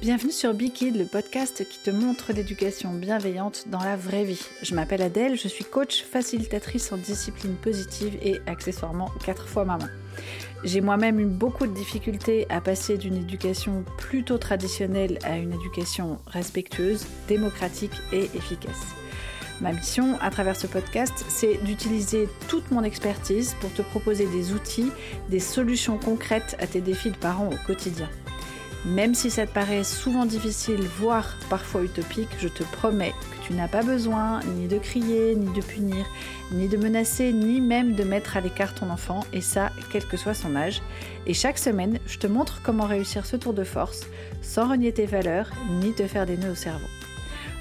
Bienvenue 0.00 0.30
sur 0.30 0.54
Bikid, 0.54 0.96
le 0.96 1.06
podcast 1.06 1.66
qui 1.68 1.80
te 1.80 1.90
montre 1.90 2.32
l'éducation 2.32 2.94
bienveillante 2.94 3.64
dans 3.66 3.82
la 3.82 3.96
vraie 3.96 4.22
vie. 4.22 4.46
Je 4.62 4.76
m'appelle 4.76 5.02
Adèle, 5.02 5.36
je 5.36 5.48
suis 5.48 5.64
coach 5.64 6.04
facilitatrice 6.04 6.92
en 6.92 6.98
discipline 6.98 7.56
positive 7.56 8.16
et 8.22 8.40
accessoirement 8.46 9.10
quatre 9.24 9.48
fois 9.48 9.64
maman. 9.64 9.88
J'ai 10.62 10.80
moi-même 10.80 11.18
eu 11.18 11.26
beaucoup 11.26 11.66
de 11.66 11.74
difficultés 11.74 12.46
à 12.48 12.60
passer 12.60 12.96
d'une 12.96 13.16
éducation 13.16 13.84
plutôt 13.96 14.38
traditionnelle 14.38 15.18
à 15.24 15.36
une 15.36 15.52
éducation 15.52 16.20
respectueuse, 16.28 17.04
démocratique 17.26 18.00
et 18.12 18.30
efficace. 18.36 18.94
Ma 19.60 19.72
mission 19.72 20.16
à 20.20 20.30
travers 20.30 20.54
ce 20.54 20.68
podcast, 20.68 21.24
c'est 21.28 21.56
d'utiliser 21.64 22.28
toute 22.46 22.70
mon 22.70 22.84
expertise 22.84 23.56
pour 23.60 23.72
te 23.72 23.82
proposer 23.82 24.26
des 24.26 24.52
outils, 24.52 24.92
des 25.28 25.40
solutions 25.40 25.98
concrètes 25.98 26.54
à 26.60 26.68
tes 26.68 26.80
défis 26.80 27.10
de 27.10 27.16
parents 27.16 27.50
au 27.50 27.66
quotidien. 27.66 28.08
Même 28.84 29.14
si 29.14 29.30
ça 29.30 29.46
te 29.46 29.52
paraît 29.52 29.82
souvent 29.82 30.24
difficile, 30.24 30.80
voire 30.98 31.36
parfois 31.50 31.82
utopique, 31.82 32.28
je 32.38 32.48
te 32.48 32.62
promets 32.62 33.12
que 33.32 33.46
tu 33.46 33.52
n'as 33.52 33.66
pas 33.66 33.82
besoin 33.82 34.40
ni 34.56 34.68
de 34.68 34.78
crier, 34.78 35.34
ni 35.34 35.52
de 35.52 35.60
punir, 35.60 36.06
ni 36.52 36.68
de 36.68 36.76
menacer, 36.76 37.32
ni 37.32 37.60
même 37.60 37.94
de 37.94 38.04
mettre 38.04 38.36
à 38.36 38.40
l'écart 38.40 38.74
ton 38.74 38.90
enfant, 38.90 39.20
et 39.32 39.40
ça, 39.40 39.70
quel 39.90 40.06
que 40.06 40.16
soit 40.16 40.34
son 40.34 40.54
âge. 40.54 40.80
Et 41.26 41.34
chaque 41.34 41.58
semaine, 41.58 41.98
je 42.06 42.18
te 42.18 42.28
montre 42.28 42.60
comment 42.62 42.86
réussir 42.86 43.26
ce 43.26 43.36
tour 43.36 43.52
de 43.52 43.64
force 43.64 44.06
sans 44.42 44.68
renier 44.68 44.92
tes 44.92 45.06
valeurs, 45.06 45.50
ni 45.80 45.92
te 45.92 46.06
faire 46.06 46.26
des 46.26 46.36
nœuds 46.36 46.52
au 46.52 46.54
cerveau. 46.54 46.86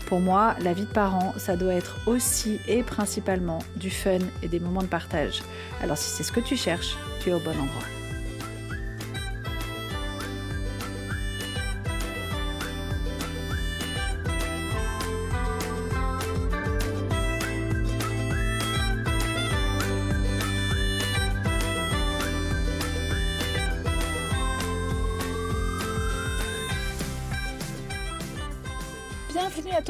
Pour 0.05 0.21
moi, 0.21 0.55
la 0.61 0.73
vie 0.73 0.85
de 0.85 0.87
parent, 0.87 1.33
ça 1.37 1.57
doit 1.57 1.73
être 1.73 1.97
aussi 2.05 2.59
et 2.67 2.83
principalement 2.83 3.59
du 3.75 3.89
fun 3.89 4.19
et 4.41 4.47
des 4.47 4.59
moments 4.59 4.83
de 4.83 4.87
partage. 4.87 5.41
Alors 5.81 5.97
si 5.97 6.09
c'est 6.09 6.23
ce 6.23 6.31
que 6.31 6.39
tu 6.39 6.55
cherches, 6.55 6.95
tu 7.19 7.29
es 7.29 7.33
au 7.33 7.39
bon 7.39 7.51
endroit. 7.51 7.96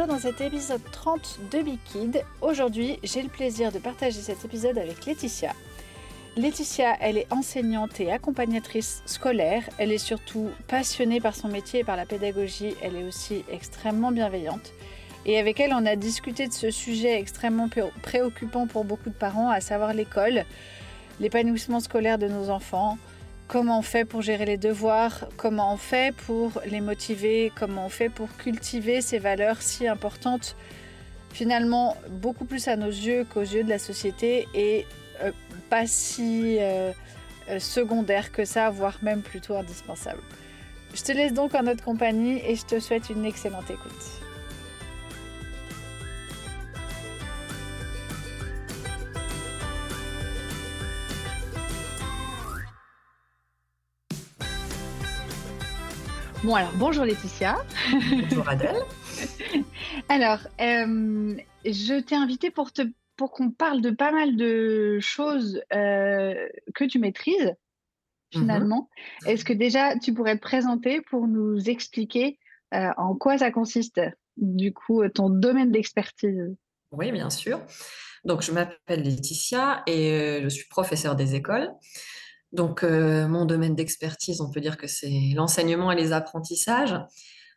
Dans 0.06 0.20
cet 0.20 0.42
épisode 0.42 0.82
30 0.92 1.40
de 1.52 1.64
Big 1.64 1.80
Kid. 1.86 2.24
Aujourd'hui, 2.42 3.00
j'ai 3.04 3.24
le 3.24 3.30
plaisir 3.30 3.72
de 3.72 3.80
partager 3.80 4.22
cet 4.22 4.46
épisode 4.46 4.78
avec 4.78 5.08
Laetitia. 5.08 5.54
Laetitia, 6.36 6.96
elle 7.02 7.18
est 7.18 7.26
enseignante 7.34 8.00
et 8.00 8.12
accompagnatrice 8.12 9.02
scolaire. 9.08 9.64
Elle 9.80 9.92
est 9.92 9.98
surtout 9.98 10.52
passionnée 10.68 11.20
par 11.20 11.34
son 11.34 11.48
métier 11.48 11.80
et 11.80 11.84
par 11.84 11.96
la 11.96 12.06
pédagogie. 12.06 12.76
Elle 12.84 12.96
est 12.96 13.04
aussi 13.06 13.44
extrêmement 13.52 14.12
bienveillante. 14.12 14.72
Et 15.26 15.40
avec 15.40 15.60
elle, 15.60 15.74
on 15.74 15.86
a 15.88 15.96
discuté 15.96 16.48
de 16.48 16.54
ce 16.54 16.70
sujet 16.70 17.20
extrêmement 17.20 17.68
préoccupant 18.04 18.68
pour 18.68 18.86
beaucoup 18.86 19.10
de 19.10 19.16
parents, 19.16 19.50
à 19.50 19.62
savoir 19.62 19.96
l'école, 19.96 20.46
l'épanouissement 21.20 21.80
scolaire 21.80 22.20
de 22.20 22.28
nos 22.28 22.52
enfants, 22.52 23.00
comment 23.48 23.80
on 23.80 23.82
fait 23.82 24.06
pour 24.06 24.22
gérer 24.22 24.46
les 24.46 24.58
devoirs, 24.58 25.28
comment 25.38 25.74
on 25.74 25.78
fait 25.78 26.14
pour 26.26 26.62
les 26.66 26.82
motiver, 26.82 27.52
comment 27.56 27.86
on 27.86 27.90
fait 27.90 28.10
pour 28.10 28.36
cultiver 28.38 29.02
ces 29.02 29.20
valeurs 29.20 29.62
si 29.62 29.88
importantes, 29.88 30.56
finalement 31.32 31.98
beaucoup 32.10 32.46
plus 32.46 32.68
à 32.68 32.76
nos 32.76 32.88
yeux 32.88 33.26
qu'aux 33.26 33.42
yeux 33.42 33.64
de 33.64 33.70
la 33.70 33.80
société 33.80 34.48
et 34.54 34.86
euh, 35.24 35.32
pas 35.70 35.88
si 35.88 36.58
euh, 36.60 36.92
euh, 37.50 37.60
secondaires 37.60 38.32
que 38.32 38.46
ça, 38.46 38.70
voire 38.70 38.98
même 39.02 39.22
plutôt 39.22 39.56
indispensables. 39.56 40.22
Je 40.94 41.02
te 41.04 41.12
laisse 41.12 41.34
donc 41.34 41.54
en 41.56 41.64
notre 41.64 41.84
compagnie 41.84 42.42
et 42.46 42.56
je 42.56 42.66
te 42.66 42.80
souhaite 42.80 43.10
une 43.10 43.26
excellente 43.26 43.70
écoute. 43.70 44.27
Bon, 56.44 56.54
alors 56.54 56.72
bonjour 56.76 57.04
Laetitia. 57.04 57.58
Bonjour 58.30 58.48
Adèle. 58.48 58.76
alors, 60.10 60.40
euh, 60.62 61.36
je 61.66 62.00
t'ai 62.00 62.16
invité 62.16 62.52
pour, 62.52 62.72
te, 62.72 62.84
pour 63.16 63.32
qu'on 63.32 63.50
parle 63.50 63.82
de 63.82 63.90
pas 63.90 64.12
mal 64.12 64.36
de 64.36 65.00
choses 65.02 65.60
euh, 65.74 66.36
que 66.76 66.84
tu 66.84 67.00
maîtrises, 67.00 67.56
finalement. 68.32 68.88
Mhm. 69.24 69.32
Est-ce 69.32 69.46
que 69.46 69.54
déjà 69.54 69.98
tu 69.98 70.14
pourrais 70.14 70.36
te 70.36 70.42
présenter 70.42 71.02
pour 71.02 71.28
nous 71.28 71.58
expliquer 71.70 72.38
euh, 72.74 72.92
en 72.98 73.16
quoi 73.16 73.40
ça 73.40 73.50
consiste, 73.50 74.00
du 74.38 74.74
coup, 74.74 75.08
ton 75.10 75.32
domaine 75.32 75.72
d'expertise? 75.72 76.56
Oui, 76.92 77.12
bien 77.12 77.32
sûr. 77.32 77.62
Donc, 78.26 78.44
je 78.44 78.52
m'appelle 78.52 79.02
Laetitia 79.02 79.82
et 79.88 80.40
je 80.44 80.50
suis 80.50 80.68
professeure 80.68 81.16
des 81.16 81.34
écoles. 81.34 81.72
Donc, 82.54 82.84
euh, 82.84 83.28
mon 83.28 83.46
domaine 83.46 83.76
d'expertise, 83.76 84.42
on 84.42 84.50
peut 84.50 84.62
dire 84.62 84.78
que 84.78 84.88
c'est 84.88 85.34
l'enseignement 85.36 85.92
et 85.92 85.96
les 85.96 86.14
apprentissages. 86.14 86.96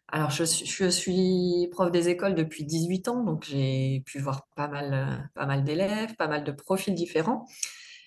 Alors, 0.09 0.31
je, 0.31 0.45
suis 0.45 1.69
prof 1.71 1.93
des 1.93 2.09
écoles 2.09 2.35
depuis 2.35 2.65
18 2.65 3.09
ans, 3.09 3.23
donc 3.23 3.45
j'ai 3.49 4.03
pu 4.07 4.19
voir 4.19 4.49
pas 4.57 4.67
mal, 4.67 4.93
euh, 4.93 5.17
pas 5.35 5.47
mal 5.47 5.63
d'élèves, 5.63 6.17
pas 6.17 6.27
mal 6.27 6.43
de 6.43 6.51
profils 6.51 6.95
différents. 6.95 7.47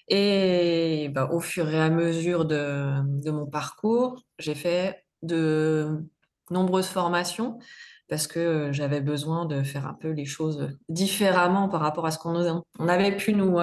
Et 0.10 1.10
bah, 1.14 1.30
au 1.32 1.40
fur 1.40 1.70
et 1.70 1.80
à 1.80 1.90
mesure 1.90 2.46
de, 2.46 3.22
de 3.24 3.32
mon 3.32 3.46
parcours, 3.46 4.22
j'ai 4.38 4.56
fait 4.56 5.06
de 5.22 6.04
nombreuses 6.50 6.88
formations 6.88 7.58
parce 8.10 8.28
que 8.28 8.72
j'avais 8.72 9.02
besoin 9.02 9.46
de 9.46 9.64
faire 9.64 9.88
un 9.88 9.94
peu 9.94 10.10
les 10.10 10.26
choses 10.26 10.70
différemment 10.90 11.70
par 11.70 11.82
rapport 11.82 12.06
à 12.06 12.12
ce 12.12 12.20
qu'on 12.20 12.64
on 12.80 12.88
avait 12.88 13.16
pu 13.16 13.34
nous, 13.34 13.58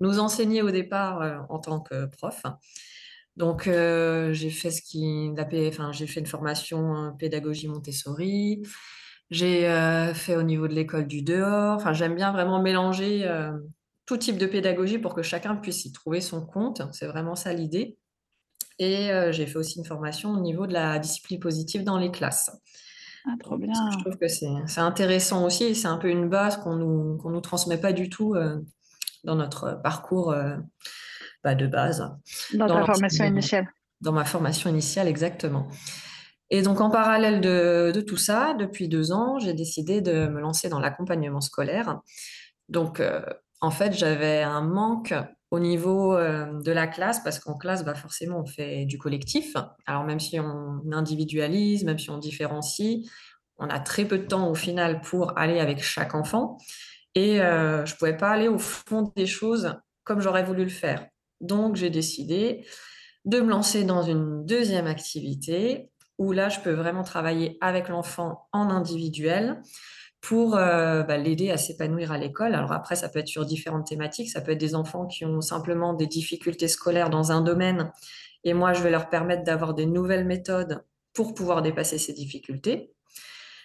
nous 0.00 0.18
enseigner 0.18 0.62
au 0.62 0.70
départ 0.70 1.46
en 1.48 1.58
tant 1.58 1.80
que 1.80 2.06
prof. 2.06 2.42
Donc, 3.36 3.64
j'ai 3.64 4.50
fait 4.50 4.70
enfin, 5.68 5.92
fait 5.92 6.20
une 6.20 6.26
formation 6.26 7.14
pédagogie 7.18 7.68
Montessori. 7.68 8.62
J'ai 9.30 9.62
fait 10.14 10.36
au 10.36 10.42
niveau 10.42 10.68
de 10.68 10.74
l'école 10.74 11.06
du 11.06 11.22
dehors. 11.22 11.76
Enfin, 11.76 11.92
j'aime 11.92 12.14
bien 12.14 12.30
vraiment 12.30 12.62
mélanger 12.62 13.28
tout 14.06 14.18
type 14.18 14.38
de 14.38 14.46
pédagogie 14.46 14.98
pour 14.98 15.14
que 15.14 15.22
chacun 15.22 15.56
puisse 15.56 15.84
y 15.86 15.92
trouver 15.92 16.20
son 16.20 16.44
compte. 16.44 16.82
C'est 16.92 17.06
vraiment 17.06 17.34
ça 17.34 17.52
l'idée. 17.52 17.96
Et 18.78 19.08
j'ai 19.30 19.46
fait 19.46 19.56
aussi 19.56 19.78
une 19.78 19.84
formation 19.84 20.30
au 20.30 20.40
niveau 20.40 20.66
de 20.66 20.72
la 20.72 20.98
discipline 20.98 21.40
positive 21.40 21.82
dans 21.82 21.98
les 21.98 22.12
classes. 22.12 22.50
Ah, 23.26 23.32
trop 23.40 23.56
bien. 23.56 23.72
je 23.92 23.98
trouve 23.98 24.16
que 24.18 24.28
c'est 24.28 24.80
intéressant 24.80 25.44
aussi. 25.46 25.74
C'est 25.74 25.88
un 25.88 25.96
peu 25.96 26.08
une 26.08 26.28
base 26.28 26.58
qu'on 26.58 26.76
nous, 26.76 27.18
nous 27.24 27.40
transmet 27.40 27.78
pas 27.78 27.92
du 27.92 28.10
tout 28.10 28.34
euh, 28.34 28.60
dans 29.24 29.34
notre 29.34 29.80
parcours 29.82 30.30
euh, 30.32 30.56
bah, 31.42 31.54
de 31.54 31.66
base. 31.66 32.10
Dans, 32.52 32.66
ta 32.66 32.84
formation 32.84 33.24
initiale. 33.24 33.68
Dans 34.00 34.12
ma 34.12 34.24
formation 34.24 34.68
initiale, 34.68 35.08
exactement. 35.08 35.68
Et 36.50 36.60
donc, 36.60 36.80
en 36.80 36.90
parallèle 36.90 37.40
de, 37.40 37.92
de 37.94 38.00
tout 38.02 38.18
ça, 38.18 38.54
depuis 38.58 38.88
deux 38.88 39.12
ans, 39.12 39.38
j'ai 39.38 39.54
décidé 39.54 40.02
de 40.02 40.26
me 40.26 40.40
lancer 40.40 40.68
dans 40.68 40.78
l'accompagnement 40.78 41.40
scolaire. 41.40 42.00
Donc, 42.68 43.00
euh, 43.00 43.22
en 43.60 43.70
fait, 43.70 43.94
j'avais 43.94 44.42
un 44.42 44.60
manque 44.60 45.14
au 45.54 45.60
niveau 45.60 46.16
de 46.16 46.72
la 46.72 46.86
classe, 46.88 47.20
parce 47.20 47.38
qu'en 47.38 47.56
classe, 47.56 47.84
bah, 47.84 47.94
forcément, 47.94 48.40
on 48.40 48.46
fait 48.46 48.84
du 48.86 48.98
collectif. 48.98 49.54
Alors 49.86 50.04
même 50.04 50.18
si 50.18 50.40
on 50.40 50.82
individualise, 50.92 51.84
même 51.84 51.98
si 51.98 52.10
on 52.10 52.18
différencie, 52.18 53.08
on 53.58 53.68
a 53.68 53.78
très 53.78 54.04
peu 54.04 54.18
de 54.18 54.26
temps 54.26 54.50
au 54.50 54.56
final 54.56 55.00
pour 55.00 55.38
aller 55.38 55.60
avec 55.60 55.80
chaque 55.80 56.14
enfant. 56.14 56.58
Et 57.14 57.36
je 57.36 57.92
ne 57.92 57.96
pouvais 57.98 58.16
pas 58.16 58.30
aller 58.30 58.48
au 58.48 58.58
fond 58.58 59.12
des 59.14 59.26
choses 59.26 59.76
comme 60.02 60.20
j'aurais 60.20 60.42
voulu 60.42 60.64
le 60.64 60.70
faire. 60.70 61.06
Donc, 61.40 61.76
j'ai 61.76 61.90
décidé 61.90 62.66
de 63.24 63.40
me 63.40 63.48
lancer 63.48 63.84
dans 63.84 64.02
une 64.02 64.44
deuxième 64.44 64.88
activité 64.88 65.90
où 66.18 66.32
là, 66.32 66.48
je 66.48 66.60
peux 66.60 66.72
vraiment 66.72 67.04
travailler 67.04 67.58
avec 67.60 67.88
l'enfant 67.88 68.48
en 68.52 68.70
individuel 68.70 69.62
pour 70.24 70.56
euh, 70.56 71.02
bah, 71.02 71.18
l'aider 71.18 71.50
à 71.50 71.58
s'épanouir 71.58 72.10
à 72.10 72.16
l'école. 72.16 72.54
Alors 72.54 72.72
après, 72.72 72.96
ça 72.96 73.10
peut 73.10 73.18
être 73.18 73.28
sur 73.28 73.44
différentes 73.44 73.86
thématiques. 73.86 74.30
Ça 74.30 74.40
peut 74.40 74.52
être 74.52 74.58
des 74.58 74.74
enfants 74.74 75.06
qui 75.06 75.26
ont 75.26 75.42
simplement 75.42 75.92
des 75.92 76.06
difficultés 76.06 76.66
scolaires 76.66 77.10
dans 77.10 77.30
un 77.30 77.42
domaine. 77.42 77.92
Et 78.42 78.54
moi, 78.54 78.72
je 78.72 78.82
vais 78.82 78.90
leur 78.90 79.10
permettre 79.10 79.44
d'avoir 79.44 79.74
des 79.74 79.84
nouvelles 79.84 80.24
méthodes 80.24 80.82
pour 81.12 81.34
pouvoir 81.34 81.60
dépasser 81.60 81.98
ces 81.98 82.14
difficultés. 82.14 82.90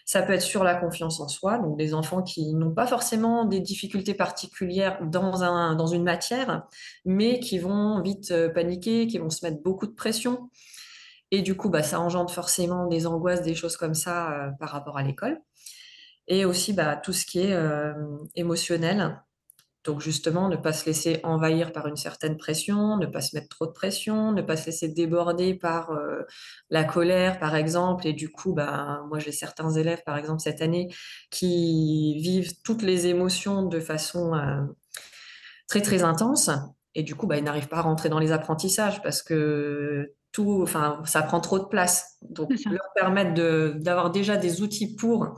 Ça 0.03 0.21
peut 0.21 0.33
être 0.33 0.41
sur 0.41 0.65
la 0.65 0.75
confiance 0.75 1.21
en 1.21 1.29
soi, 1.29 1.59
donc 1.59 1.77
des 1.77 1.93
enfants 1.93 2.23
qui 2.23 2.53
n'ont 2.53 2.73
pas 2.73 2.87
forcément 2.87 3.45
des 3.45 3.61
difficultés 3.61 4.13
particulières 4.13 4.99
dans, 5.05 5.43
un, 5.43 5.75
dans 5.75 5.87
une 5.87 6.03
matière, 6.03 6.63
mais 7.05 7.39
qui 7.39 7.57
vont 7.57 8.01
vite 8.01 8.31
euh, 8.31 8.49
paniquer, 8.49 9.07
qui 9.07 9.17
vont 9.17 9.29
se 9.29 9.45
mettre 9.45 9.61
beaucoup 9.63 9.87
de 9.87 9.93
pression. 9.93 10.49
Et 11.31 11.41
du 11.41 11.55
coup, 11.55 11.69
bah, 11.69 11.83
ça 11.83 12.01
engendre 12.01 12.31
forcément 12.31 12.87
des 12.87 13.07
angoisses, 13.07 13.43
des 13.43 13.55
choses 13.55 13.77
comme 13.77 13.93
ça 13.93 14.31
euh, 14.31 14.49
par 14.59 14.69
rapport 14.71 14.97
à 14.97 15.03
l'école 15.03 15.39
et 16.29 16.45
aussi 16.45 16.73
bah, 16.73 16.95
tout 16.95 17.11
ce 17.11 17.25
qui 17.25 17.41
est 17.41 17.53
euh, 17.53 17.93
émotionnel, 18.35 19.21
Donc 19.85 20.01
justement, 20.01 20.49
ne 20.49 20.57
pas 20.57 20.73
se 20.73 20.85
laisser 20.85 21.19
envahir 21.23 21.71
par 21.73 21.87
une 21.87 21.97
certaine 21.97 22.37
pression, 22.37 22.97
ne 22.97 23.07
pas 23.07 23.21
se 23.21 23.35
mettre 23.35 23.49
trop 23.49 23.65
de 23.65 23.71
pression, 23.71 24.31
ne 24.31 24.41
pas 24.41 24.55
se 24.57 24.67
laisser 24.67 24.89
déborder 24.89 25.55
par 25.55 25.91
euh, 25.91 26.23
la 26.69 26.83
colère, 26.83 27.39
par 27.39 27.55
exemple. 27.55 28.05
Et 28.07 28.13
du 28.13 28.29
coup, 28.29 28.53
bah, 28.53 29.01
moi 29.09 29.19
j'ai 29.19 29.31
certains 29.31 29.71
élèves, 29.71 30.03
par 30.05 30.17
exemple 30.17 30.41
cette 30.41 30.61
année, 30.61 30.89
qui 31.31 32.19
vivent 32.19 32.53
toutes 32.63 32.83
les 32.83 33.07
émotions 33.07 33.63
de 33.63 33.79
façon 33.79 34.35
euh, 34.35 34.61
très 35.67 35.81
très 35.81 36.03
intense. 36.03 36.51
Et 36.95 37.03
du 37.03 37.15
coup, 37.15 37.27
bah, 37.27 37.37
ils 37.37 37.43
n'arrivent 37.43 37.69
pas 37.69 37.77
à 37.77 37.81
rentrer 37.81 38.09
dans 38.09 38.19
les 38.19 38.31
apprentissages 38.31 39.01
parce 39.01 39.23
que 39.23 40.13
tout, 40.31 40.61
enfin, 40.61 41.01
ça 41.05 41.23
prend 41.23 41.39
trop 41.39 41.59
de 41.59 41.65
place. 41.65 42.17
Donc, 42.21 42.49
leur 42.69 42.91
permettre 42.95 43.33
d'avoir 43.79 44.11
déjà 44.11 44.37
des 44.37 44.61
outils 44.61 44.95
pour 44.95 45.35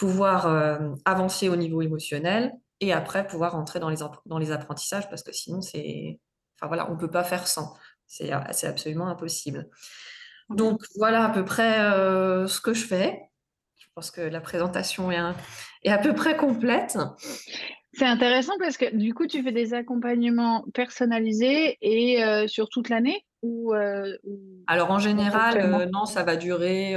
pouvoir 0.00 0.46
euh, 0.46 0.94
avancer 1.04 1.50
au 1.50 1.56
niveau 1.56 1.82
émotionnel 1.82 2.54
et 2.80 2.94
après 2.94 3.26
pouvoir 3.26 3.54
entrer 3.54 3.80
dans 3.80 3.90
les, 3.90 3.98
dans 4.24 4.38
les 4.38 4.50
apprentissages 4.50 5.10
parce 5.10 5.22
que 5.22 5.30
sinon, 5.30 5.60
c'est, 5.60 6.18
enfin 6.56 6.68
voilà, 6.68 6.90
on 6.90 6.94
ne 6.94 6.98
peut 6.98 7.10
pas 7.10 7.22
faire 7.22 7.46
sans. 7.46 7.76
C'est 8.06 8.32
absolument 8.32 9.08
impossible. 9.08 9.68
Donc, 10.48 10.80
voilà 10.96 11.26
à 11.26 11.28
peu 11.28 11.44
près 11.44 11.80
euh, 11.80 12.46
ce 12.46 12.62
que 12.62 12.72
je 12.72 12.86
fais. 12.86 13.20
Je 13.76 13.86
pense 13.94 14.10
que 14.10 14.22
la 14.22 14.40
présentation 14.40 15.12
est, 15.12 15.20
est 15.84 15.92
à 15.92 15.98
peu 15.98 16.14
près 16.14 16.34
complète. 16.34 16.96
C'est 17.92 18.06
intéressant 18.06 18.54
parce 18.58 18.78
que 18.78 18.96
du 18.96 19.12
coup, 19.12 19.26
tu 19.26 19.42
fais 19.42 19.52
des 19.52 19.74
accompagnements 19.74 20.64
personnalisés 20.72 21.76
et 21.82 22.24
euh, 22.24 22.48
sur 22.48 22.70
toute 22.70 22.88
l'année 22.88 23.26
ou, 23.42 23.74
euh, 23.74 24.16
Alors 24.66 24.90
en 24.90 24.98
général, 24.98 25.58
euh, 25.58 25.86
non, 25.92 26.06
ça 26.06 26.22
va 26.22 26.36
durer 26.36 26.94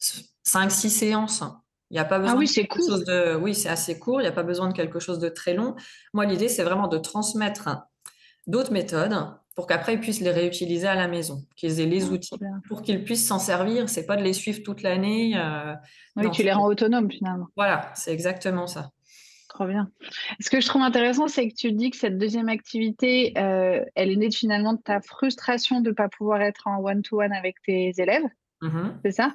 5-6 0.00 0.88
séances. 0.90 1.42
Il 1.90 1.94
n'y 1.94 2.00
a 2.00 2.04
pas 2.04 2.16
ah 2.16 2.20
besoin 2.20 2.34
ah 2.34 2.38
oui, 2.38 2.46
c'est 2.46 2.66
court. 2.66 2.98
de... 2.98 3.36
Oui, 3.36 3.54
c'est 3.54 3.68
assez 3.68 3.98
court. 3.98 4.20
Il 4.20 4.24
n'y 4.24 4.28
a 4.28 4.32
pas 4.32 4.42
besoin 4.42 4.68
de 4.68 4.74
quelque 4.74 5.00
chose 5.00 5.18
de 5.18 5.28
très 5.28 5.54
long. 5.54 5.74
Moi, 6.12 6.26
l'idée, 6.26 6.48
c'est 6.48 6.62
vraiment 6.62 6.88
de 6.88 6.98
transmettre 6.98 7.86
d'autres 8.46 8.72
méthodes 8.72 9.16
pour 9.54 9.66
qu'après 9.66 9.94
ils 9.94 10.00
puissent 10.00 10.20
les 10.20 10.30
réutiliser 10.30 10.86
à 10.86 10.94
la 10.94 11.08
maison, 11.08 11.44
qu'ils 11.56 11.80
aient 11.80 11.86
les 11.86 12.04
ah, 12.04 12.12
outils 12.12 12.36
pour 12.68 12.82
qu'ils 12.82 13.02
puissent 13.02 13.26
s'en 13.26 13.40
servir. 13.40 13.88
C'est 13.88 14.06
pas 14.06 14.16
de 14.16 14.22
les 14.22 14.32
suivre 14.32 14.62
toute 14.62 14.82
l'année. 14.82 15.34
oui, 16.16 16.30
tu 16.30 16.42
les 16.42 16.52
rends 16.52 16.66
autonomes 16.66 17.10
finalement. 17.10 17.46
Voilà, 17.56 17.90
c'est 17.94 18.12
exactement 18.12 18.66
ça. 18.66 18.90
Trop 19.48 19.66
bien. 19.66 19.90
Ce 20.40 20.50
que 20.50 20.60
je 20.60 20.66
trouve 20.68 20.82
intéressant, 20.82 21.26
c'est 21.26 21.48
que 21.48 21.54
tu 21.54 21.72
dis 21.72 21.90
que 21.90 21.96
cette 21.96 22.18
deuxième 22.18 22.48
activité, 22.48 23.32
euh, 23.38 23.82
elle 23.94 24.10
est 24.10 24.16
née 24.16 24.30
finalement 24.30 24.74
de 24.74 24.80
ta 24.80 25.00
frustration 25.00 25.80
de 25.80 25.88
ne 25.88 25.94
pas 25.94 26.08
pouvoir 26.08 26.42
être 26.42 26.66
en 26.66 26.80
one-to-one 26.80 27.32
avec 27.32 27.56
tes 27.62 27.92
élèves. 27.96 28.22
Mm-hmm. 28.62 28.92
C'est 29.04 29.12
ça? 29.12 29.34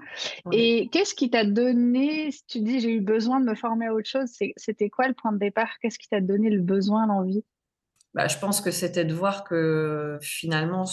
Et 0.51 0.89
qu'est-ce 0.91 1.15
qui 1.15 1.29
t'a 1.29 1.45
donné, 1.45 2.31
si 2.31 2.45
tu 2.45 2.59
dis 2.59 2.79
j'ai 2.79 2.91
eu 2.91 3.01
besoin 3.01 3.39
de 3.39 3.45
me 3.45 3.55
former 3.55 3.87
à 3.87 3.93
autre 3.93 4.09
chose, 4.09 4.29
c'était 4.57 4.89
quoi 4.89 5.07
le 5.07 5.13
point 5.13 5.31
de 5.31 5.37
départ? 5.37 5.69
Qu'est-ce 5.81 5.97
qui 5.97 6.09
t'a 6.09 6.21
donné 6.21 6.49
le 6.49 6.61
besoin, 6.61 7.07
l'envie? 7.07 7.43
Bah, 8.13 8.27
Je 8.27 8.37
pense 8.37 8.61
que 8.61 8.71
c'était 8.71 9.05
de 9.05 9.13
voir 9.13 9.43
que 9.43 10.17
finalement, 10.21 10.85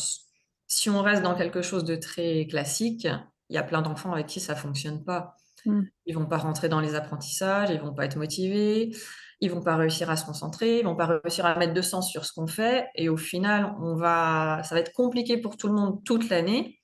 si 0.66 0.90
on 0.90 1.02
reste 1.02 1.22
dans 1.22 1.34
quelque 1.34 1.62
chose 1.62 1.84
de 1.84 1.96
très 1.96 2.46
classique, 2.46 3.06
il 3.48 3.56
y 3.56 3.58
a 3.58 3.62
plein 3.62 3.82
d'enfants 3.82 4.12
avec 4.12 4.26
qui 4.26 4.40
ça 4.40 4.54
ne 4.54 4.58
fonctionne 4.58 5.04
pas. 5.04 5.36
Mmh. 5.66 5.82
Ils 6.06 6.14
vont 6.14 6.26
pas 6.26 6.38
rentrer 6.38 6.68
dans 6.68 6.80
les 6.80 6.94
apprentissages, 6.94 7.70
ils 7.70 7.80
vont 7.80 7.92
pas 7.92 8.04
être 8.06 8.16
motivés, 8.16 8.94
ils 9.40 9.50
vont 9.50 9.62
pas 9.62 9.76
réussir 9.76 10.08
à 10.08 10.16
se 10.16 10.24
concentrer, 10.24 10.78
ils 10.78 10.84
vont 10.84 10.96
pas 10.96 11.06
réussir 11.06 11.44
à 11.46 11.56
mettre 11.56 11.74
de 11.74 11.82
sens 11.82 12.10
sur 12.10 12.24
ce 12.24 12.32
qu'on 12.32 12.46
fait. 12.46 12.86
Et 12.94 13.08
au 13.08 13.16
final, 13.16 13.74
on 13.80 13.96
va, 13.96 14.62
ça 14.64 14.74
va 14.74 14.80
être 14.80 14.92
compliqué 14.92 15.38
pour 15.38 15.56
tout 15.56 15.66
le 15.66 15.74
monde 15.74 16.02
toute 16.04 16.28
l'année. 16.28 16.79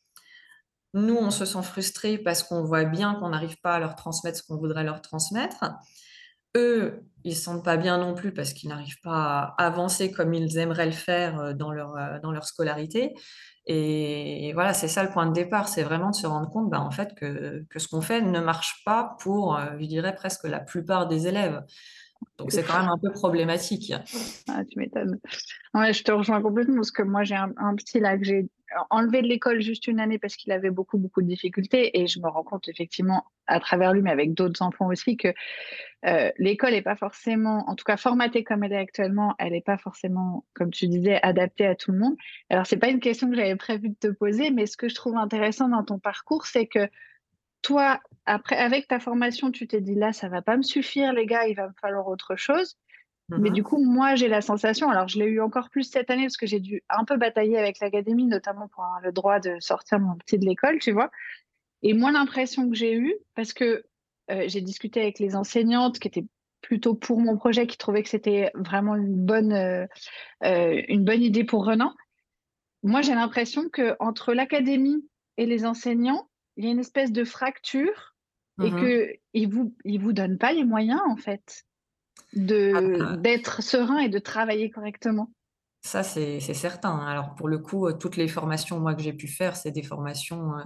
Nous, 0.94 1.16
on 1.16 1.30
se 1.30 1.44
sent 1.44 1.62
frustrés 1.62 2.18
parce 2.18 2.42
qu'on 2.42 2.64
voit 2.64 2.84
bien 2.84 3.14
qu'on 3.14 3.30
n'arrive 3.30 3.58
pas 3.60 3.74
à 3.74 3.78
leur 3.78 3.96
transmettre 3.96 4.38
ce 4.38 4.42
qu'on 4.42 4.56
voudrait 4.56 4.84
leur 4.84 5.02
transmettre. 5.02 5.64
Eux, 6.56 7.02
ils 7.24 7.30
ne 7.30 7.34
se 7.34 7.42
sentent 7.42 7.64
pas 7.64 7.76
bien 7.76 7.98
non 7.98 8.14
plus 8.14 8.32
parce 8.32 8.54
qu'ils 8.54 8.70
n'arrivent 8.70 9.00
pas 9.02 9.54
à 9.58 9.66
avancer 9.66 10.10
comme 10.10 10.32
ils 10.32 10.56
aimeraient 10.56 10.86
le 10.86 10.92
faire 10.92 11.38
euh, 11.38 11.52
dans 11.52 11.70
leur, 11.70 11.96
euh, 11.96 12.18
dans 12.20 12.32
leur 12.32 12.44
scolarité. 12.44 13.14
Et, 13.66 14.52
voilà, 14.54 14.72
c'est 14.72 14.88
ça 14.88 15.02
le 15.02 15.10
point 15.10 15.26
de 15.26 15.32
départ, 15.32 15.68
c'est 15.68 15.82
vraiment 15.82 16.10
de 16.10 16.14
se 16.14 16.26
rendre 16.26 16.48
compte 16.48 16.70
bah, 16.70 16.80
en 16.80 16.92
fait, 16.92 17.14
que, 17.16 17.64
que 17.68 17.78
ce 17.78 17.88
qu'on 17.88 18.00
fait 18.00 18.22
ne 18.22 18.40
marche 18.40 18.82
pas 18.84 19.16
pour, 19.20 19.56
euh, 19.56 19.66
je 19.80 19.86
dirais, 19.86 20.14
presque 20.14 20.44
la 20.44 20.60
plupart 20.60 21.08
des 21.08 21.26
élèves. 21.26 21.62
Donc 22.38 22.52
c'est 22.52 22.62
quand 22.62 22.78
même 22.78 22.88
un 22.88 22.98
peu 22.98 23.10
problématique. 23.12 23.92
Ah, 24.48 24.62
tu 24.64 24.78
m'étonnes. 24.78 25.18
Je 25.74 26.02
te 26.02 26.12
rejoins 26.12 26.40
complètement 26.40 26.76
parce 26.76 26.90
que 26.90 27.02
moi 27.02 27.24
j'ai 27.24 27.34
un, 27.34 27.76
petit 27.76 28.00
là 28.00 28.16
que 28.16 28.24
j'ai 28.24 28.46
enlevé 28.90 29.22
de 29.22 29.26
l'école 29.26 29.60
juste 29.60 29.86
une 29.86 30.00
année 30.00 30.18
parce 30.18 30.36
qu'il 30.36 30.52
avait 30.52 30.70
beaucoup 30.70 30.98
beaucoup 30.98 31.22
de 31.22 31.28
difficultés 31.28 31.98
et 32.00 32.06
je 32.06 32.20
me 32.20 32.28
rends 32.28 32.42
compte 32.42 32.68
effectivement 32.68 33.24
à 33.46 33.60
travers 33.60 33.92
lui 33.92 34.02
mais 34.02 34.10
avec 34.10 34.34
d'autres 34.34 34.62
enfants 34.62 34.88
aussi 34.88 35.16
que 35.16 35.28
euh, 36.04 36.30
l'école 36.38 36.72
n'est 36.72 36.82
pas 36.82 36.96
forcément, 36.96 37.68
en 37.68 37.74
tout 37.74 37.84
cas 37.84 37.96
formatée 37.96 38.44
comme 38.44 38.62
elle 38.62 38.72
est 38.72 38.78
actuellement, 38.78 39.34
elle 39.38 39.52
n'est 39.52 39.60
pas 39.60 39.78
forcément, 39.78 40.44
comme 40.54 40.70
tu 40.70 40.86
disais, 40.86 41.20
adaptée 41.22 41.66
à 41.66 41.74
tout 41.74 41.90
le 41.90 41.98
monde. 41.98 42.16
Alors 42.50 42.66
c'est 42.66 42.76
pas 42.76 42.88
une 42.88 43.00
question 43.00 43.28
que 43.28 43.36
j'avais 43.36 43.56
prévu 43.56 43.88
de 43.88 43.96
te 43.98 44.08
poser, 44.08 44.50
mais 44.50 44.66
ce 44.66 44.76
que 44.76 44.88
je 44.88 44.94
trouve 44.94 45.16
intéressant 45.16 45.68
dans 45.68 45.82
ton 45.82 45.98
parcours, 45.98 46.46
c'est 46.46 46.66
que 46.66 46.88
toi, 47.62 48.00
après, 48.26 48.56
avec 48.56 48.86
ta 48.86 49.00
formation, 49.00 49.50
tu 49.50 49.66
t'es 49.66 49.80
dit 49.80 49.96
là, 49.96 50.12
ça 50.12 50.28
va 50.28 50.42
pas 50.42 50.56
me 50.56 50.62
suffire, 50.62 51.12
les 51.12 51.26
gars, 51.26 51.48
il 51.48 51.56
va 51.56 51.66
me 51.66 51.74
falloir 51.80 52.06
autre 52.06 52.36
chose. 52.36 52.76
Mais 53.28 53.50
du 53.50 53.62
mhm. 53.62 53.66
coup, 53.66 53.84
moi, 53.84 54.14
j'ai 54.14 54.28
la 54.28 54.40
sensation, 54.40 54.88
alors 54.88 55.08
je 55.08 55.18
l'ai 55.18 55.24
eu 55.24 55.40
encore 55.40 55.68
plus 55.68 55.82
cette 55.82 56.10
année 56.10 56.22
parce 56.22 56.36
que 56.36 56.46
j'ai 56.46 56.60
dû 56.60 56.82
un 56.88 57.04
peu 57.04 57.16
batailler 57.16 57.58
avec 57.58 57.80
l'académie, 57.80 58.26
notamment 58.26 58.68
pour 58.68 58.84
avoir 58.84 59.00
le 59.00 59.10
droit 59.10 59.40
de 59.40 59.56
sortir 59.58 59.98
mon 59.98 60.14
petit 60.14 60.38
de 60.38 60.44
l'école, 60.44 60.78
tu 60.78 60.92
vois. 60.92 61.10
Et 61.82 61.92
moi, 61.92 62.12
l'impression 62.12 62.68
que 62.68 62.76
j'ai 62.76 62.94
eue, 62.94 63.14
parce 63.34 63.52
que 63.52 63.84
euh, 64.30 64.44
j'ai 64.46 64.60
discuté 64.60 65.00
avec 65.00 65.18
les 65.18 65.34
enseignantes 65.34 65.98
qui 65.98 66.08
étaient 66.08 66.26
plutôt 66.62 66.94
pour 66.94 67.20
mon 67.20 67.36
projet, 67.36 67.66
qui 67.66 67.78
trouvaient 67.78 68.02
que 68.02 68.08
c'était 68.08 68.50
vraiment 68.54 68.94
une 68.94 69.14
bonne, 69.14 69.52
euh, 69.52 69.86
euh, 70.44 70.82
une 70.88 71.04
bonne 71.04 71.22
idée 71.22 71.44
pour 71.44 71.64
Renan. 71.64 71.94
Moi, 72.82 73.02
j'ai 73.02 73.14
l'impression 73.14 73.68
qu'entre 73.68 74.34
l'académie 74.34 75.08
et 75.36 75.46
les 75.46 75.66
enseignants, 75.66 76.28
il 76.56 76.64
y 76.64 76.68
a 76.68 76.70
une 76.70 76.78
espèce 76.78 77.12
de 77.12 77.24
fracture 77.24 78.14
et 78.62 78.70
mhm. 78.70 78.78
qu'ils 79.32 79.48
ne 79.48 79.52
vous, 79.52 79.76
ils 79.84 80.00
vous 80.00 80.12
donnent 80.12 80.38
pas 80.38 80.52
les 80.52 80.64
moyens, 80.64 81.02
en 81.08 81.16
fait, 81.16 81.65
d'être 82.36 83.62
serein 83.62 83.98
et 83.98 84.08
de 84.08 84.18
travailler 84.18 84.70
correctement. 84.70 85.32
Ça, 85.82 86.02
c'est, 86.02 86.40
certain. 86.40 86.98
Alors, 86.98 87.34
pour 87.34 87.48
le 87.48 87.58
coup, 87.58 87.86
euh, 87.86 87.92
toutes 87.92 88.16
les 88.16 88.28
formations 88.28 88.80
moi, 88.80 88.94
que 88.94 89.02
j'ai 89.02 89.12
pu 89.12 89.28
faire, 89.28 89.56
c'est 89.56 89.70
des 89.70 89.84
formations 89.84 90.54
euh, 90.54 90.62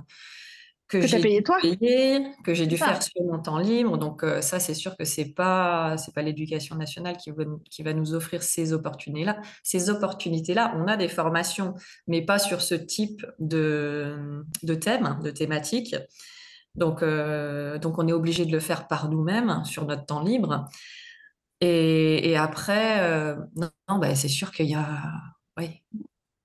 que, 0.91 1.07
j'ai 1.07 1.21
payé 1.21 1.43
toi 1.43 1.59
que 1.61 2.55
j'ai 2.55 2.67
dû 2.67 2.77
faire 2.77 3.03
sur 3.03 3.23
mon 3.23 3.39
temps 3.39 3.59
libre. 3.59 3.97
Donc 3.97 4.25
euh, 4.25 4.41
ça, 4.41 4.59
c'est 4.59 4.75
sûr 4.75 4.97
que 4.97 5.05
c'est 5.05 5.33
pas 5.33 5.97
c'est 5.99 6.15
pas 6.15 6.23
l'éducation 6.23 6.75
nationale 6.75 7.17
qui 7.17 7.31
va, 7.31 7.45
qui 7.71 7.83
va 7.83 7.93
nous 7.93 8.15
offrir 8.15 8.43
ces 8.43 8.73
opportunités-là. 8.73 9.41
Ces 9.63 9.89
opportunités-là, 9.89 10.75
on 10.77 10.89
a 10.89 10.97
des 10.97 11.09
formations, 11.09 11.75
mais 12.07 12.23
pas 12.23 12.39
sur 12.39 12.61
ce 12.61 12.75
type 12.75 13.25
de, 13.39 14.45
de 14.63 14.75
thème, 14.75 15.19
de 15.23 15.31
thématique. 15.31 15.95
Donc, 16.75 17.03
euh, 17.03 17.79
donc 17.79 17.99
on 17.99 18.07
est 18.07 18.13
obligé 18.13 18.47
de 18.47 18.53
le 18.53 18.61
faire 18.61 18.87
par 18.87 19.09
nous-mêmes 19.09 19.65
sur 19.65 19.87
notre 19.87 20.07
temps 20.07 20.23
libre. 20.23 20.69
Et, 21.61 22.31
et 22.31 22.37
après, 22.37 23.01
euh, 23.01 23.37
non, 23.57 23.99
bah, 23.99 24.15
c'est 24.15 24.29
sûr 24.29 24.51
qu'il 24.51 24.67
y 24.67 24.75
a, 24.75 25.03
oui, 25.59 25.83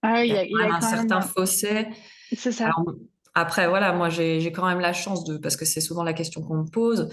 ah, 0.01 0.23
il 0.23 0.33
y 0.33 0.37
a, 0.37 0.43
il 0.43 0.51
y 0.51 0.61
a 0.61 0.75
un 0.75 0.81
certain 0.81 1.21
fossé. 1.21 1.87
C'est 2.35 2.51
ça. 2.51 2.71
Après, 3.33 3.67
voilà, 3.67 3.91
moi, 3.93 4.09
j'ai 4.09 4.51
quand 4.51 4.67
même 4.67 4.79
la 4.79 4.93
chance 4.93 5.25
de, 5.25 5.37
parce 5.37 5.57
que 5.57 5.65
c'est 5.65 5.81
souvent 5.81 6.03
la 6.03 6.13
question 6.13 6.41
qu'on 6.41 6.57
me 6.57 6.69
pose, 6.69 7.09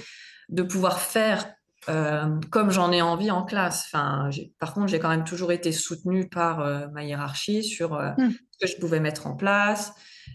de 0.48 0.62
pouvoir 0.62 1.00
faire 1.00 1.46
euh, 1.88 2.38
comme 2.50 2.70
j'en 2.70 2.92
ai 2.92 3.02
envie 3.02 3.30
en 3.30 3.44
classe. 3.44 3.86
Enfin, 3.86 4.30
par 4.58 4.72
contre, 4.72 4.88
j'ai 4.88 5.00
quand 5.00 5.08
même 5.08 5.24
toujours 5.24 5.50
été 5.50 5.72
soutenue 5.72 6.28
par 6.28 6.60
euh, 6.60 6.86
ma 6.92 7.04
hiérarchie 7.04 7.64
sur 7.64 7.94
euh, 7.94 8.10
mmh. 8.18 8.30
ce 8.50 8.66
que 8.66 8.72
je 8.72 8.78
pouvais 8.78 9.00
mettre 9.00 9.26
en 9.26 9.34
place 9.34 9.92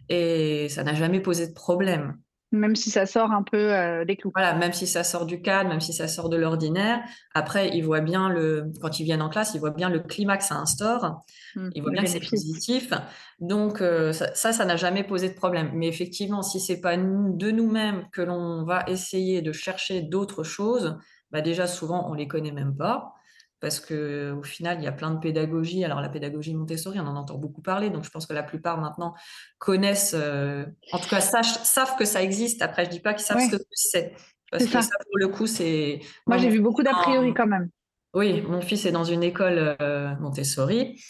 et 0.09 0.67
ça 0.69 0.83
n'a 0.83 0.93
jamais 0.93 1.21
posé 1.21 1.47
de 1.47 1.53
problème. 1.53 2.17
Même 2.51 2.75
si 2.75 2.89
ça 2.89 3.05
sort 3.05 3.31
un 3.31 3.43
peu 3.43 3.73
euh, 3.73 4.05
des 4.05 4.15
clous. 4.15 4.31
Voilà, 4.33 4.53
même 4.53 4.71
si 4.71 4.87
ça 4.87 5.03
sort 5.03 5.25
du 5.25 5.41
cadre, 5.41 5.69
même 5.69 5.81
si 5.81 5.91
ça 5.91 6.07
sort 6.07 6.29
de 6.29 6.37
l'ordinaire. 6.37 7.01
Après, 7.33 7.69
ils 7.75 7.81
voient 7.81 8.01
bien 8.01 8.29
le, 8.29 8.71
quand 8.81 8.99
ils 8.99 9.03
viennent 9.03 9.21
en 9.21 9.29
classe, 9.29 9.53
ils 9.53 9.59
voient 9.59 9.71
bien 9.71 9.89
le 9.89 9.99
climat 9.99 10.37
que 10.37 10.43
ça 10.43 10.55
instaure. 10.55 11.21
Mmh, 11.55 11.69
ils 11.75 11.81
voient 11.81 11.91
bien 11.91 12.03
que 12.03 12.09
c'est 12.09 12.19
positif. 12.19 12.93
Donc, 13.39 13.81
euh, 13.81 14.13
ça, 14.13 14.53
ça 14.53 14.65
n'a 14.65 14.77
jamais 14.77 15.03
posé 15.03 15.27
de 15.27 15.35
problème. 15.35 15.71
Mais 15.73 15.87
effectivement, 15.87 16.41
si 16.41 16.59
c'est 16.59 16.79
pas 16.79 16.95
de 16.95 17.51
nous-mêmes 17.51 18.05
que 18.13 18.21
l'on 18.21 18.63
va 18.63 18.85
essayer 18.87 19.41
de 19.41 19.51
chercher 19.51 20.01
d'autres 20.01 20.43
choses, 20.43 20.97
bah 21.31 21.41
déjà 21.41 21.67
souvent 21.67 22.09
on 22.09 22.13
les 22.13 22.27
connaît 22.27 22.53
même 22.53 22.75
pas 22.75 23.16
parce 23.59 23.79
qu'au 23.79 24.43
final, 24.43 24.77
il 24.79 24.83
y 24.83 24.87
a 24.87 24.91
plein 24.91 25.11
de 25.11 25.19
pédagogies. 25.19 25.83
Alors, 25.83 26.01
la 26.01 26.09
pédagogie 26.09 26.53
Montessori, 26.53 26.99
on 26.99 27.07
en 27.07 27.15
entend 27.15 27.37
beaucoup 27.37 27.61
parler, 27.61 27.89
donc 27.89 28.03
je 28.03 28.09
pense 28.09 28.25
que 28.25 28.33
la 28.33 28.43
plupart 28.43 28.79
maintenant 28.79 29.15
connaissent, 29.57 30.15
euh, 30.17 30.65
en 30.91 30.99
tout 30.99 31.09
cas 31.09 31.21
savent 31.21 31.95
que 31.97 32.05
ça 32.05 32.21
existe. 32.21 32.61
Après, 32.61 32.85
je 32.85 32.89
dis 32.89 32.99
pas 32.99 33.13
qu'ils 33.13 33.25
savent 33.25 33.39
ce 33.39 33.55
que 33.55 33.63
c'est, 33.71 34.13
parce 34.51 34.65
que 34.65 34.81
ça. 34.81 34.81
pour 34.81 35.17
le 35.17 35.27
coup, 35.27 35.47
c'est... 35.47 36.01
Moi, 36.27 36.37
j'ai 36.37 36.49
vu 36.49 36.61
beaucoup 36.61 36.83
d'a 36.83 36.93
priori 36.93 37.33
quand 37.33 37.47
même. 37.47 37.69
Oui, 38.13 38.41
mon 38.41 38.61
fils 38.61 38.85
est 38.85 38.91
dans 38.91 39.03
une 39.03 39.23
école 39.23 39.75
euh, 39.81 40.15
Montessori, 40.19 41.01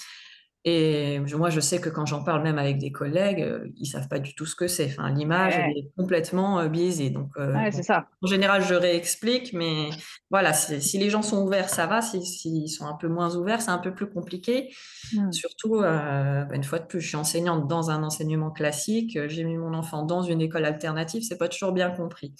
Et 0.69 1.19
moi, 1.37 1.49
je 1.49 1.61
sais 1.61 1.79
que 1.79 1.87
quand 1.87 2.05
j'en 2.05 2.25
parle 2.25 2.43
même 2.43 2.57
avec 2.57 2.77
des 2.77 2.91
collègues, 2.91 3.41
euh, 3.41 3.69
ils 3.77 3.85
savent 3.85 4.09
pas 4.09 4.19
du 4.19 4.35
tout 4.35 4.45
ce 4.45 4.53
que 4.53 4.67
c'est. 4.67 4.87
Enfin, 4.87 5.09
l'image, 5.09 5.55
est 5.55 5.89
complètement 5.95 6.59
euh, 6.59 6.67
biaisée. 6.67 7.09
Donc, 7.09 7.29
euh, 7.37 7.53
ouais, 7.53 7.71
c'est 7.71 7.83
ça. 7.83 8.09
en 8.21 8.27
général, 8.27 8.61
je 8.61 8.73
réexplique, 8.73 9.53
mais 9.53 9.91
voilà, 10.29 10.51
si 10.51 10.97
les 10.97 11.09
gens 11.09 11.21
sont 11.21 11.41
ouverts, 11.41 11.69
ça 11.69 11.87
va. 11.87 12.01
S'ils 12.01 12.25
si, 12.25 12.67
sont 12.67 12.85
un 12.85 12.95
peu 12.95 13.07
moins 13.07 13.33
ouverts, 13.37 13.61
c'est 13.61 13.71
un 13.71 13.77
peu 13.77 13.93
plus 13.93 14.09
compliqué. 14.09 14.75
Mmh. 15.13 15.31
Surtout, 15.31 15.75
une 15.85 16.63
fois 16.65 16.79
de 16.79 16.85
plus, 16.85 16.99
je 16.99 17.07
suis 17.07 17.15
enseignante 17.15 17.69
dans 17.69 17.89
un 17.89 18.03
enseignement 18.03 18.51
classique. 18.51 19.17
J'ai 19.27 19.45
mis 19.45 19.55
mon 19.55 19.73
enfant 19.73 20.03
dans 20.03 20.21
une 20.21 20.41
école 20.41 20.65
alternative, 20.65 21.23
c'est 21.23 21.37
pas 21.37 21.47
toujours 21.47 21.71
bien 21.71 21.91
compris. 21.91 22.33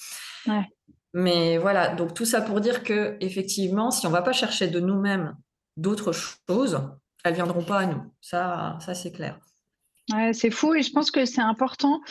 Ouais. 0.47 0.67
Mais 1.13 1.57
voilà, 1.57 1.95
donc 1.95 2.13
tout 2.13 2.25
ça 2.25 2.41
pour 2.41 2.59
dire 2.59 2.83
que 2.83 3.15
effectivement, 3.21 3.89
si 3.89 4.05
on 4.05 4.09
va 4.09 4.21
pas 4.21 4.33
chercher 4.33 4.67
de 4.67 4.81
nous-mêmes 4.81 5.33
d'autres 5.77 6.11
choses, 6.11 6.81
elles 7.27 7.35
viendront 7.35 7.63
pas 7.63 7.79
à 7.79 7.85
nous. 7.85 8.01
Ça, 8.21 8.77
ça 8.81 8.93
c'est 8.93 9.11
clair. 9.11 9.39
c'est 10.33 10.51
fou 10.51 10.73
et 10.73 10.81
je 10.81 10.91
pense 10.91 11.11
que 11.11 11.25
c'est 11.25 11.41
important 11.41 12.01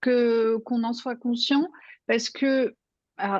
que 0.00 0.56
qu'on 0.64 0.84
en 0.84 0.92
soit 0.92 1.16
conscient 1.16 1.70
parce 2.06 2.30
que 2.30 2.74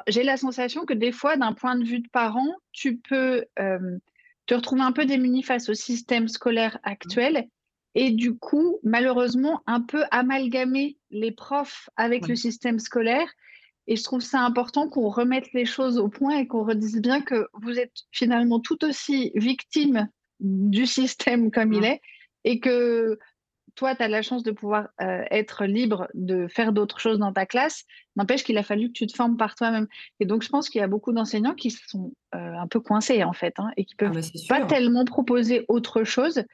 j'ai 0.07 0.23
la 0.23 0.37
sensation 0.37 0.85
que 0.87 0.95
des 0.95 1.13
fois, 1.13 1.37
d'un 1.37 1.53
point 1.53 1.77
de 1.77 1.85
vue 1.85 2.01
de 2.01 2.09
parent, 2.09 2.55
tu 2.73 2.99
peux 2.99 3.45
euh, 3.59 3.99
te 4.47 4.55
retrouver 4.55 4.83
un 4.83 4.93
peu 4.93 5.05
démuni 5.05 5.43
face 5.43 5.69
au 5.69 5.75
système 5.75 6.29
scolaire 6.29 6.79
actuel 6.85 7.49
et 7.95 8.11
du 8.11 8.37
coup, 8.37 8.79
malheureusement, 8.83 9.63
un 9.67 9.81
peu 9.81 10.05
amalgamer 10.11 10.99
les 11.11 11.33
profs 11.33 11.89
avec 11.97 12.27
le 12.27 12.35
système 12.35 12.79
scolaire. 12.79 13.29
Et 13.87 13.97
je 13.97 14.03
trouve 14.03 14.21
ça 14.21 14.41
important 14.41 14.89
qu'on 14.89 15.09
remette 15.09 15.53
les 15.53 15.67
choses 15.67 15.99
au 15.99 16.09
point 16.09 16.39
et 16.39 16.47
qu'on 16.47 16.65
redise 16.65 17.01
bien 17.01 17.21
que 17.21 17.47
vous 17.53 17.79
êtes 17.79 17.95
finalement 18.11 18.59
tout 18.59 18.85
aussi 18.85 19.31
victime 19.35 20.09
du 20.45 20.87
système 20.87 21.51
comme 21.51 21.73
il 21.73 21.85
est 21.85 22.01
et 22.45 22.61
que 22.61 23.19
toi, 23.75 23.95
tu 23.95 24.03
as 24.03 24.09
la 24.09 24.23
chance 24.23 24.43
de 24.43 24.53
pouvoir 24.53 24.89
euh, 25.01 25.25
être 25.31 25.65
libre 25.65 26.09
de 26.15 26.47
faire 26.47 26.73
d'autres 26.73 27.01
choses 27.01 27.19
dans 27.19 27.33
ta 27.33 27.47
classe. 27.47 27.85
N'empêche 28.17 28.45
qu'il 28.45 28.57
a 28.57 28.63
fallu 28.63 28.89
que 28.89 28.93
tu 28.93 29.07
te 29.07 29.17
formes 29.17 29.37
par 29.37 29.55
toi-même. 29.57 29.89
Et 30.21 30.27
donc, 30.27 30.43
je 30.43 30.49
pense 30.49 30.69
qu'il 30.69 30.81
y 30.81 30.85
a 30.85 30.87
beaucoup 30.87 31.13
d'enseignants 31.13 31.55
qui 31.55 31.71
sont 31.71 32.13
euh, 32.35 32.39
un 32.39 32.69
peu 32.69 32.81
coincés, 32.81 33.25
en 33.25 33.33
fait, 33.33 33.55
hein, 33.59 33.71
et 33.77 33.85
qui 33.85 33.97
peuvent 33.97 34.17
ah, 34.17 34.39
pas 34.49 34.67
tellement 34.67 35.05
proposer 35.05 35.65
autre 35.69 36.05
chose. 36.05 36.45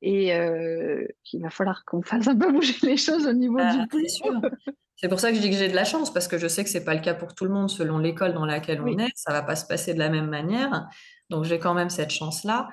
Et 0.00 0.34
euh, 0.34 1.06
qu'il 1.22 1.42
va 1.42 1.50
falloir 1.50 1.84
qu'on 1.84 2.02
fasse 2.02 2.28
un 2.28 2.36
peu 2.36 2.52
bouger 2.52 2.74
les 2.82 2.96
choses 2.96 3.26
au 3.26 3.32
niveau 3.32 3.58
ah, 3.60 3.86
du 3.90 4.06
C'est 4.96 5.08
pour 5.08 5.18
ça 5.18 5.30
que 5.30 5.36
je 5.36 5.40
dis 5.40 5.50
que 5.50 5.56
j'ai 5.56 5.68
de 5.68 5.74
la 5.74 5.84
chance, 5.84 6.12
parce 6.12 6.28
que 6.28 6.38
je 6.38 6.46
sais 6.46 6.62
que 6.62 6.70
c'est 6.70 6.84
pas 6.84 6.94
le 6.94 7.00
cas 7.00 7.14
pour 7.14 7.34
tout 7.34 7.44
le 7.44 7.50
monde 7.50 7.68
selon 7.68 7.98
l'école 7.98 8.32
dans 8.32 8.46
laquelle 8.46 8.80
on 8.80 8.98
est. 8.98 9.10
Ça 9.16 9.32
va 9.32 9.42
pas 9.42 9.56
se 9.56 9.66
passer 9.66 9.92
de 9.92 9.98
la 9.98 10.08
même 10.08 10.28
manière. 10.28 10.88
Donc, 11.30 11.44
j'ai 11.44 11.58
quand 11.58 11.74
même 11.74 11.90
cette 11.90 12.10
chance-là. 12.10 12.68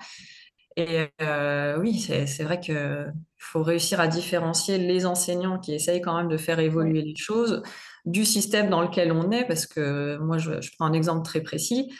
Et 0.77 1.07
euh, 1.21 1.77
oui, 1.79 1.99
c'est 1.99 2.43
vrai 2.43 2.59
qu'il 2.59 3.13
faut 3.37 3.63
réussir 3.63 3.99
à 3.99 4.07
différencier 4.07 4.77
les 4.77 5.05
enseignants 5.05 5.59
qui 5.59 5.73
essayent 5.73 6.01
quand 6.01 6.15
même 6.15 6.29
de 6.29 6.37
faire 6.37 6.59
évoluer 6.59 7.01
les 7.01 7.15
choses 7.15 7.61
du 8.05 8.25
système 8.25 8.69
dans 8.69 8.81
lequel 8.81 9.11
on 9.11 9.31
est, 9.31 9.45
parce 9.45 9.67
que 9.67 10.17
moi, 10.17 10.37
je, 10.37 10.51
prends 10.77 10.85
un 10.85 10.93
exemple 10.93 11.25
très 11.25 11.41
précis. 11.41 11.91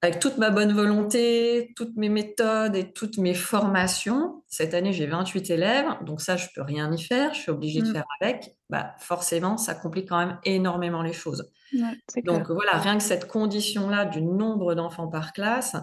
Avec 0.00 0.20
toute 0.20 0.38
ma 0.38 0.50
bonne 0.50 0.72
volonté, 0.72 1.72
toutes 1.74 1.96
mes 1.96 2.08
méthodes 2.08 2.76
et 2.76 2.92
toutes 2.92 3.18
mes 3.18 3.34
formations, 3.34 4.44
cette 4.46 4.72
année 4.72 4.92
j'ai 4.92 5.06
28 5.06 5.50
élèves, 5.50 5.86
donc 6.04 6.20
ça 6.20 6.36
je 6.36 6.46
peux 6.54 6.62
rien 6.62 6.92
y 6.92 7.02
faire, 7.02 7.34
je 7.34 7.40
suis 7.40 7.50
obligée 7.50 7.80
de 7.80 7.88
mmh. 7.88 7.92
faire 7.94 8.04
avec. 8.20 8.54
Bah, 8.70 8.94
forcément, 8.98 9.56
ça 9.56 9.74
complique 9.74 10.08
quand 10.08 10.18
même 10.18 10.38
énormément 10.44 11.02
les 11.02 11.12
choses. 11.12 11.50
donc 12.24 12.48
voilà, 12.48 12.78
rien 12.78 12.96
que 12.96 13.02
cette 13.02 13.26
condition-là 13.26 14.04
du 14.04 14.22
nombre 14.22 14.76
d'enfants 14.76 15.08
par 15.08 15.32
classe, 15.32 15.74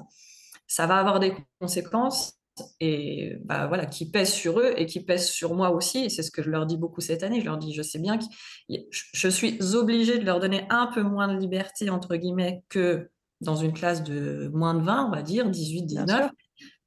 ça 0.67 0.87
va 0.87 0.97
avoir 0.97 1.19
des 1.19 1.33
conséquences 1.59 2.39
et 2.79 3.35
bah, 3.43 3.67
voilà, 3.67 3.85
qui 3.85 4.09
pèsent 4.09 4.33
sur 4.33 4.59
eux 4.59 4.73
et 4.77 4.85
qui 4.85 5.01
pèsent 5.01 5.29
sur 5.29 5.55
moi 5.55 5.71
aussi. 5.71 6.05
Et 6.05 6.09
c'est 6.09 6.23
ce 6.23 6.31
que 6.31 6.41
je 6.41 6.49
leur 6.49 6.65
dis 6.65 6.77
beaucoup 6.77 7.01
cette 7.01 7.23
année. 7.23 7.41
Je 7.41 7.45
leur 7.45 7.57
dis, 7.57 7.73
je 7.73 7.81
sais 7.81 7.99
bien 7.99 8.17
que 8.17 8.25
je 8.69 9.27
suis 9.27 9.59
obligée 9.75 10.19
de 10.19 10.25
leur 10.25 10.39
donner 10.39 10.65
un 10.69 10.87
peu 10.87 11.01
moins 11.01 11.33
de 11.33 11.37
liberté, 11.37 11.89
entre 11.89 12.15
guillemets, 12.15 12.63
que 12.69 13.09
dans 13.41 13.55
une 13.55 13.73
classe 13.73 14.03
de 14.03 14.49
moins 14.53 14.73
de 14.73 14.83
20, 14.83 15.07
on 15.07 15.11
va 15.11 15.21
dire, 15.21 15.49
18, 15.49 15.83
19, 15.83 16.31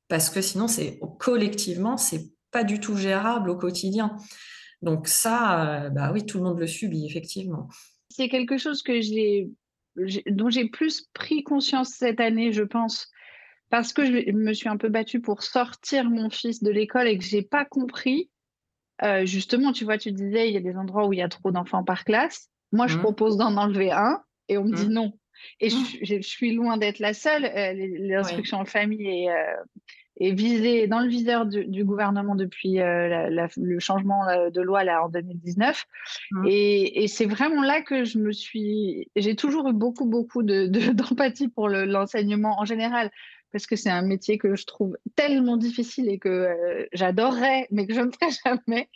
parce 0.08 0.30
que 0.30 0.40
sinon, 0.40 0.68
c'est 0.68 0.98
collectivement, 1.18 1.96
c'est 1.96 2.30
pas 2.50 2.64
du 2.64 2.80
tout 2.80 2.96
gérable 2.96 3.50
au 3.50 3.56
quotidien. 3.56 4.16
Donc 4.80 5.08
ça, 5.08 5.84
euh, 5.84 5.90
bah 5.90 6.10
oui, 6.12 6.24
tout 6.24 6.38
le 6.38 6.44
monde 6.44 6.58
le 6.58 6.66
subit, 6.66 7.04
effectivement. 7.04 7.68
C'est 8.08 8.28
quelque 8.28 8.56
chose 8.56 8.82
que 8.82 9.00
j'ai, 9.00 9.50
dont 10.26 10.48
j'ai 10.48 10.68
plus 10.68 11.06
pris 11.12 11.42
conscience 11.42 11.90
cette 11.90 12.20
année, 12.20 12.52
je 12.52 12.62
pense, 12.62 13.10
parce 13.70 13.92
que 13.92 14.04
je 14.04 14.32
me 14.32 14.52
suis 14.52 14.68
un 14.68 14.76
peu 14.76 14.88
battue 14.88 15.20
pour 15.20 15.42
sortir 15.42 16.08
mon 16.08 16.30
fils 16.30 16.62
de 16.62 16.70
l'école 16.70 17.08
et 17.08 17.18
que 17.18 17.24
j'ai 17.24 17.42
pas 17.42 17.64
compris. 17.64 18.30
Euh, 19.02 19.26
justement, 19.26 19.72
tu 19.72 19.84
vois, 19.84 19.98
tu 19.98 20.10
disais, 20.10 20.48
il 20.48 20.54
y 20.54 20.56
a 20.56 20.60
des 20.60 20.76
endroits 20.76 21.06
où 21.06 21.12
il 21.12 21.18
y 21.18 21.22
a 21.22 21.28
trop 21.28 21.50
d'enfants 21.50 21.84
par 21.84 22.04
classe. 22.04 22.48
Moi, 22.72 22.86
je 22.86 22.96
mmh. 22.96 23.02
propose 23.02 23.36
d'en 23.36 23.56
enlever 23.56 23.92
un 23.92 24.20
et 24.48 24.58
on 24.58 24.64
me 24.64 24.74
dit 24.74 24.88
mmh. 24.88 24.92
non. 24.92 25.12
Et 25.60 25.70
je, 25.70 26.20
suis 26.20 26.52
loin 26.52 26.78
d'être 26.78 26.98
la 26.98 27.14
seule. 27.14 27.44
Euh, 27.44 27.72
l'instruction 28.00 28.58
en 28.58 28.64
famille 28.64 29.06
est, 29.06 29.30
euh, 29.30 29.54
est, 30.16 30.32
visée 30.32 30.88
dans 30.88 30.98
le 30.98 31.08
viseur 31.08 31.46
du, 31.46 31.84
gouvernement 31.84 32.34
depuis 32.34 32.78
le 32.78 33.78
changement 33.78 34.24
de 34.50 34.60
loi 34.60 34.82
là, 34.82 35.04
en 35.04 35.08
2019. 35.10 35.84
Mmh. 36.32 36.46
Et, 36.48 37.04
et 37.04 37.08
c'est 37.08 37.26
vraiment 37.26 37.62
là 37.62 37.82
que 37.82 38.02
je 38.02 38.18
me 38.18 38.32
suis. 38.32 39.08
J'ai 39.14 39.36
toujours 39.36 39.68
eu 39.68 39.74
beaucoup, 39.74 40.06
beaucoup 40.06 40.42
d'empathie 40.42 41.46
de, 41.46 41.52
pour 41.52 41.68
l'enseignement 41.68 42.58
en 42.58 42.64
général 42.64 43.12
parce 43.52 43.66
que 43.66 43.76
c'est 43.76 43.90
un 43.90 44.02
métier 44.02 44.38
que 44.38 44.54
je 44.54 44.64
trouve 44.66 44.96
tellement 45.16 45.56
difficile 45.56 46.08
et 46.08 46.18
que 46.18 46.28
euh, 46.28 46.86
j'adorerais, 46.92 47.66
mais 47.70 47.86
que 47.86 47.94
je 47.94 48.00
ne 48.00 48.10
ferai 48.10 48.30
jamais. 48.44 48.88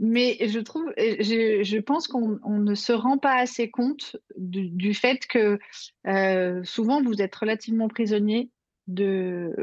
Mais 0.00 0.36
je 0.48 0.58
trouve, 0.58 0.92
je, 0.96 1.78
pense 1.78 2.08
qu'on 2.08 2.40
ne 2.44 2.74
se 2.74 2.92
rend 2.92 3.18
pas 3.18 3.36
assez 3.36 3.70
compte 3.70 4.16
du, 4.36 4.94
fait 4.94 5.26
que 5.28 5.60
euh, 6.08 6.64
souvent 6.64 7.00
vous 7.02 7.22
êtes 7.22 7.36
relativement 7.36 7.86
prisonnier 7.86 8.50
de, 8.88 9.54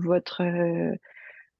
votre, 0.00 0.42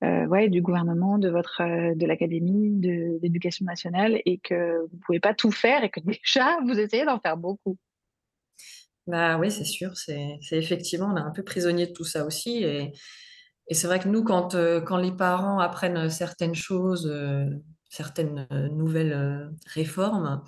euh, 0.05 0.27
ouais, 0.27 0.49
du 0.49 0.63
gouvernement, 0.63 1.19
de 1.19 1.31
votre, 1.31 1.63
de 1.97 2.07
l'académie, 2.07 2.79
de 2.79 3.19
l'éducation 3.23 3.65
nationale, 3.65 4.23
et 4.25 4.39
que 4.39 4.87
vous 4.89 4.99
pouvez 4.99 5.19
pas 5.19 5.35
tout 5.35 5.51
faire 5.51 5.83
et 5.83 5.91
que 5.91 5.99
déjà 6.05 6.59
vous 6.65 6.79
essayez 6.79 7.05
d'en 7.05 7.19
faire 7.19 7.37
beaucoup. 7.37 7.77
Bah 9.09 9.39
oui, 9.39 9.51
c'est 9.51 9.65
sûr, 9.65 9.97
c'est 9.97 10.39
effectivement, 10.53 11.07
on 11.07 11.17
est 11.17 11.21
un 11.21 11.31
peu 11.31 11.43
prisonnier 11.43 11.87
de 11.87 11.93
tout 11.93 12.05
ça 12.05 12.27
aussi. 12.27 12.63
Et, 12.63 12.93
c'est 13.71 13.87
vrai 13.87 13.99
que 13.99 14.09
nous, 14.09 14.23
quand, 14.23 14.55
euh, 14.55 14.81
quand 14.81 14.99
les 14.99 15.13
parents 15.13 15.61
apprennent 15.61 16.09
certaines 16.11 16.55
choses, 16.55 17.07
euh, 17.11 17.47
certaines 17.91 18.47
euh, 18.53 18.69
nouvelles 18.69 19.51
réformes 19.75 20.43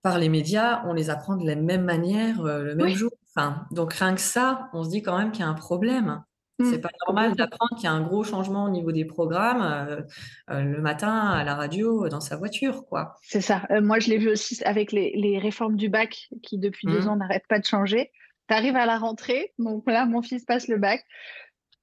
par 0.00 0.18
les 0.18 0.28
médias, 0.28 0.82
on 0.86 0.92
les 0.92 1.10
apprend 1.10 1.36
de 1.36 1.46
la 1.46 1.56
même 1.56 1.84
manière 1.84 2.42
le 2.42 2.74
même 2.74 2.94
jour. 2.94 3.12
Enfin, 3.34 3.66
donc 3.70 3.94
rien 3.94 4.14
que 4.14 4.20
ça, 4.20 4.68
on 4.72 4.84
se 4.84 4.90
dit 4.90 5.02
quand 5.02 5.18
même 5.18 5.32
qu'il 5.32 5.40
y 5.40 5.44
a 5.44 5.48
un 5.48 5.54
problème. 5.54 6.22
C'est 6.60 6.78
mmh. 6.78 6.80
pas 6.80 6.90
normal 7.06 7.34
d'apprendre 7.34 7.74
qu'il 7.76 7.84
y 7.84 7.86
a 7.86 7.92
un 7.92 8.02
gros 8.02 8.24
changement 8.24 8.64
au 8.64 8.70
niveau 8.70 8.92
des 8.92 9.04
programmes 9.04 9.62
euh, 9.62 10.02
euh, 10.50 10.62
le 10.62 10.80
matin 10.80 11.18
à 11.18 11.44
la 11.44 11.54
radio 11.54 12.08
dans 12.08 12.20
sa 12.20 12.36
voiture, 12.36 12.84
quoi. 12.86 13.14
C'est 13.22 13.40
ça. 13.40 13.62
Euh, 13.70 13.80
moi, 13.80 13.98
je 13.98 14.10
l'ai 14.10 14.18
vu 14.18 14.28
aussi 14.28 14.62
avec 14.64 14.92
les, 14.92 15.38
réformes 15.38 15.76
du 15.76 15.88
bac 15.88 16.28
qui 16.42 16.58
depuis 16.58 16.86
deux 16.86 17.02
mmh. 17.02 17.08
ans 17.08 17.16
n'arrêtent 17.16 17.48
pas 17.48 17.58
de 17.58 17.64
changer. 17.64 18.12
Tu 18.48 18.54
arrives 18.54 18.76
à 18.76 18.86
la 18.86 18.98
rentrée, 18.98 19.54
donc 19.58 19.84
là, 19.86 20.04
mon 20.04 20.22
fils 20.22 20.44
passe 20.44 20.68
le 20.68 20.78
bac. 20.78 21.02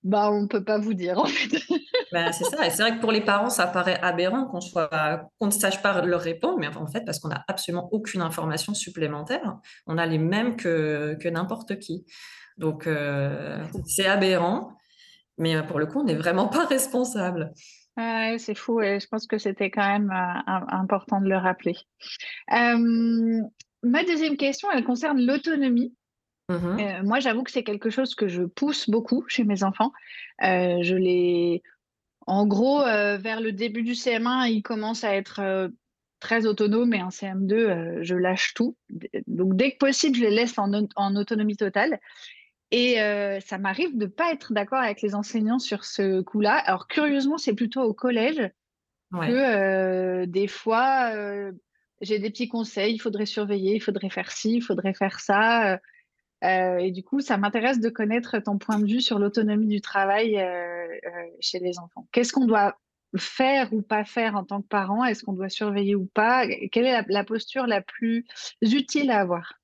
Bah, 0.04 0.32
on 0.32 0.44
ne 0.44 0.48
peut 0.48 0.64
pas 0.64 0.78
vous 0.78 0.94
dire 0.94 1.18
en 1.20 1.26
fait. 1.26 1.58
Bah, 2.12 2.32
c'est 2.32 2.46
ça. 2.46 2.66
Et 2.66 2.70
c'est 2.70 2.84
vrai 2.84 2.96
que 2.96 3.02
pour 3.02 3.12
les 3.12 3.22
parents, 3.22 3.50
ça 3.50 3.68
paraît 3.68 4.00
aberrant 4.02 4.46
qu'on 4.46 5.46
ne 5.46 5.52
sache 5.52 5.82
pas 5.82 6.06
leur 6.06 6.22
répondre, 6.22 6.58
mais 6.60 6.68
en 6.68 6.88
fait, 6.88 7.04
parce 7.06 7.20
qu'on 7.20 7.30
n'a 7.30 7.44
absolument 7.48 7.90
aucune 7.92 8.22
information 8.22 8.74
supplémentaire, 8.74 9.58
on 9.88 9.98
a 9.98 10.06
les 10.06 10.20
mêmes 10.20 10.56
que, 10.56 11.18
que 11.20 11.28
n'importe 11.28 11.80
qui. 11.80 12.06
Donc, 12.60 12.88
euh, 12.88 13.64
c'est 13.86 14.06
aberrant, 14.06 14.74
mais 15.38 15.56
euh, 15.56 15.64
pour 15.64 15.80
le 15.80 15.86
coup, 15.86 16.02
on 16.02 16.04
n'est 16.04 16.16
vraiment 16.16 16.48
pas 16.50 16.66
responsable. 16.66 17.54
c'est 18.38 18.56
fou 18.56 18.82
et 18.82 19.00
je 19.00 19.08
pense 19.08 19.28
que 19.28 19.38
c'était 19.38 19.72
quand 19.72 19.88
même 19.88 20.12
euh, 20.12 20.52
important 20.68 21.22
de 21.22 21.30
le 21.30 21.38
rappeler. 21.38 21.76
ma 22.50 24.04
deuxième 24.04 24.36
question, 24.38 24.70
elle 24.72 24.84
concerne 24.84 25.26
l'autonomie. 25.26 25.96
Mmh 26.50 27.04
moi, 27.04 27.20
j'avoue 27.20 27.44
que 27.44 27.52
c'est 27.52 27.64
quelque 27.64 27.92
chose 27.92 28.16
que 28.16 28.28
je 28.28 28.42
pousse 28.42 28.90
beaucoup 28.90 29.24
chez 29.28 29.44
mes 29.44 29.64
enfants. 29.64 29.92
je 30.42 30.96
les, 30.96 31.62
en 32.26 32.48
gros, 32.48 32.80
vers 32.82 33.40
le 33.40 33.52
début 33.52 33.84
du 33.84 33.94
CM1, 33.94 34.50
ils 34.50 34.64
commencent 34.64 35.04
à 35.04 35.16
être 35.16 35.70
très 36.20 36.48
autonomes 36.48 36.94
et 36.96 37.04
en 37.04 37.10
CM2, 37.10 38.02
je 38.02 38.16
lâche 38.16 38.56
tout. 38.56 38.76
Donc, 39.28 39.56
dès 39.56 39.74
que 39.74 39.78
possible, 39.78 40.16
je 40.18 40.24
les 40.24 40.32
laisse 40.32 40.58
en, 40.58 40.72
en 40.96 41.16
autonomie 41.16 41.56
totale. 41.56 42.00
Et 42.72 43.02
euh, 43.02 43.40
ça 43.40 43.58
m'arrive 43.58 43.98
de 43.98 44.06
ne 44.06 44.10
pas 44.10 44.32
être 44.32 44.54
d'accord 44.54 44.80
avec 44.80 45.02
les 45.02 45.16
enseignants 45.16 45.60
sur 45.60 45.86
ce 45.86 46.22
coup-là. 46.22 46.56
Alors, 46.66 46.88
curieusement, 46.88 47.38
c'est 47.38 47.56
plutôt 47.56 47.82
au 47.82 47.94
collège 47.94 48.50
que 49.12 49.18
euh, 49.18 50.26
des 50.28 50.48
fois, 50.48 51.12
euh, 51.16 51.52
j'ai 52.02 52.20
des 52.20 52.30
petits 52.30 52.48
conseils. 52.48 52.94
Il 52.94 53.00
faudrait 53.00 53.26
surveiller, 53.26 53.76
il 53.76 53.82
faudrait 53.82 54.12
faire 54.12 54.32
ci, 54.32 54.58
il 54.58 54.62
faudrait 54.62 54.94
faire 54.94 55.20
ça. 55.20 55.80
et 56.44 56.92
du 56.92 57.04
coup, 57.04 57.22
ça 57.22 57.38
m'intéresse 57.38 57.80
de 57.80 57.90
connaître 57.90 58.38
ton 58.40 58.60
point 58.60 58.80
de 58.80 58.86
vue 58.86 59.02
sur 59.02 59.18
l'autonomie 59.18 59.68
du 59.68 59.82
travail 59.82 60.40
chez 61.40 61.60
les 61.60 61.80
enfants 61.80 62.08
Qu'est-ce 62.12 62.32
qu'on 62.32 62.46
doit 62.46 62.78
faire 63.18 63.74
ou 63.74 63.82
pas 63.82 64.06
faire 64.06 64.36
en 64.36 64.44
tant 64.44 64.62
que 64.62 64.68
parent? 64.68 65.04
Est-ce 65.04 65.24
qu'on 65.24 65.34
doit 65.34 65.50
surveiller 65.50 65.96
ou 65.96 66.06
pas? 66.06 66.46
Quelle 66.72 66.86
est 66.86 67.02
la, 67.08 67.24
posture 67.24 67.66
la 67.66 67.82
plus 67.82 68.26
utile 68.62 69.10
à 69.10 69.22
avoir? 69.22 69.59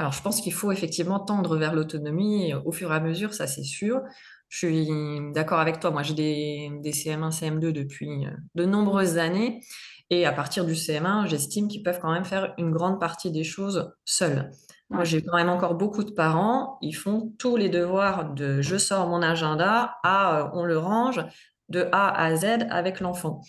Alors, 0.00 0.12
je 0.12 0.22
pense 0.22 0.40
qu'il 0.40 0.54
faut 0.54 0.72
effectivement 0.72 1.20
tendre 1.20 1.58
vers 1.58 1.74
l'autonomie 1.74 2.54
au 2.64 2.72
fur 2.72 2.90
et 2.90 2.94
à 2.94 3.00
mesure, 3.00 3.34
ça 3.34 3.46
c'est 3.46 3.64
sûr. 3.64 4.00
Je 4.48 4.56
suis 4.56 4.88
d'accord 5.34 5.58
avec 5.60 5.78
toi. 5.78 5.90
Moi, 5.90 6.02
j'ai 6.02 6.14
des, 6.14 6.70
des, 6.82 6.92
CM1, 6.92 7.38
CM2 7.38 7.70
depuis 7.70 8.24
de 8.54 8.64
nombreuses 8.64 9.18
années. 9.18 9.60
Et 10.08 10.24
à 10.24 10.32
partir 10.32 10.64
du 10.64 10.72
CM1, 10.72 11.28
j'estime 11.28 11.68
qu'ils 11.68 11.82
peuvent 11.82 11.98
quand 12.00 12.12
même 12.12 12.24
faire 12.24 12.54
une 12.56 12.70
grande 12.70 12.98
partie 12.98 13.30
des 13.30 13.44
choses 13.44 13.92
seuls. 14.06 14.50
Moi, 14.88 15.04
j'ai 15.04 15.22
quand 15.22 15.36
même 15.36 15.50
encore 15.50 15.74
beaucoup 15.74 16.02
de 16.02 16.12
parents, 16.12 16.78
ils 16.80 16.96
font 16.96 17.34
tous 17.38 17.56
les 17.56 17.68
devoirs 17.68 18.32
de 18.32 18.62
je 18.62 18.78
sors 18.78 19.06
mon 19.06 19.20
agenda 19.20 19.98
à 20.02 20.38
euh, 20.38 20.48
on 20.54 20.64
le 20.64 20.78
range 20.78 21.22
de 21.70 21.88
A 21.92 22.22
à 22.22 22.36
Z 22.36 22.66
avec 22.70 23.00
l'enfant. 23.00 23.40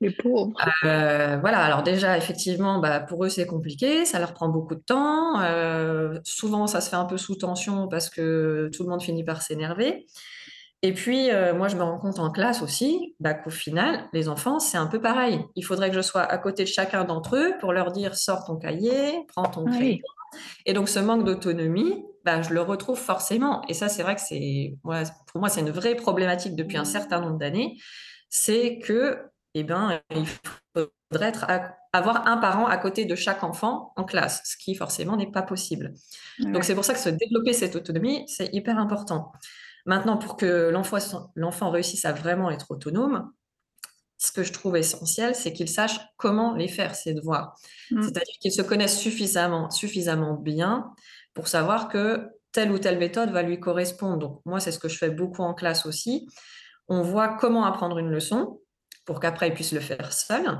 Les 0.00 0.10
pauvres. 0.10 0.52
Euh, 0.84 1.38
voilà, 1.40 1.60
alors 1.60 1.82
déjà, 1.82 2.16
effectivement, 2.16 2.80
bah, 2.80 3.00
pour 3.00 3.24
eux, 3.24 3.28
c'est 3.28 3.46
compliqué, 3.46 4.04
ça 4.04 4.18
leur 4.18 4.34
prend 4.34 4.48
beaucoup 4.48 4.74
de 4.74 4.80
temps. 4.80 5.40
Euh, 5.42 6.18
souvent, 6.24 6.66
ça 6.66 6.80
se 6.80 6.90
fait 6.90 6.96
un 6.96 7.04
peu 7.04 7.18
sous 7.18 7.36
tension 7.36 7.88
parce 7.88 8.10
que 8.10 8.70
tout 8.74 8.82
le 8.82 8.88
monde 8.88 9.02
finit 9.02 9.24
par 9.24 9.42
s'énerver. 9.42 10.06
Et 10.84 10.92
puis, 10.92 11.30
moi, 11.54 11.68
je 11.68 11.76
me 11.76 11.84
rends 11.84 11.98
compte 11.98 12.18
en 12.18 12.32
classe 12.32 12.60
aussi 12.60 13.14
bah, 13.20 13.34
qu'au 13.34 13.50
final, 13.50 14.06
les 14.12 14.28
enfants, 14.28 14.58
c'est 14.58 14.78
un 14.78 14.88
peu 14.88 15.00
pareil. 15.00 15.40
Il 15.54 15.64
faudrait 15.64 15.90
que 15.90 15.94
je 15.94 16.00
sois 16.00 16.22
à 16.22 16.38
côté 16.38 16.64
de 16.64 16.68
chacun 16.68 17.04
d'entre 17.04 17.36
eux 17.36 17.52
pour 17.60 17.72
leur 17.72 17.92
dire 17.92 18.16
sors 18.16 18.44
ton 18.44 18.56
cahier, 18.56 19.24
prends 19.28 19.44
ton 19.44 19.64
crayon, 19.64 20.00
et 20.66 20.72
donc, 20.72 20.88
ce 20.88 20.98
manque 20.98 21.24
d'autonomie, 21.24 22.04
bah, 22.24 22.42
je 22.42 22.52
le 22.52 22.60
retrouve 22.60 22.98
forcément. 22.98 23.62
Et 23.68 23.74
ça, 23.74 23.88
c'est 23.88 24.02
vrai 24.02 24.14
que 24.14 24.20
c'est, 24.20 24.76
pour 24.82 25.40
moi, 25.40 25.48
c'est 25.48 25.60
une 25.60 25.70
vraie 25.70 25.94
problématique 25.94 26.56
depuis 26.56 26.76
un 26.76 26.84
certain 26.84 27.20
nombre 27.20 27.38
d'années. 27.38 27.78
C'est 28.28 28.78
que, 28.78 29.18
eh 29.54 29.64
ben, 29.64 30.00
il 30.10 30.26
faudrait 30.74 31.32
avoir 31.92 32.26
un 32.26 32.38
parent 32.38 32.66
à 32.66 32.76
côté 32.78 33.04
de 33.04 33.14
chaque 33.14 33.42
enfant 33.42 33.92
en 33.96 34.04
classe, 34.04 34.42
ce 34.44 34.56
qui 34.56 34.74
forcément 34.74 35.16
n'est 35.16 35.30
pas 35.30 35.42
possible. 35.42 35.92
Donc, 36.38 36.64
c'est 36.64 36.74
pour 36.74 36.84
ça 36.84 36.94
que 36.94 37.00
se 37.00 37.10
développer 37.10 37.52
cette 37.52 37.76
autonomie, 37.76 38.24
c'est 38.28 38.48
hyper 38.54 38.78
important. 38.78 39.32
Maintenant, 39.84 40.16
pour 40.16 40.36
que 40.36 40.70
l'enfant 40.70 41.70
réussisse 41.70 42.04
à 42.04 42.12
vraiment 42.12 42.50
être 42.50 42.70
autonome, 42.70 43.32
ce 44.22 44.30
que 44.30 44.44
je 44.44 44.52
trouve 44.52 44.76
essentiel, 44.76 45.34
c'est 45.34 45.52
qu'ils 45.52 45.68
sachent 45.68 45.98
comment 46.16 46.54
les 46.54 46.68
faire, 46.68 46.94
ces 46.94 47.12
devoirs. 47.12 47.56
Mm. 47.90 48.02
C'est-à-dire 48.02 48.34
qu'ils 48.40 48.52
se 48.52 48.62
connaissent 48.62 48.98
suffisamment, 48.98 49.68
suffisamment 49.70 50.34
bien 50.34 50.94
pour 51.34 51.48
savoir 51.48 51.88
que 51.88 52.28
telle 52.52 52.70
ou 52.70 52.78
telle 52.78 52.98
méthode 52.98 53.30
va 53.30 53.42
lui 53.42 53.58
correspondre. 53.58 54.18
Donc, 54.18 54.40
moi, 54.44 54.60
c'est 54.60 54.72
ce 54.72 54.78
que 54.78 54.88
je 54.88 54.98
fais 54.98 55.10
beaucoup 55.10 55.42
en 55.42 55.54
classe 55.54 55.86
aussi. 55.86 56.28
On 56.88 57.02
voit 57.02 57.36
comment 57.36 57.64
apprendre 57.64 57.98
une 57.98 58.10
leçon 58.10 58.60
pour 59.04 59.20
qu'après, 59.20 59.48
ils 59.48 59.54
puissent 59.54 59.72
le 59.72 59.80
faire 59.80 60.12
seul. 60.12 60.58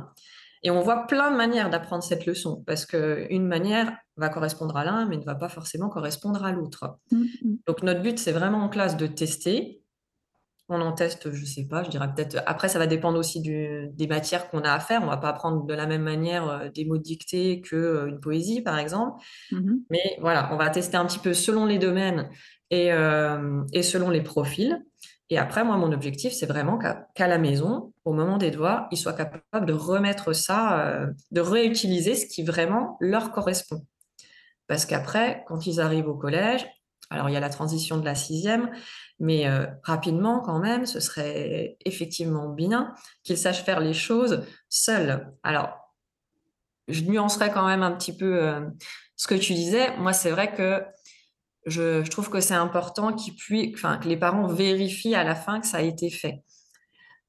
Et 0.62 0.70
on 0.70 0.80
voit 0.80 1.06
plein 1.06 1.30
de 1.30 1.36
manières 1.36 1.70
d'apprendre 1.70 2.02
cette 2.02 2.24
leçon 2.24 2.62
parce 2.66 2.86
qu'une 2.86 3.46
manière 3.46 3.92
va 4.16 4.28
correspondre 4.28 4.76
à 4.76 4.84
l'un, 4.84 5.06
mais 5.06 5.16
ne 5.16 5.24
va 5.24 5.34
pas 5.34 5.48
forcément 5.48 5.88
correspondre 5.88 6.44
à 6.44 6.52
l'autre. 6.52 6.98
Mm, 7.10 7.16
mm. 7.16 7.56
Donc, 7.66 7.82
notre 7.82 8.00
but, 8.00 8.18
c'est 8.18 8.32
vraiment 8.32 8.58
en 8.58 8.68
classe 8.68 8.96
de 8.96 9.06
tester, 9.06 9.81
on 10.68 10.80
en 10.80 10.92
teste, 10.92 11.32
je 11.32 11.44
sais 11.44 11.64
pas, 11.64 11.82
je 11.82 11.90
dirais 11.90 12.08
peut-être. 12.14 12.42
Après, 12.46 12.68
ça 12.68 12.78
va 12.78 12.86
dépendre 12.86 13.18
aussi 13.18 13.40
des 13.40 14.06
matières 14.08 14.50
qu'on 14.50 14.62
a 14.62 14.72
à 14.72 14.80
faire. 14.80 15.02
On 15.02 15.06
va 15.06 15.16
pas 15.16 15.28
apprendre 15.28 15.64
de 15.64 15.74
la 15.74 15.86
même 15.86 16.02
manière 16.02 16.48
euh, 16.48 16.68
des 16.68 16.84
mots 16.84 16.98
dictés 16.98 17.60
qu'une 17.60 17.78
euh, 17.78 18.18
poésie, 18.20 18.62
par 18.62 18.78
exemple. 18.78 19.22
Mmh 19.50 19.74
Mais 19.90 20.16
voilà, 20.20 20.50
on 20.52 20.56
va 20.56 20.70
tester 20.70 20.96
un 20.96 21.04
petit 21.06 21.18
peu 21.18 21.34
selon 21.34 21.66
les 21.66 21.78
domaines 21.78 22.30
et, 22.70 22.92
euh, 22.92 23.62
selon 23.82 24.10
les 24.10 24.22
profils. 24.22 24.82
Et 25.30 25.38
après, 25.38 25.64
moi, 25.64 25.76
mon 25.76 25.92
objectif, 25.92 26.32
c'est 26.32 26.46
vraiment 26.46 26.78
qu'à 26.78 27.28
la 27.28 27.38
maison, 27.38 27.92
au 28.04 28.12
moment 28.12 28.36
des 28.36 28.50
devoirs, 28.50 28.86
ils 28.90 28.98
soient 28.98 29.14
capables 29.14 29.66
de 29.66 29.72
remettre 29.72 30.34
ça, 30.34 31.06
de 31.30 31.40
réutiliser 31.40 32.14
ce 32.14 32.26
qui 32.26 32.42
vraiment 32.42 32.98
leur 33.00 33.32
correspond. 33.32 33.86
Parce 34.66 34.84
qu'après, 34.84 35.42
quand 35.46 35.66
ils 35.66 35.80
arrivent 35.80 36.08
au 36.08 36.14
collège, 36.14 36.66
alors 37.12 37.28
il 37.28 37.32
y 37.32 37.36
a 37.36 37.40
la 37.40 37.50
transition 37.50 37.98
de 37.98 38.04
la 38.04 38.14
sixième, 38.14 38.70
mais 39.20 39.46
euh, 39.46 39.66
rapidement, 39.82 40.40
quand 40.40 40.58
même, 40.58 40.86
ce 40.86 40.98
serait 40.98 41.76
effectivement 41.84 42.48
bien 42.48 42.94
qu'il 43.22 43.38
sache 43.38 43.62
faire 43.62 43.80
les 43.80 43.94
choses 43.94 44.44
seul. 44.68 45.32
Alors, 45.42 45.78
je 46.88 47.02
nuancerais 47.02 47.52
quand 47.52 47.66
même 47.66 47.82
un 47.82 47.92
petit 47.92 48.16
peu 48.16 48.42
euh, 48.42 48.60
ce 49.16 49.26
que 49.26 49.34
tu 49.34 49.54
disais. 49.54 49.96
Moi, 49.98 50.12
c'est 50.12 50.30
vrai 50.30 50.52
que 50.54 50.82
je, 51.66 52.06
trouve 52.08 52.30
que 52.30 52.40
c'est 52.40 52.54
important 52.54 53.12
que 53.12 54.08
les 54.08 54.16
parents 54.16 54.48
vérifient 54.48 55.14
à 55.14 55.22
la 55.22 55.34
fin 55.34 55.60
que 55.60 55.66
ça 55.66 55.78
a 55.78 55.82
été 55.82 56.10
fait. 56.10 56.42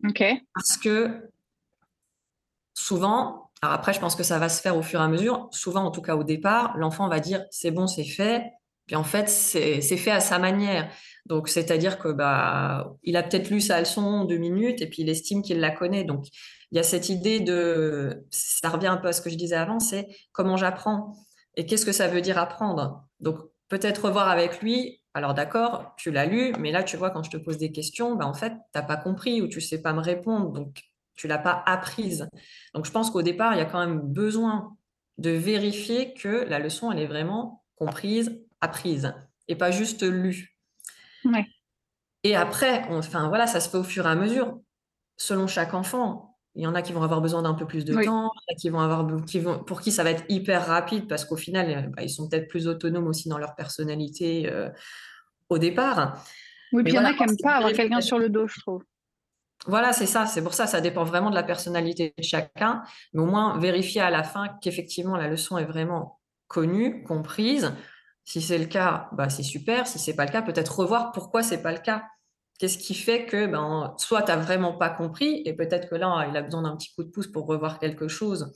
OK. 0.07 0.23
Parce 0.55 0.77
que 0.77 1.29
souvent, 2.73 3.51
alors 3.61 3.75
après, 3.75 3.93
je 3.93 3.99
pense 3.99 4.15
que 4.15 4.23
ça 4.23 4.39
va 4.39 4.49
se 4.49 4.61
faire 4.61 4.75
au 4.75 4.81
fur 4.81 4.99
et 4.99 5.03
à 5.03 5.07
mesure. 5.07 5.47
Souvent, 5.51 5.85
en 5.85 5.91
tout 5.91 6.01
cas 6.01 6.15
au 6.15 6.23
départ, 6.23 6.75
l'enfant 6.77 7.07
va 7.07 7.19
dire 7.19 7.45
c'est 7.51 7.71
bon, 7.71 7.87
c'est 7.87 8.03
fait. 8.03 8.51
Puis 8.87 8.95
en 8.95 9.03
fait, 9.03 9.29
c'est 9.29 9.81
fait 9.81 10.11
à 10.11 10.19
sa 10.19 10.39
manière. 10.39 10.89
Donc, 11.25 11.47
c'est-à-dire 11.47 11.99
que 11.99 12.09
bah, 12.09 12.93
il 13.03 13.15
a 13.15 13.23
peut-être 13.23 13.49
lu 13.49 13.61
sa 13.61 13.79
leçon 13.79 14.25
deux 14.25 14.37
minutes 14.37 14.81
et 14.81 14.87
puis 14.87 15.03
il 15.03 15.09
estime 15.09 15.41
qu'il 15.41 15.59
la 15.59 15.71
connaît. 15.71 16.03
Donc, 16.03 16.25
il 16.71 16.77
y 16.77 16.79
a 16.79 16.83
cette 16.83 17.09
idée 17.09 17.39
de, 17.39 18.25
ça 18.29 18.69
revient 18.69 18.87
un 18.87 18.97
peu 18.97 19.07
à 19.07 19.13
ce 19.13 19.21
que 19.21 19.29
je 19.29 19.35
disais 19.35 19.55
avant, 19.55 19.79
c'est 19.79 20.07
comment 20.31 20.57
j'apprends 20.57 21.15
et 21.55 21.65
qu'est-ce 21.65 21.85
que 21.85 21.91
ça 21.91 22.07
veut 22.07 22.21
dire 22.21 22.37
apprendre. 22.37 23.05
Donc, 23.19 23.37
peut-être 23.69 24.05
revoir 24.05 24.29
avec 24.29 24.61
lui. 24.61 25.01
Alors, 25.13 25.33
d'accord, 25.33 25.93
tu 25.97 26.11
l'as 26.11 26.25
lu, 26.25 26.53
mais 26.59 26.71
là, 26.71 26.83
tu 26.83 26.97
vois, 26.97 27.11
quand 27.11 27.23
je 27.23 27.29
te 27.29 27.37
pose 27.37 27.57
des 27.57 27.71
questions, 27.71 28.15
bah, 28.15 28.25
en 28.25 28.33
fait, 28.33 28.49
tu 28.49 28.57
n'as 28.75 28.81
pas 28.81 28.97
compris 28.97 29.41
ou 29.41 29.47
tu 29.47 29.61
sais 29.61 29.81
pas 29.81 29.93
me 29.93 30.01
répondre. 30.01 30.51
Donc, 30.51 30.81
tu 31.15 31.27
l'as 31.27 31.37
pas 31.37 31.63
apprise. 31.67 32.27
Donc, 32.73 32.85
je 32.85 32.91
pense 32.91 33.11
qu'au 33.11 33.21
départ, 33.21 33.53
il 33.53 33.59
y 33.59 33.61
a 33.61 33.65
quand 33.65 33.79
même 33.79 34.01
besoin 34.01 34.75
de 35.19 35.29
vérifier 35.29 36.13
que 36.15 36.45
la 36.49 36.57
leçon, 36.57 36.91
elle 36.91 36.99
est 36.99 37.07
vraiment 37.07 37.63
comprise, 37.75 38.41
apprise 38.63 39.13
et 39.47 39.55
pas 39.55 39.71
juste 39.71 40.03
lue. 40.03 40.57
Et 42.23 42.35
après, 42.35 42.83
enfin 42.89 43.27
voilà, 43.27 43.47
ça 43.47 43.59
se 43.59 43.69
fait 43.69 43.77
au 43.77 43.83
fur 43.83 44.05
et 44.05 44.09
à 44.09 44.15
mesure, 44.15 44.59
selon 45.17 45.47
chaque 45.47 45.73
enfant. 45.73 46.37
Il 46.55 46.61
y 46.61 46.67
en 46.67 46.75
a 46.75 46.83
qui 46.83 46.93
vont 46.93 47.01
avoir 47.01 47.19
besoin 47.19 47.41
d'un 47.41 47.55
peu 47.55 47.65
plus 47.65 47.83
de 47.83 48.03
temps, 48.03 48.31
qui 48.59 48.69
vont 48.69 48.79
avoir, 48.79 49.25
qui 49.25 49.39
vont, 49.39 49.63
pour 49.63 49.81
qui 49.81 49.91
ça 49.91 50.03
va 50.03 50.11
être 50.11 50.23
hyper 50.29 50.67
rapide 50.67 51.07
parce 51.07 51.25
qu'au 51.25 51.35
final, 51.35 51.69
euh, 51.69 51.89
bah, 51.89 52.03
ils 52.03 52.11
sont 52.11 52.29
peut-être 52.29 52.47
plus 52.47 52.67
autonomes 52.67 53.07
aussi 53.07 53.27
dans 53.27 53.39
leur 53.39 53.55
personnalité 53.55 54.47
euh, 54.51 54.69
au 55.49 55.57
départ. 55.57 56.23
Oui, 56.71 56.83
puis 56.83 56.93
il 56.93 56.95
y 56.95 56.99
en 56.99 57.05
a 57.05 57.13
qui 57.13 57.23
n'aiment 57.23 57.37
pas 57.41 57.55
avoir 57.55 57.73
quelqu'un 57.73 58.01
sur 58.01 58.19
le 58.19 58.29
dos, 58.29 58.47
je 58.47 58.59
trouve. 58.61 58.83
Voilà, 59.65 59.93
c'est 59.93 60.05
ça. 60.05 60.27
C'est 60.27 60.43
pour 60.43 60.53
ça, 60.53 60.67
ça 60.67 60.79
dépend 60.79 61.03
vraiment 61.03 61.31
de 61.31 61.35
la 61.35 61.43
personnalité 61.43 62.13
de 62.17 62.23
chacun. 62.23 62.83
Mais 63.13 63.21
au 63.21 63.25
moins, 63.25 63.57
vérifier 63.57 64.01
à 64.01 64.11
la 64.11 64.23
fin 64.23 64.49
qu'effectivement 64.61 65.15
la 65.15 65.27
leçon 65.27 65.57
est 65.57 65.65
vraiment 65.65 66.19
connue, 66.47 67.03
comprise, 67.03 67.73
si 68.25 68.41
c'est 68.41 68.57
le 68.57 68.65
cas, 68.65 69.09
bah, 69.13 69.29
c'est 69.29 69.43
super. 69.43 69.87
Si 69.87 69.99
c'est 69.99 70.15
pas 70.15 70.25
le 70.25 70.31
cas, 70.31 70.41
peut-être 70.41 70.79
revoir 70.79 71.11
pourquoi 71.11 71.43
c'est 71.43 71.61
pas 71.61 71.71
le 71.71 71.79
cas. 71.79 72.03
Qu'est-ce 72.59 72.77
qui 72.77 72.93
fait 72.93 73.25
que 73.25 73.47
ben, 73.47 73.93
soit 73.97 74.21
tu 74.21 74.31
n'as 74.31 74.37
vraiment 74.37 74.73
pas 74.73 74.89
compris, 74.89 75.41
et 75.45 75.53
peut-être 75.53 75.89
que 75.89 75.95
là, 75.95 76.27
il 76.29 76.37
a 76.37 76.41
besoin 76.41 76.61
d'un 76.61 76.75
petit 76.77 76.93
coup 76.93 77.03
de 77.03 77.09
pouce 77.09 77.27
pour 77.27 77.45
revoir 77.47 77.79
quelque 77.79 78.07
chose. 78.07 78.53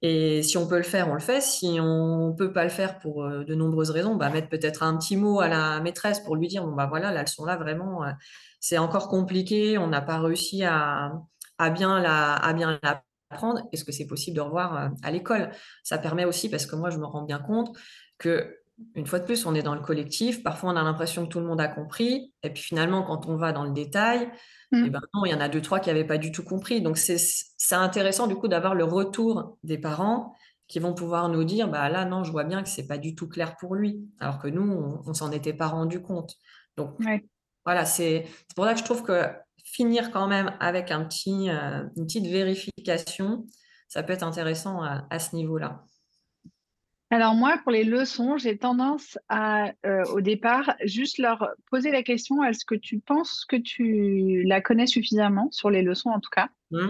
Et 0.00 0.42
si 0.44 0.56
on 0.56 0.68
peut 0.68 0.76
le 0.76 0.84
faire, 0.84 1.08
on 1.08 1.14
le 1.14 1.20
fait. 1.20 1.40
Si 1.40 1.78
on 1.80 2.28
ne 2.28 2.32
peut 2.32 2.52
pas 2.52 2.62
le 2.62 2.70
faire 2.70 2.98
pour 3.00 3.24
euh, 3.24 3.44
de 3.44 3.54
nombreuses 3.54 3.90
raisons, 3.90 4.14
bah, 4.14 4.30
mettre 4.30 4.48
peut-être 4.48 4.82
un 4.82 4.96
petit 4.96 5.16
mot 5.16 5.40
à 5.40 5.48
la 5.48 5.80
maîtresse 5.80 6.20
pour 6.20 6.36
lui 6.36 6.46
dire, 6.46 6.64
bon, 6.64 6.72
bah 6.72 6.86
voilà, 6.86 7.10
la 7.12 7.22
leçon 7.22 7.44
là, 7.44 7.56
vraiment, 7.56 8.04
euh, 8.04 8.12
c'est 8.60 8.78
encore 8.78 9.08
compliqué, 9.08 9.76
on 9.78 9.88
n'a 9.88 10.00
pas 10.00 10.20
réussi 10.20 10.64
à, 10.64 11.12
bien 11.74 12.00
la, 12.00 12.34
à 12.34 12.52
bien 12.52 12.78
l'apprendre. 12.82 13.62
Est-ce 13.72 13.84
que 13.84 13.92
c'est 13.92 14.06
possible 14.06 14.36
de 14.36 14.40
revoir 14.40 14.76
euh, 14.76 14.88
à 15.02 15.10
l'école? 15.10 15.50
Ça 15.82 15.98
permet 15.98 16.24
aussi, 16.24 16.48
parce 16.48 16.66
que 16.66 16.76
moi, 16.76 16.90
je 16.90 16.98
me 16.98 17.06
rends 17.06 17.24
bien 17.24 17.40
compte 17.40 17.76
que 18.18 18.56
une 18.94 19.06
fois 19.06 19.18
de 19.18 19.24
plus, 19.24 19.46
on 19.46 19.54
est 19.54 19.62
dans 19.62 19.74
le 19.74 19.80
collectif. 19.80 20.42
Parfois, 20.42 20.70
on 20.70 20.76
a 20.76 20.82
l'impression 20.82 21.24
que 21.24 21.30
tout 21.30 21.40
le 21.40 21.46
monde 21.46 21.60
a 21.60 21.68
compris. 21.68 22.32
Et 22.42 22.50
puis 22.50 22.62
finalement, 22.62 23.02
quand 23.02 23.26
on 23.26 23.36
va 23.36 23.52
dans 23.52 23.64
le 23.64 23.72
détail, 23.72 24.30
mmh. 24.72 24.84
eh 24.86 24.90
ben 24.90 25.00
non, 25.14 25.24
il 25.24 25.32
y 25.32 25.34
en 25.34 25.40
a 25.40 25.48
deux, 25.48 25.62
trois 25.62 25.80
qui 25.80 25.88
n'avaient 25.88 26.06
pas 26.06 26.18
du 26.18 26.30
tout 26.32 26.44
compris. 26.44 26.80
Donc, 26.80 26.96
c'est 26.96 27.74
intéressant 27.74 28.26
du 28.26 28.36
coup 28.36 28.48
d'avoir 28.48 28.74
le 28.74 28.84
retour 28.84 29.58
des 29.62 29.78
parents 29.78 30.34
qui 30.68 30.78
vont 30.78 30.94
pouvoir 30.94 31.28
nous 31.28 31.44
dire, 31.44 31.68
bah 31.68 31.88
là, 31.88 32.04
non, 32.04 32.24
je 32.24 32.30
vois 32.30 32.44
bien 32.44 32.62
que 32.62 32.68
c'est 32.68 32.86
pas 32.86 32.98
du 32.98 33.14
tout 33.14 33.28
clair 33.28 33.56
pour 33.56 33.74
lui. 33.74 34.00
Alors 34.20 34.38
que 34.38 34.48
nous, 34.48 34.62
on, 34.62 35.08
ne 35.08 35.14
s'en 35.14 35.32
était 35.32 35.54
pas 35.54 35.68
rendu 35.68 36.00
compte. 36.00 36.34
Donc, 36.76 36.96
voilà, 37.64 37.84
c'est 37.84 38.26
pour 38.54 38.64
ça 38.64 38.74
que 38.74 38.80
je 38.80 38.84
trouve 38.84 39.02
que 39.02 39.24
finir 39.64 40.10
quand 40.10 40.28
même 40.28 40.52
avec 40.60 40.90
un 40.90 41.04
petit, 41.04 41.50
euh, 41.50 41.84
une 41.96 42.06
petite 42.06 42.26
vérification, 42.26 43.44
ça 43.88 44.02
peut 44.02 44.12
être 44.12 44.22
intéressant 44.22 44.82
à 44.82 45.18
ce 45.18 45.34
niveau-là. 45.34 45.84
Alors 47.10 47.34
moi, 47.34 47.58
pour 47.62 47.72
les 47.72 47.84
leçons, 47.84 48.36
j'ai 48.36 48.58
tendance 48.58 49.18
à, 49.28 49.72
euh, 49.86 50.04
au 50.12 50.20
départ, 50.20 50.74
juste 50.84 51.18
leur 51.18 51.48
poser 51.70 51.90
la 51.90 52.02
question, 52.02 52.44
est-ce 52.44 52.66
que 52.66 52.74
tu 52.74 52.98
penses 53.00 53.46
que 53.46 53.56
tu 53.56 54.42
la 54.44 54.60
connais 54.60 54.86
suffisamment, 54.86 55.48
sur 55.50 55.70
les 55.70 55.82
leçons 55.82 56.10
en 56.10 56.20
tout 56.20 56.30
cas? 56.30 56.48
Mmh. 56.70 56.88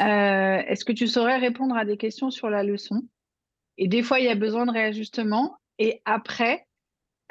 euh, 0.00 0.62
Est-ce 0.66 0.86
que 0.86 0.92
tu 0.92 1.06
saurais 1.06 1.36
répondre 1.36 1.76
à 1.76 1.84
des 1.84 1.98
questions 1.98 2.30
sur 2.30 2.48
la 2.48 2.62
leçon? 2.62 3.02
Et 3.76 3.88
des 3.88 4.02
fois, 4.02 4.20
il 4.20 4.24
y 4.24 4.30
a 4.30 4.34
besoin 4.34 4.64
de 4.64 4.72
réajustement. 4.72 5.58
Et 5.78 6.00
après, 6.04 6.66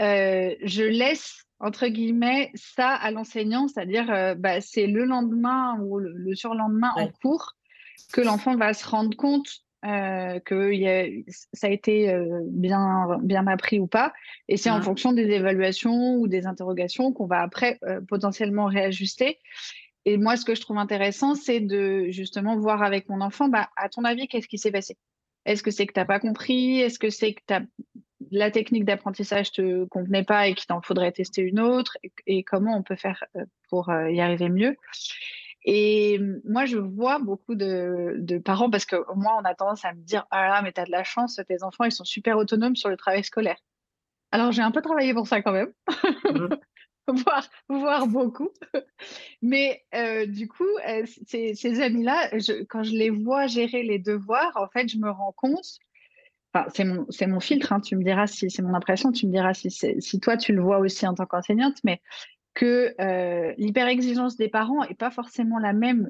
euh, 0.01 0.53
je 0.63 0.83
laisse 0.83 1.43
entre 1.59 1.87
guillemets, 1.87 2.51
ça 2.53 2.89
à 2.89 3.09
l'enseignant, 3.09 3.67
c'est-à-dire 3.67 4.35
bah, 4.37 4.61
c'est 4.61 4.85
le 4.85 5.05
lendemain 5.05 5.79
ou 5.79 5.97
le, 5.97 6.35
surlendemain 6.35 6.91
en 6.95 7.07
cours 7.07 7.53
que 8.13 8.21
l'enfant 8.21 8.55
va 8.55 8.75
se 8.75 8.87
rendre 8.87 9.17
compte 9.17 9.63
euh, 9.87 10.39
que 10.39 10.73
y 10.73 10.87
a, 10.87 11.05
ça 11.53 11.67
a 11.67 11.69
été 11.69 12.09
euh, 12.09 12.41
bien, 12.45 13.17
bien 13.21 13.47
appris 13.47 13.79
ou 13.79 13.87
pas. 13.87 14.13
Et 14.47 14.57
c'est 14.57 14.69
en 14.69 14.81
fonction 14.81 15.13
des 15.13 15.29
évaluations 15.29 16.15
ou 16.15 16.27
des 16.27 16.45
interrogations 16.45 17.13
qu'on 17.13 17.25
va 17.25 17.41
après 17.41 17.79
euh, 17.83 18.01
potentiellement 18.01 18.65
réajuster. 18.65 19.39
Et 20.05 20.17
moi, 20.17 20.35
ce 20.35 20.45
que 20.45 20.55
je 20.55 20.61
trouve 20.61 20.77
intéressant, 20.77 21.35
c'est 21.35 21.59
de 21.59 22.07
justement 22.09 22.57
voir 22.57 22.83
avec 22.83 23.07
mon 23.07 23.21
enfant, 23.21 23.49
bah, 23.49 23.69
à 23.77 23.87
ton 23.87 24.03
avis, 24.03 24.27
qu'est-ce 24.27 24.47
qui 24.47 24.57
s'est 24.57 24.71
passé? 24.71 24.97
Est-ce 25.45 25.63
que 25.63 25.71
c'est 25.71 25.85
que 25.85 25.93
tu 25.93 25.99
n'as 25.99 26.05
pas 26.05 26.19
compris? 26.19 26.81
Est-ce 26.81 26.99
que 26.99 27.09
c'est 27.09 27.33
que 27.33 27.53
la 28.31 28.51
technique 28.51 28.83
d'apprentissage 28.83 29.51
te 29.51 29.85
convenait 29.85 30.23
pas 30.23 30.47
et 30.47 30.53
qu'il 30.53 30.67
t'en 30.67 30.81
faudrait 30.81 31.11
tester 31.13 31.41
une 31.41 31.59
autre? 31.59 31.97
Et, 32.25 32.43
comment 32.43 32.77
on 32.77 32.83
peut 32.83 32.95
faire 32.95 33.23
pour 33.69 33.89
y 33.89 34.19
arriver 34.19 34.49
mieux? 34.49 34.75
Et 35.63 36.19
moi, 36.45 36.65
je 36.65 36.77
vois 36.77 37.19
beaucoup 37.19 37.55
de, 37.55 38.37
parents, 38.43 38.69
parce 38.69 38.85
que 38.85 38.95
moi, 39.15 39.37
on 39.41 39.45
a 39.45 39.53
tendance 39.53 39.83
à 39.85 39.93
me 39.93 40.01
dire 40.01 40.25
Ah 40.31 40.47
là, 40.47 40.61
mais 40.61 40.71
t'as 40.71 40.85
de 40.85 40.91
la 40.91 41.03
chance, 41.03 41.39
tes 41.47 41.63
enfants, 41.63 41.83
ils 41.83 41.91
sont 41.91 42.05
super 42.05 42.37
autonomes 42.37 42.75
sur 42.75 42.89
le 42.89 42.97
travail 42.97 43.23
scolaire. 43.23 43.57
Alors, 44.31 44.51
j'ai 44.51 44.61
un 44.61 44.71
peu 44.71 44.81
travaillé 44.81 45.13
pour 45.13 45.27
ça 45.27 45.41
quand 45.41 45.53
même, 45.53 45.71
mmh. 46.25 46.47
voir, 47.69 48.07
beaucoup. 48.07 48.49
Mais 49.41 49.83
euh, 49.95 50.25
du 50.25 50.47
coup, 50.47 50.67
euh, 50.87 51.05
ces, 51.25 51.81
amis-là, 51.81 52.29
quand 52.69 52.83
je 52.83 52.91
les 52.91 53.09
vois 53.09 53.47
gérer 53.47 53.83
les 53.83 53.99
devoirs, 53.99 54.51
en 54.55 54.67
fait, 54.67 54.89
je 54.89 54.97
me 54.97 55.09
rends 55.09 55.33
compte. 55.33 55.79
Enfin, 56.53 56.67
c'est 56.73 56.85
mon, 56.85 57.05
mon 57.27 57.39
filtre, 57.39 57.73
hein, 57.73 57.81
tu 57.81 57.95
me 57.95 58.03
diras 58.03 58.27
si 58.27 58.49
c'est 58.49 58.61
mon 58.61 58.73
impression, 58.73 59.11
tu 59.11 59.27
me 59.27 59.31
diras 59.31 59.53
si, 59.53 59.69
si 59.69 60.19
toi 60.19 60.37
tu 60.37 60.53
le 60.53 60.61
vois 60.61 60.79
aussi 60.79 61.05
en 61.05 61.13
tant 61.13 61.25
qu'enseignante, 61.25 61.77
mais 61.83 62.01
que 62.57 62.95
euh, 62.99 63.53
l'hyper-exigence 63.59 64.35
des 64.35 64.49
parents 64.49 64.83
est 64.83 64.95
pas 64.95 65.11
forcément 65.11 65.59
la 65.59 65.73
même. 65.73 66.09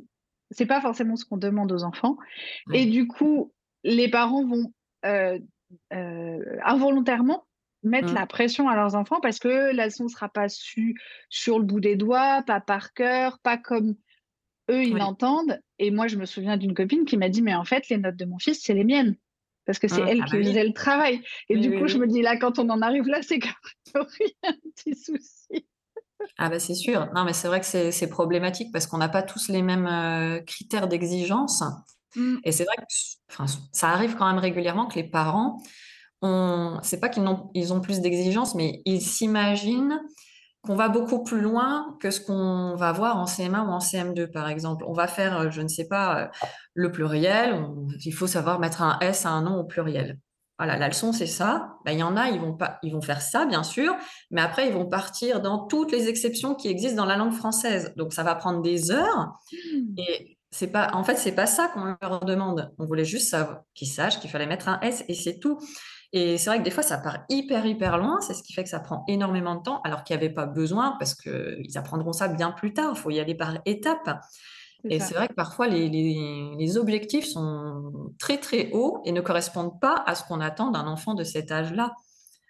C'est 0.49 0.65
pas 0.65 0.79
forcément 0.79 1.17
ce 1.17 1.25
qu'on 1.25 1.36
demande 1.36 1.73
aux 1.73 1.83
enfants. 1.83 2.17
Et 2.73 2.86
du 2.86 3.05
coup, 3.05 3.53
les 3.83 4.10
parents 4.10 4.45
vont 4.45 4.71
euh, 5.05 5.38
euh, 5.91 6.57
involontairement 6.63 7.45
mettre 7.83 8.13
mmh. 8.13 8.15
la 8.15 8.27
pression 8.27 8.69
à 8.69 8.77
leurs 8.77 8.95
enfants 8.95 9.19
parce 9.21 9.39
que 9.39 9.75
la 9.75 9.88
leçon 9.88 10.05
ne 10.05 10.10
sera 10.10 10.29
pas 10.29 10.47
su 10.47 10.95
sur 11.29 11.60
le 11.60 11.65
bout 11.65 11.81
des 11.81 11.97
doigts, 11.97 12.43
pas 12.43 12.62
par 12.62 12.93
cœur, 12.93 13.39
pas 13.39 13.57
comme 13.57 13.95
eux 14.71 14.83
ils 14.83 14.95
l'entendent. 14.95 15.60
Et 15.79 15.91
moi, 15.91 16.07
je 16.07 16.15
me 16.15 16.25
souviens 16.25 16.55
d'une 16.55 16.73
copine 16.73 17.03
qui 17.03 17.17
m'a 17.17 17.27
dit 17.27 17.41
Mais 17.41 17.55
en 17.55 17.65
fait, 17.65 17.89
les 17.89 17.97
notes 17.97 18.15
de 18.15 18.25
mon 18.25 18.39
fils, 18.39 18.62
c'est 18.63 18.73
les 18.73 18.86
miennes. 18.86 19.17
Parce 19.65 19.79
que 19.79 19.89
c'est 19.89 20.01
mmh. 20.01 20.07
elle 20.07 20.21
ah 20.21 20.25
qui 20.27 20.38
bah 20.38 20.43
faisait 20.43 20.63
le 20.63 20.73
travail. 20.73 21.21
Et 21.49 21.57
du 21.57 21.77
coup, 21.77 21.88
je 21.88 21.97
me 21.97 22.07
dis 22.07 22.21
là, 22.21 22.38
quand 22.38 22.57
on 22.57 22.69
en 22.69 22.81
arrive 22.81 23.07
là, 23.07 23.21
c'est 23.21 23.39
qu'il 23.39 23.51
y 23.95 24.47
a 24.47 24.49
un 24.49 24.53
petit 24.73 24.95
souci. 24.95 25.67
Ah 26.38 26.49
bah 26.49 26.60
c'est 26.60 26.75
sûr. 26.75 27.08
Non, 27.13 27.23
mais 27.23 27.34
c'est 27.34 27.47
vrai 27.47 27.62
que 27.62 27.91
c'est 27.91 28.10
problématique 28.10 28.71
parce 28.71 28.88
qu'on 28.88 28.97
n'a 28.97 29.10
pas 29.10 29.23
tous 29.23 29.49
les 29.49 29.62
mêmes 29.62 29.88
euh, 29.88 30.39
critères 30.41 30.88
d'exigence. 30.88 31.63
Mmh. 32.15 32.38
Et 32.43 32.51
c'est 32.51 32.63
vrai 32.63 32.75
que 32.77 33.43
ça 33.71 33.89
arrive 33.89 34.15
quand 34.15 34.27
même 34.27 34.39
régulièrement 34.39 34.88
que 34.88 34.95
les 34.95 35.03
parents, 35.03 35.58
on... 36.21 36.80
c'est 36.84 36.99
pas 36.99 37.10
qu'ils 37.10 37.27
ont, 37.27 37.49
ils 37.53 37.73
ont 37.73 37.82
plus 37.82 38.01
d'exigence, 38.01 38.56
mais 38.56 38.82
ils 38.86 39.01
s'imaginent 39.01 39.99
qu'on 40.63 40.75
va 40.75 40.89
beaucoup 40.89 41.23
plus 41.23 41.41
loin 41.41 41.97
que 42.01 42.12
ce 42.12 42.19
qu'on 42.19 42.75
va 42.75 42.91
voir 42.91 43.17
en 43.17 43.25
CM1 43.25 43.67
ou 43.67 43.71
en 43.71 43.80
CM2, 43.80 44.27
par 44.32 44.49
exemple. 44.49 44.84
On 44.88 44.93
va 44.93 45.08
faire, 45.08 45.39
euh, 45.39 45.49
je 45.49 45.62
ne 45.62 45.67
sais 45.67 45.88
pas, 45.88 46.23
euh, 46.23 46.27
le 46.73 46.91
pluriel. 46.91 47.65
Il 48.06 48.12
faut 48.12 48.27
savoir 48.27 48.60
mettre 48.60 48.82
un 48.82 48.99
S 48.99 49.25
à 49.25 49.30
un 49.30 49.41
nom 49.43 49.60
au 49.60 49.63
pluriel 49.63 50.19
voilà, 50.58 50.78
la 50.78 50.88
leçon, 50.88 51.13
c'est 51.13 51.28
ça. 51.28 51.78
Ben, 51.86 51.91
il 51.91 52.00
y 52.00 52.04
en 52.04 52.17
a, 52.17 52.30
ils 52.30 52.39
vont, 52.39 52.54
pas, 52.54 52.80
ils 52.82 52.93
vont 52.93 53.02
faire 53.02 53.22
ça, 53.22 53.46
bien 53.46 53.63
sûr, 53.63 53.96
mais 54.32 54.41
après, 54.41 54.67
ils 54.67 54.74
vont 54.74 54.88
partir 54.88 55.41
dans 55.41 55.67
toutes 55.67 55.91
les 55.91 56.08
exceptions 56.08 56.56
qui 56.56 56.67
existent 56.67 56.98
dans 56.98 57.06
la 57.06 57.15
langue 57.15 57.34
française. 57.34 57.93
Donc, 57.96 58.13
ça 58.13 58.24
va 58.24 58.34
prendre 58.36 58.62
des 58.62 58.91
heures. 58.91 59.38
Mmh. 59.52 60.00
Et 60.00 60.38
c'est 60.50 60.72
pas, 60.72 60.89
en 60.93 61.04
fait, 61.04 61.17
c'est 61.17 61.34
pas 61.34 61.46
ça 61.46 61.67
qu'on 61.67 61.96
leur 62.02 62.26
demande. 62.26 62.74
On 62.80 62.86
voulait 62.86 63.06
juste 63.06 63.36
qu'ils 63.76 63.88
sachent 63.88 64.20
qu'il 64.20 64.30
fallait 64.30 64.48
mettre 64.48 64.70
un 64.70 64.80
S 64.82 65.04
et 65.08 65.13
c'est 65.13 65.39
tout. 65.39 65.60
Et 66.13 66.38
c'est 66.38 66.50
vrai 66.50 66.60
que 66.60 66.63
des 66.63 66.72
fois, 66.72 66.84
ça 66.84 66.98
part 66.98 67.26
hyper, 67.30 67.65
hyper 67.65 67.98
loin. 67.98 68.20
C'est 68.22 68.34
ce 68.34 68.41
qui 68.41 68.54
fait 68.54 68.63
que 68.63 68.70
ça 68.70 68.80
prend 68.80 69.04
énormément 69.08 69.56
de 69.56 69.62
temps, 69.62 69.82
alors 69.84 70.04
qu'il 70.04 70.15
n'y 70.15 70.24
avait 70.24 70.34
pas 70.34 70.46
besoin, 70.46 70.96
parce 71.00 71.13
qu'ils 71.13 71.78
apprendront 71.78 72.13
ça 72.13 72.28
bien 72.30 72.52
plus 72.52 72.74
tard. 72.74 72.93
Il 72.96 73.00
faut 73.00 73.12
y 73.12 73.20
aller 73.20 73.36
par 73.36 73.60
étapes. 73.65 74.22
Et 74.89 75.00
c'est 75.00 75.15
vrai 75.15 75.28
que 75.28 75.34
parfois, 75.34 75.67
les, 75.67 76.78
objectifs 76.78 77.26
sont 77.26 78.13
très, 78.19 78.38
très 78.38 78.69
hauts 78.71 79.02
et 79.06 79.12
ne 79.12 79.21
correspondent 79.21 79.80
pas 79.80 80.04
à 80.06 80.15
ce 80.15 80.23
qu'on 80.23 80.41
attend 80.41 80.71
d'un 80.71 80.88
enfant 80.88 81.13
de 81.13 81.23
cet 81.23 81.52
âge-là. 81.52 81.93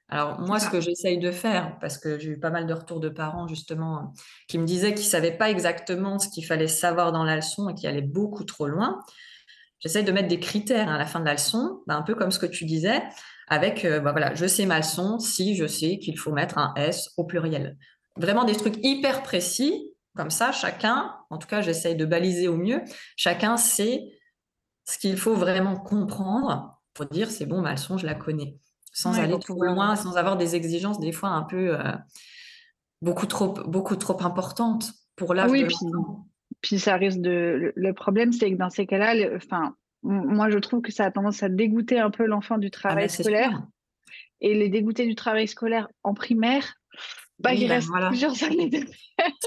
Alors, 0.09 0.39
moi, 0.39 0.59
ce 0.59 0.69
que 0.69 0.79
j'essaye 0.79 1.17
de 1.17 1.31
faire, 1.31 1.77
parce 1.79 1.97
que 1.97 2.17
j'ai 2.17 2.29
eu 2.29 2.39
pas 2.39 2.49
mal 2.49 2.65
de 2.65 2.73
retours 2.73 3.01
de 3.01 3.09
parents, 3.09 3.47
justement, 3.47 4.13
qui 4.47 4.57
me 4.57 4.65
disaient 4.65 4.93
qu'ils 4.93 5.05
ne 5.05 5.09
savaient 5.09 5.37
pas 5.37 5.49
exactement 5.49 6.17
ce 6.17 6.29
qu'il 6.29 6.45
fallait 6.45 6.67
savoir 6.67 7.11
dans 7.11 7.23
la 7.23 7.35
leçon 7.35 7.67
et 7.67 7.73
qui 7.73 7.87
allaient 7.87 8.01
beaucoup 8.01 8.45
trop 8.45 8.67
loin, 8.67 8.99
j'essaye 9.79 10.05
de 10.05 10.11
mettre 10.11 10.29
des 10.29 10.39
critères 10.39 10.89
à 10.89 10.97
la 10.97 11.05
fin 11.05 11.19
de 11.19 11.25
la 11.25 11.33
leçon, 11.33 11.81
bah, 11.87 11.95
un 11.95 12.03
peu 12.03 12.15
comme 12.15 12.31
ce 12.31 12.39
que 12.39 12.45
tu 12.45 12.63
disais, 12.63 13.03
avec, 13.49 13.83
euh, 13.83 13.99
bah, 13.99 14.11
voilà, 14.11 14.33
je 14.33 14.45
sais 14.45 14.65
ma 14.65 14.77
leçon 14.77 15.19
si 15.19 15.55
je 15.55 15.67
sais 15.67 15.99
qu'il 15.99 16.17
faut 16.17 16.31
mettre 16.31 16.57
un 16.57 16.73
S 16.75 17.09
au 17.17 17.25
pluriel. 17.25 17.77
Vraiment 18.15 18.45
des 18.45 18.55
trucs 18.55 18.77
hyper 18.83 19.23
précis 19.23 19.86
comme 20.17 20.31
ça, 20.31 20.51
chacun, 20.51 21.15
en 21.29 21.37
tout 21.37 21.47
cas, 21.47 21.61
j'essaye 21.61 21.95
de 21.95 22.05
baliser 22.05 22.47
au 22.47 22.57
mieux, 22.57 22.81
chacun 23.15 23.55
sait 23.55 24.03
ce 24.85 24.97
qu'il 24.97 25.17
faut 25.17 25.35
vraiment 25.35 25.77
comprendre 25.77 26.81
pour 26.93 27.05
dire 27.05 27.29
c'est 27.29 27.45
bon, 27.45 27.61
ma 27.61 27.73
leçon, 27.73 27.97
je 27.97 28.05
la 28.05 28.15
connais, 28.15 28.57
sans 28.91 29.17
aller 29.19 29.39
trop 29.39 29.63
loin, 29.63 29.95
sans 29.95 30.17
avoir 30.17 30.37
des 30.37 30.55
exigences 30.55 30.99
des 30.99 31.11
fois 31.11 31.29
un 31.29 31.43
peu 31.43 31.79
euh, 31.79 31.93
beaucoup, 33.01 33.27
trop, 33.27 33.53
beaucoup 33.67 33.95
trop 33.95 34.21
importantes 34.23 34.91
pour 35.15 35.33
l'âge 35.33 35.51
oui, 35.51 35.65
puis, 35.65 35.75
puis, 36.61 36.79
ça 36.79 36.95
risque 36.95 37.19
de. 37.19 37.73
Le 37.75 37.93
problème, 37.93 38.31
c'est 38.31 38.51
que 38.51 38.57
dans 38.57 38.69
ces 38.69 38.85
cas-là, 38.85 39.35
enfin, 39.35 39.75
moi, 40.03 40.49
je 40.49 40.57
trouve 40.57 40.81
que 40.81 40.91
ça 40.91 41.05
a 41.05 41.11
tendance 41.11 41.43
à 41.43 41.49
dégoûter 41.49 41.99
un 41.99 42.11
peu 42.11 42.25
l'enfant 42.25 42.57
du 42.57 42.67
ah, 42.67 42.71
travail 42.71 43.09
scolaire. 43.09 43.63
Et 44.39 44.53
les 44.53 44.69
dégoûter 44.69 45.07
du 45.07 45.15
travail 45.15 45.47
scolaire 45.47 45.87
en 46.03 46.13
primaire, 46.13 46.75
bah, 47.39 47.53
il 47.53 47.67
ben 47.67 47.75
reste 47.75 47.89
plusieurs 48.07 48.43
années 48.43 48.69
de 48.69 48.79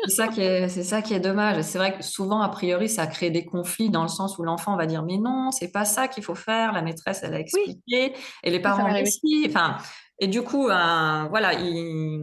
c'est 0.05 0.11
ça 0.11 0.29
qui 0.29 0.40
est, 0.40 0.68
c'est 0.68 0.83
ça 0.83 1.03
qui 1.03 1.14
est 1.14 1.20
dommage. 1.20 1.62
C'est 1.62 1.79
vrai 1.79 1.96
que 1.96 2.03
souvent, 2.03 2.40
a 2.40 2.48
priori, 2.48 2.88
ça 2.88 3.07
crée 3.07 3.31
des 3.31 3.44
conflits 3.44 3.90
dans 3.90 4.03
le 4.03 4.09
sens 4.09 4.38
où 4.38 4.42
l'enfant 4.42 4.76
va 4.76 4.87
dire 4.87 5.03
mais 5.03 5.18
non, 5.18 5.50
c'est 5.50 5.72
pas 5.72 5.85
ça 5.85 6.09
qu'il 6.09 6.22
faut 6.22 6.35
faire. 6.35 6.72
La 6.72 6.83
maîtresse, 6.83 7.20
elle 7.22 7.35
a 7.35 7.40
expliqué, 7.40 8.14
et 8.42 8.50
les 8.50 8.61
parents 8.61 8.92
aussi. 9.00 9.44
Enfin, 9.48 9.76
et 10.18 10.29
du 10.29 10.42
coup, 10.42 10.68
euh, 10.68 11.24
voilà, 11.31 11.55
il, 11.55 12.22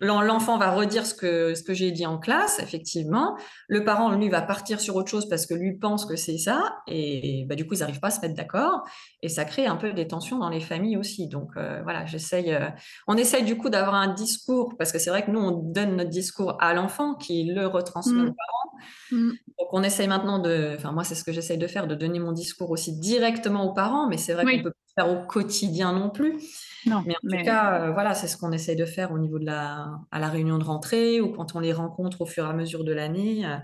L'enfant 0.00 0.58
va 0.58 0.70
redire 0.70 1.04
ce 1.04 1.14
que, 1.14 1.54
ce 1.54 1.62
que 1.64 1.74
j'ai 1.74 1.90
dit 1.90 2.06
en 2.06 2.18
classe, 2.18 2.60
effectivement. 2.60 3.36
Le 3.66 3.84
parent, 3.84 4.12
lui, 4.12 4.28
va 4.28 4.42
partir 4.42 4.80
sur 4.80 4.94
autre 4.94 5.10
chose 5.10 5.28
parce 5.28 5.44
que 5.44 5.54
lui 5.54 5.76
pense 5.76 6.06
que 6.06 6.14
c'est 6.14 6.38
ça. 6.38 6.76
Et, 6.86 7.44
bah, 7.48 7.56
du 7.56 7.66
coup, 7.66 7.74
ils 7.74 7.80
n'arrivent 7.80 7.98
pas 7.98 8.08
à 8.08 8.12
se 8.12 8.20
mettre 8.20 8.36
d'accord. 8.36 8.82
Et 9.22 9.28
ça 9.28 9.44
crée 9.44 9.66
un 9.66 9.74
peu 9.74 9.92
des 9.92 10.06
tensions 10.06 10.38
dans 10.38 10.50
les 10.50 10.60
familles 10.60 10.96
aussi. 10.96 11.26
Donc, 11.26 11.50
euh, 11.56 11.80
voilà, 11.82 12.06
j'essaye. 12.06 12.54
Euh, 12.54 12.68
on 13.08 13.16
essaye 13.16 13.44
du 13.44 13.56
coup 13.56 13.70
d'avoir 13.70 13.94
un 13.94 14.14
discours 14.14 14.76
parce 14.78 14.92
que 14.92 15.00
c'est 15.00 15.10
vrai 15.10 15.24
que 15.24 15.32
nous, 15.32 15.40
on 15.40 15.50
donne 15.50 15.96
notre 15.96 16.10
discours 16.10 16.56
à 16.60 16.74
l'enfant 16.74 17.14
qui 17.14 17.44
le 17.44 17.66
retransmet 17.66 18.22
mmh. 18.22 18.28
aux 18.28 18.34
parents. 18.34 18.78
Mmh. 19.10 19.30
Donc, 19.58 19.68
on 19.72 19.82
essaye 19.82 20.06
maintenant 20.06 20.38
de. 20.38 20.74
Enfin, 20.76 20.92
moi, 20.92 21.02
c'est 21.02 21.16
ce 21.16 21.24
que 21.24 21.32
j'essaye 21.32 21.58
de 21.58 21.66
faire, 21.66 21.88
de 21.88 21.96
donner 21.96 22.20
mon 22.20 22.30
discours 22.30 22.70
aussi 22.70 22.96
directement 23.00 23.68
aux 23.68 23.74
parents. 23.74 24.08
Mais 24.08 24.16
c'est 24.16 24.34
vrai 24.34 24.44
qu'on 24.44 24.62
peut 24.62 24.72
faire 24.98 25.10
au 25.10 25.26
quotidien 25.26 25.92
non 25.92 26.10
plus. 26.10 26.34
Non, 26.86 27.02
mais 27.06 27.14
en 27.16 27.28
tout 27.28 27.44
cas, 27.44 27.82
euh, 27.82 27.92
voilà, 27.92 28.14
c'est 28.14 28.28
ce 28.28 28.36
qu'on 28.36 28.52
essaye 28.52 28.76
de 28.76 28.84
faire 28.84 29.12
au 29.12 29.18
niveau 29.18 29.38
de 29.38 29.46
la, 29.46 30.00
à 30.10 30.18
la 30.18 30.28
réunion 30.28 30.58
de 30.58 30.64
rentrée 30.64 31.20
ou 31.20 31.32
quand 31.32 31.54
on 31.54 31.60
les 31.60 31.72
rencontre 31.72 32.20
au 32.22 32.26
fur 32.26 32.44
et 32.44 32.48
à 32.48 32.52
mesure 32.52 32.84
de 32.84 32.92
l'année. 32.92 33.46
Euh. 33.46 33.56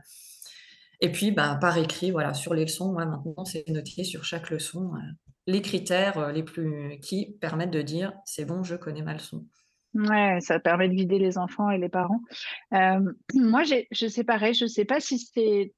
Et 1.00 1.10
puis, 1.10 1.32
bah, 1.32 1.58
par 1.60 1.76
écrit, 1.78 2.10
voilà, 2.10 2.34
sur 2.34 2.54
les 2.54 2.62
leçons, 2.62 2.92
maintenant, 2.92 3.44
c'est 3.44 3.68
noté 3.68 4.04
sur 4.04 4.24
chaque 4.24 4.50
leçon 4.50 4.92
euh, 4.94 4.98
les 5.46 5.60
critères 5.60 6.32
les 6.32 6.42
plus 6.42 6.98
qui 7.02 7.36
permettent 7.38 7.70
de 7.70 7.82
dire 7.82 8.14
c'est 8.24 8.46
bon, 8.46 8.62
je 8.62 8.76
connais 8.76 9.02
ma 9.02 9.12
leçon. 9.12 9.44
Ouais, 9.92 10.38
ça 10.40 10.58
permet 10.58 10.88
de 10.88 10.94
vider 10.94 11.18
les 11.18 11.36
enfants 11.36 11.70
et 11.70 11.76
les 11.76 11.90
parents. 11.90 12.22
moi, 12.72 13.62
je 13.62 14.06
sais 14.08 14.24
pareil, 14.24 14.54
je 14.54 14.64
ne 14.64 14.68
sais 14.68 14.86
pas 14.86 15.00
si 15.00 15.18
c'est 15.18 15.74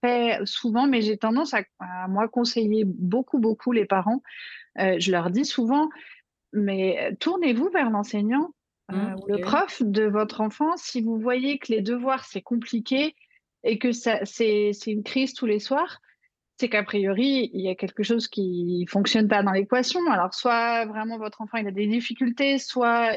fait 0.00 0.38
souvent, 0.46 0.86
mais 0.86 1.02
j'ai 1.02 1.18
tendance 1.18 1.52
à, 1.52 1.62
à, 1.78 2.08
moi 2.08 2.26
conseiller 2.28 2.84
beaucoup, 2.86 3.38
beaucoup 3.38 3.72
les 3.72 3.84
parents. 3.84 4.22
Je 4.76 5.10
leur 5.10 5.30
dis 5.30 5.44
souvent, 5.44 5.88
mais 6.52 7.16
tournez-vous 7.20 7.68
vers 7.70 7.90
l'enseignant 7.90 8.50
euh, 8.92 8.96
mmh, 8.96 9.16
ou 9.16 9.26
le 9.28 9.38
prof 9.38 9.82
de 9.82 10.04
votre 10.04 10.40
enfant 10.40 10.76
si 10.76 11.00
vous 11.00 11.18
voyez 11.18 11.58
que 11.58 11.72
les 11.72 11.82
devoirs, 11.82 12.24
c'est 12.24 12.42
compliqué 12.42 13.14
et 13.62 13.78
que 13.78 13.92
c'est 13.92 14.72
une 14.86 15.02
crise 15.02 15.34
tous 15.34 15.46
les 15.46 15.58
soirs. 15.58 16.00
C'est 16.58 16.68
qu'a 16.68 16.82
priori, 16.82 17.50
il 17.54 17.60
y 17.60 17.68
a 17.68 17.74
quelque 17.74 18.02
chose 18.02 18.28
qui 18.28 18.84
fonctionne 18.88 19.28
pas 19.28 19.42
dans 19.42 19.52
l'équation. 19.52 20.00
Alors, 20.10 20.34
soit 20.34 20.84
vraiment 20.86 21.18
votre 21.18 21.40
enfant 21.40 21.58
il 21.58 21.66
a 21.66 21.70
des 21.70 21.86
difficultés, 21.86 22.58
soit 22.58 23.16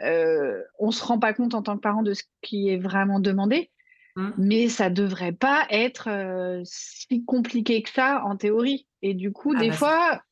euh, 0.00 0.62
on 0.78 0.90
se 0.90 1.04
rend 1.04 1.18
pas 1.18 1.32
compte 1.32 1.54
en 1.54 1.62
tant 1.62 1.76
que 1.76 1.80
parent 1.80 2.02
de 2.02 2.14
ce 2.14 2.22
qui 2.40 2.68
est 2.68 2.78
vraiment 2.78 3.18
demandé. 3.18 3.70
Mmh. 4.14 4.30
Mais 4.36 4.68
ça 4.68 4.90
devrait 4.90 5.32
pas 5.32 5.66
être 5.70 6.08
euh, 6.08 6.60
si 6.64 7.24
compliqué 7.24 7.82
que 7.82 7.90
ça 7.90 8.22
en 8.24 8.36
théorie. 8.36 8.86
Et 9.00 9.14
du 9.14 9.32
coup, 9.32 9.54
ah 9.56 9.60
des 9.60 9.70
bah, 9.70 9.76
fois, 9.76 10.22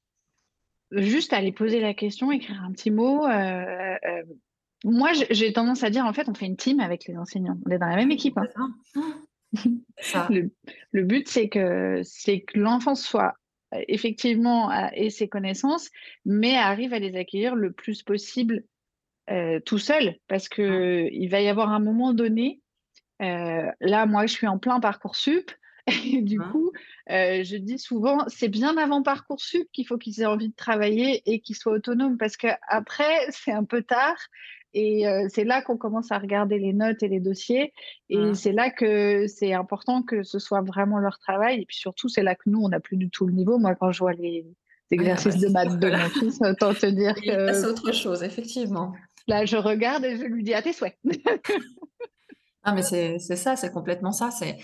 juste 0.93 1.33
aller 1.33 1.53
poser 1.53 1.81
la 1.81 1.95
question, 1.95 2.33
écrire 2.33 2.63
un 2.63 2.73
petit 2.73 2.91
mot. 2.91 3.27
Euh, 3.27 3.97
euh, 4.05 4.23
moi, 4.85 5.11
j'ai 5.13 5.53
tendance 5.53 5.83
à 5.83 5.91
dire, 5.91 6.07
en 6.07 6.13
fait, 6.13 6.29
on 6.29 6.35
fait 6.35 6.47
une 6.47 6.57
team 6.57 6.81
avec 6.81 7.07
les 7.07 7.17
enseignants. 7.17 7.59
On 7.67 7.71
est 7.71 7.79
dans 7.79 7.89
la 7.89 7.97
même 7.97 8.11
équipe. 8.11 8.39
Hein. 8.39 8.75
Le, 10.93 11.03
but, 11.03 11.29
c'est 11.29 11.49
que, 11.49 12.03
que 12.03 12.59
l'enfant 12.59 12.95
soit 12.95 13.35
effectivement 13.89 14.73
et 14.93 15.11
ses 15.11 15.29
connaissances, 15.29 15.91
mais 16.25 16.57
arrive 16.57 16.93
à 16.93 16.99
les 16.99 17.17
accueillir 17.17 17.55
le 17.55 17.73
plus 17.73 18.03
possible 18.03 18.65
euh, 19.31 19.61
tout 19.61 19.79
seul, 19.79 20.17
parce 20.29 20.49
que 20.49 21.09
il 21.13 21.29
va 21.29 21.41
y 21.41 21.49
avoir 21.49 21.71
un 21.71 21.79
moment 21.79 22.13
donné. 22.13 22.61
Là, 23.19 24.07
moi, 24.07 24.27
je 24.27 24.33
suis 24.33 24.47
en 24.47 24.59
plein 24.59 24.81
parcours 24.81 25.17
sup. 25.17 25.51
Et 25.87 26.23
du 26.23 26.39
coup, 26.39 26.73
je 27.11 27.57
dis 27.57 27.79
souvent, 27.79 28.25
c'est 28.29 28.49
bien 28.49 28.77
avant 28.77 29.03
Parcoursup 29.03 29.69
qu'il 29.73 29.87
faut 29.87 29.99
qu'ils 29.99 30.21
aient 30.21 30.27
envie 30.27 30.49
de 30.49 30.55
travailler 30.55 31.23
et 31.27 31.41
qu'ils 31.41 31.57
soient 31.57 31.73
autonomes 31.73 32.17
parce 32.17 32.37
qu'après, 32.37 33.15
c'est 33.31 33.53
un 33.53 33.65
peu 33.65 33.83
tard 33.83 34.17
et 34.73 35.05
c'est 35.31 35.45
là 35.45 35.63
qu'on 35.63 35.77
commence 35.77 36.13
à 36.13 36.19
regarder 36.19 36.59
les 36.59 36.73
notes 36.73 37.03
et 37.03 37.09
les 37.09 37.19
dossiers. 37.19 37.73
Et 38.09 38.35
c'est 38.35 38.53
là 38.53 38.71
que 38.71 39.27
c'est 39.27 39.53
important 39.53 40.03
que 40.03 40.23
ce 40.23 40.39
soit 40.39 40.61
vraiment 40.61 40.99
leur 40.99 41.19
travail. 41.19 41.63
Et 41.63 41.67
puis 41.67 41.77
surtout, 41.77 42.09
c'est 42.09 42.23
là 42.23 42.37
que 42.37 42.49
nous, 42.49 42.61
on 42.61 42.69
n'a 42.69 42.79
plus 42.79 42.97
du 42.97 43.11
tout 43.11 43.27
le 43.27 43.33
niveau. 43.33 43.59
Moi, 43.59 43.75
quand 43.75 43.91
je 43.91 43.99
vois 43.99 44.13
les 44.13 44.47
exercices 44.91 45.39
de 45.39 45.49
maths 45.49 45.79
de 45.79 45.91
mon 45.91 46.09
fils, 46.11 46.39
autant 46.41 46.75
te 46.75 46.87
dire 46.87 47.15
que. 47.15 47.53
C'est 47.53 47.67
autre 47.67 47.93
chose, 47.93 48.23
effectivement. 48.23 48.93
Là, 49.27 49.45
je 49.45 49.57
regarde 49.57 50.05
et 50.05 50.17
je 50.17 50.25
lui 50.25 50.43
dis 50.43 50.55
à 50.55 50.63
tes 50.63 50.73
souhaits. 50.73 50.97
ah, 52.63 52.73
mais 52.73 52.83
c'est 52.83 53.19
ça, 53.19 53.57
c'est 53.57 53.73
complètement 53.73 54.13
ça. 54.13 54.31
C'est 54.31 54.57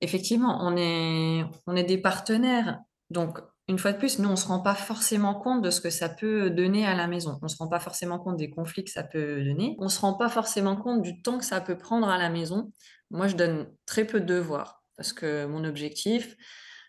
effectivement, 0.00 0.58
on 0.62 0.76
est, 0.76 1.44
on 1.66 1.76
est 1.76 1.84
des 1.84 1.98
partenaires. 1.98 2.80
Donc, 3.10 3.38
une 3.68 3.78
fois 3.78 3.92
de 3.92 3.98
plus, 3.98 4.18
nous, 4.18 4.28
on 4.28 4.32
ne 4.32 4.36
se 4.36 4.46
rend 4.46 4.60
pas 4.60 4.74
forcément 4.74 5.34
compte 5.34 5.62
de 5.62 5.70
ce 5.70 5.80
que 5.80 5.90
ça 5.90 6.08
peut 6.08 6.50
donner 6.50 6.86
à 6.86 6.94
la 6.94 7.08
maison. 7.08 7.38
On 7.42 7.46
ne 7.46 7.50
se 7.50 7.56
rend 7.56 7.68
pas 7.68 7.80
forcément 7.80 8.18
compte 8.18 8.36
des 8.36 8.50
conflits 8.50 8.84
que 8.84 8.90
ça 8.90 9.02
peut 9.02 9.42
donner. 9.42 9.76
On 9.80 9.84
ne 9.84 9.90
se 9.90 10.00
rend 10.00 10.14
pas 10.14 10.28
forcément 10.28 10.76
compte 10.76 11.02
du 11.02 11.20
temps 11.20 11.38
que 11.38 11.44
ça 11.44 11.60
peut 11.60 11.76
prendre 11.76 12.08
à 12.08 12.18
la 12.18 12.30
maison. 12.30 12.72
Moi, 13.10 13.26
je 13.26 13.34
donne 13.34 13.66
très 13.84 14.04
peu 14.04 14.20
de 14.20 14.26
devoirs 14.26 14.84
parce 14.96 15.12
que 15.12 15.46
mon 15.46 15.64
objectif, 15.64 16.36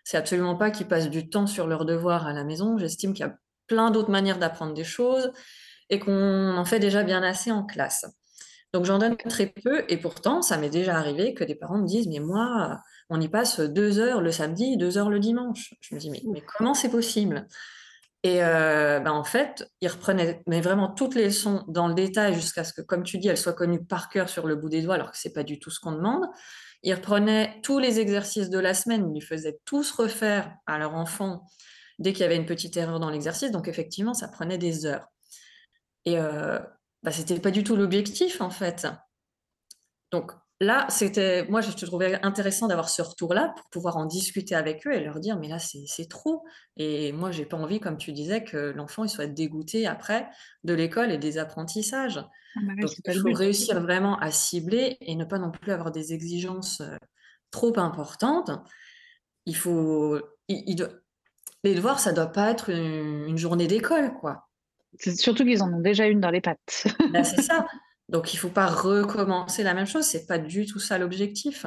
c'est 0.04 0.16
absolument 0.16 0.56
pas 0.56 0.70
qu'ils 0.70 0.86
passent 0.86 1.10
du 1.10 1.28
temps 1.28 1.46
sur 1.46 1.66
leurs 1.66 1.84
devoirs 1.84 2.26
à 2.26 2.32
la 2.32 2.44
maison. 2.44 2.78
J'estime 2.78 3.12
qu'il 3.12 3.26
y 3.26 3.28
a 3.28 3.36
plein 3.66 3.90
d'autres 3.90 4.10
manières 4.10 4.38
d'apprendre 4.38 4.72
des 4.72 4.84
choses 4.84 5.32
et 5.90 5.98
qu'on 5.98 6.56
en 6.56 6.64
fait 6.64 6.78
déjà 6.78 7.02
bien 7.02 7.22
assez 7.22 7.50
en 7.50 7.64
classe. 7.64 8.06
Donc 8.72 8.84
j'en 8.84 8.98
donne 8.98 9.16
très 9.16 9.46
peu 9.46 9.84
et 9.88 9.96
pourtant, 9.96 10.42
ça 10.42 10.58
m'est 10.58 10.70
déjà 10.70 10.96
arrivé 10.96 11.34
que 11.34 11.44
des 11.44 11.54
parents 11.54 11.78
me 11.78 11.86
disent, 11.86 12.08
mais 12.08 12.20
moi, 12.20 12.78
on 13.10 13.20
y 13.20 13.28
passe 13.28 13.60
deux 13.60 13.98
heures 13.98 14.20
le 14.20 14.32
samedi, 14.32 14.76
deux 14.76 14.98
heures 14.98 15.10
le 15.10 15.20
dimanche. 15.20 15.74
Je 15.80 15.94
me 15.94 16.00
dis, 16.00 16.10
mais, 16.10 16.42
comment 16.56 16.74
c'est 16.74 16.90
possible? 16.90 17.46
Et 18.24 18.38
ben, 18.38 19.12
en 19.12 19.24
fait, 19.24 19.70
ils 19.80 19.88
reprenaient 19.88 20.42
mais 20.46 20.60
vraiment 20.60 20.88
toutes 20.88 21.14
les 21.14 21.26
leçons 21.26 21.64
dans 21.68 21.86
le 21.86 21.94
détail 21.94 22.34
jusqu'à 22.34 22.64
ce 22.64 22.72
que, 22.72 22.82
comme 22.82 23.04
tu 23.04 23.18
dis, 23.18 23.28
elles 23.28 23.38
soient 23.38 23.52
connues 23.52 23.84
par 23.84 24.08
cœur 24.08 24.28
sur 24.28 24.46
le 24.46 24.56
bout 24.56 24.68
des 24.68 24.82
doigts, 24.82 24.96
alors 24.96 25.12
que 25.12 25.16
ce 25.18 25.28
n'est 25.28 25.34
pas 25.34 25.44
du 25.44 25.58
tout 25.58 25.70
ce 25.70 25.78
qu'on 25.78 25.92
demande. 25.92 26.26
Ils 26.82 26.94
reprenaient 26.94 27.60
tous 27.62 27.78
les 27.78 28.00
exercices 28.00 28.50
de 28.50 28.58
la 28.58 28.74
semaine, 28.74 29.14
ils 29.14 29.22
faisaient 29.22 29.58
tous 29.64 29.90
refaire 29.92 30.52
à 30.66 30.78
leur 30.78 30.94
enfant 30.94 31.46
dès 31.98 32.12
qu'il 32.12 32.22
y 32.22 32.24
avait 32.24 32.36
une 32.36 32.46
petite 32.46 32.76
erreur 32.76 33.00
dans 33.00 33.10
l'exercice. 33.10 33.50
Donc 33.50 33.68
effectivement, 33.68 34.14
ça 34.14 34.28
prenait 34.28 34.58
des 34.58 34.86
heures. 34.86 35.06
Et 36.04 36.18
euh, 36.18 36.58
bah, 37.02 37.10
c'était 37.10 37.38
pas 37.40 37.50
du 37.50 37.64
tout 37.64 37.76
l'objectif 37.76 38.40
en 38.40 38.50
fait. 38.50 38.86
Donc 40.10 40.32
là, 40.60 40.86
c'était, 40.88 41.46
moi, 41.48 41.60
je 41.60 41.70
trouvais 41.84 42.20
intéressant 42.24 42.66
d'avoir 42.66 42.88
ce 42.88 43.02
retour-là 43.02 43.54
pour 43.56 43.68
pouvoir 43.70 43.96
en 43.96 44.06
discuter 44.06 44.54
avec 44.54 44.86
eux 44.86 44.92
et 44.92 45.00
leur 45.00 45.20
dire, 45.20 45.38
mais 45.38 45.48
là, 45.48 45.58
c'est 45.58 46.08
trop. 46.08 46.44
Et 46.76 47.12
moi, 47.12 47.30
j'ai 47.30 47.44
pas 47.44 47.56
envie, 47.56 47.80
comme 47.80 47.96
tu 47.96 48.12
disais, 48.12 48.44
que 48.44 48.72
l'enfant 48.74 49.04
il 49.04 49.08
soit 49.08 49.26
dégoûté 49.26 49.86
après 49.86 50.28
de 50.64 50.74
l'école 50.74 51.12
et 51.12 51.18
des 51.18 51.38
apprentissages. 51.38 52.18
Ah 52.56 52.60
bah 52.64 52.72
Donc, 52.80 52.90
il 53.06 53.20
faut 53.20 53.32
réussir 53.32 53.80
vraiment 53.80 54.18
à 54.18 54.30
cibler 54.30 54.96
et 55.00 55.14
ne 55.14 55.24
pas 55.24 55.38
non 55.38 55.50
plus 55.50 55.72
avoir 55.72 55.92
des 55.92 56.12
exigences 56.12 56.80
euh, 56.80 56.96
trop 57.50 57.78
importantes. 57.78 58.50
Il 59.46 59.56
faut, 59.56 60.20
les 60.48 61.74
devoirs, 61.74 62.00
ça 62.00 62.12
doit 62.12 62.32
pas 62.32 62.50
être 62.50 62.70
une, 62.70 63.24
une 63.28 63.38
journée 63.38 63.66
d'école, 63.66 64.12
quoi. 64.20 64.48
Surtout 64.98 65.44
qu'ils 65.44 65.62
en 65.62 65.72
ont 65.72 65.80
déjà 65.80 66.06
une 66.06 66.20
dans 66.20 66.30
les 66.30 66.40
pattes. 66.40 66.86
Bah, 67.12 67.22
c'est 67.24 67.42
ça. 67.42 67.66
Donc, 68.08 68.32
il 68.32 68.36
ne 68.36 68.40
faut 68.40 68.48
pas 68.48 68.66
recommencer 68.66 69.62
la 69.62 69.74
même 69.74 69.86
chose. 69.86 70.04
C'est 70.04 70.26
pas 70.26 70.38
du 70.38 70.66
tout 70.66 70.78
ça 70.78 70.98
l'objectif. 70.98 71.66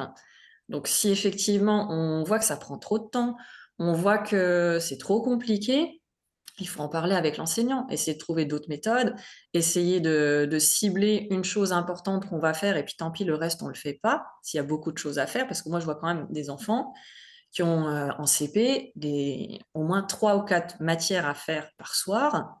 Donc, 0.68 0.88
si 0.88 1.10
effectivement 1.10 1.88
on 1.90 2.24
voit 2.24 2.38
que 2.38 2.44
ça 2.44 2.56
prend 2.56 2.78
trop 2.78 2.98
de 2.98 3.08
temps, 3.08 3.36
on 3.78 3.92
voit 3.92 4.18
que 4.18 4.78
c'est 4.80 4.98
trop 4.98 5.22
compliqué, 5.22 6.02
il 6.58 6.68
faut 6.68 6.80
en 6.82 6.88
parler 6.88 7.14
avec 7.14 7.36
l'enseignant, 7.36 7.86
essayer 7.88 8.14
de 8.14 8.18
trouver 8.18 8.44
d'autres 8.44 8.68
méthodes, 8.68 9.14
essayer 9.54 10.00
de, 10.00 10.58
cibler 10.58 11.26
une 11.30 11.44
chose 11.44 11.72
importante 11.72 12.28
qu'on 12.28 12.38
va 12.38 12.54
faire 12.54 12.76
et 12.76 12.84
puis 12.84 12.94
tant 12.96 13.10
pis, 13.10 13.24
le 13.24 13.34
reste, 13.34 13.62
on 13.62 13.66
ne 13.66 13.72
le 13.72 13.76
fait 13.76 13.98
pas, 14.02 14.26
s'il 14.42 14.58
y 14.58 14.60
a 14.60 14.64
beaucoup 14.64 14.92
de 14.92 14.98
choses 14.98 15.18
à 15.18 15.26
faire, 15.26 15.46
parce 15.46 15.62
que 15.62 15.68
moi, 15.68 15.80
je 15.80 15.84
vois 15.84 15.96
quand 15.96 16.08
même 16.08 16.26
des 16.30 16.50
enfants 16.50 16.92
qui 17.52 17.62
ont 17.62 17.88
euh, 17.88 18.10
en 18.18 18.26
CP 18.26 18.92
des, 18.96 19.60
au 19.74 19.82
moins 19.82 20.02
trois 20.02 20.36
ou 20.36 20.42
quatre 20.42 20.80
matières 20.80 21.26
à 21.26 21.34
faire 21.34 21.68
par 21.76 21.94
soir. 21.94 22.58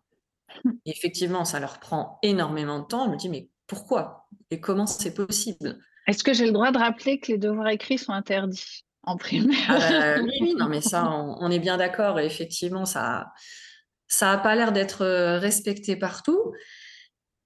Et 0.84 0.90
effectivement, 0.90 1.44
ça 1.44 1.60
leur 1.60 1.78
prend 1.80 2.18
énormément 2.22 2.78
de 2.80 2.84
temps. 2.84 3.06
Je 3.06 3.10
me 3.10 3.16
dis, 3.16 3.28
mais 3.30 3.48
pourquoi 3.72 4.28
et 4.50 4.60
comment 4.60 4.86
c'est 4.86 5.14
possible. 5.14 5.78
Est-ce 6.06 6.22
que 6.22 6.34
j'ai 6.34 6.44
le 6.44 6.52
droit 6.52 6.72
de 6.72 6.78
rappeler 6.78 7.18
que 7.18 7.32
les 7.32 7.38
devoirs 7.38 7.68
écrits 7.68 7.96
sont 7.96 8.12
interdits 8.12 8.84
en 9.02 9.16
primaire? 9.16 9.56
Ah 9.66 9.78
bah, 9.78 10.22
Oui, 10.42 10.54
non, 10.58 10.68
mais 10.68 10.82
ça, 10.82 11.10
on, 11.10 11.50
est 11.50 11.58
bien 11.58 11.78
d'accord. 11.78 12.20
Effectivement, 12.20 12.84
ça 12.84 13.32
ça 14.08 14.26
n'a 14.26 14.38
pas 14.38 14.54
l'air 14.54 14.72
d'être 14.72 15.06
euh, 15.06 15.38
respecté 15.38 15.96
partout. 15.96 16.52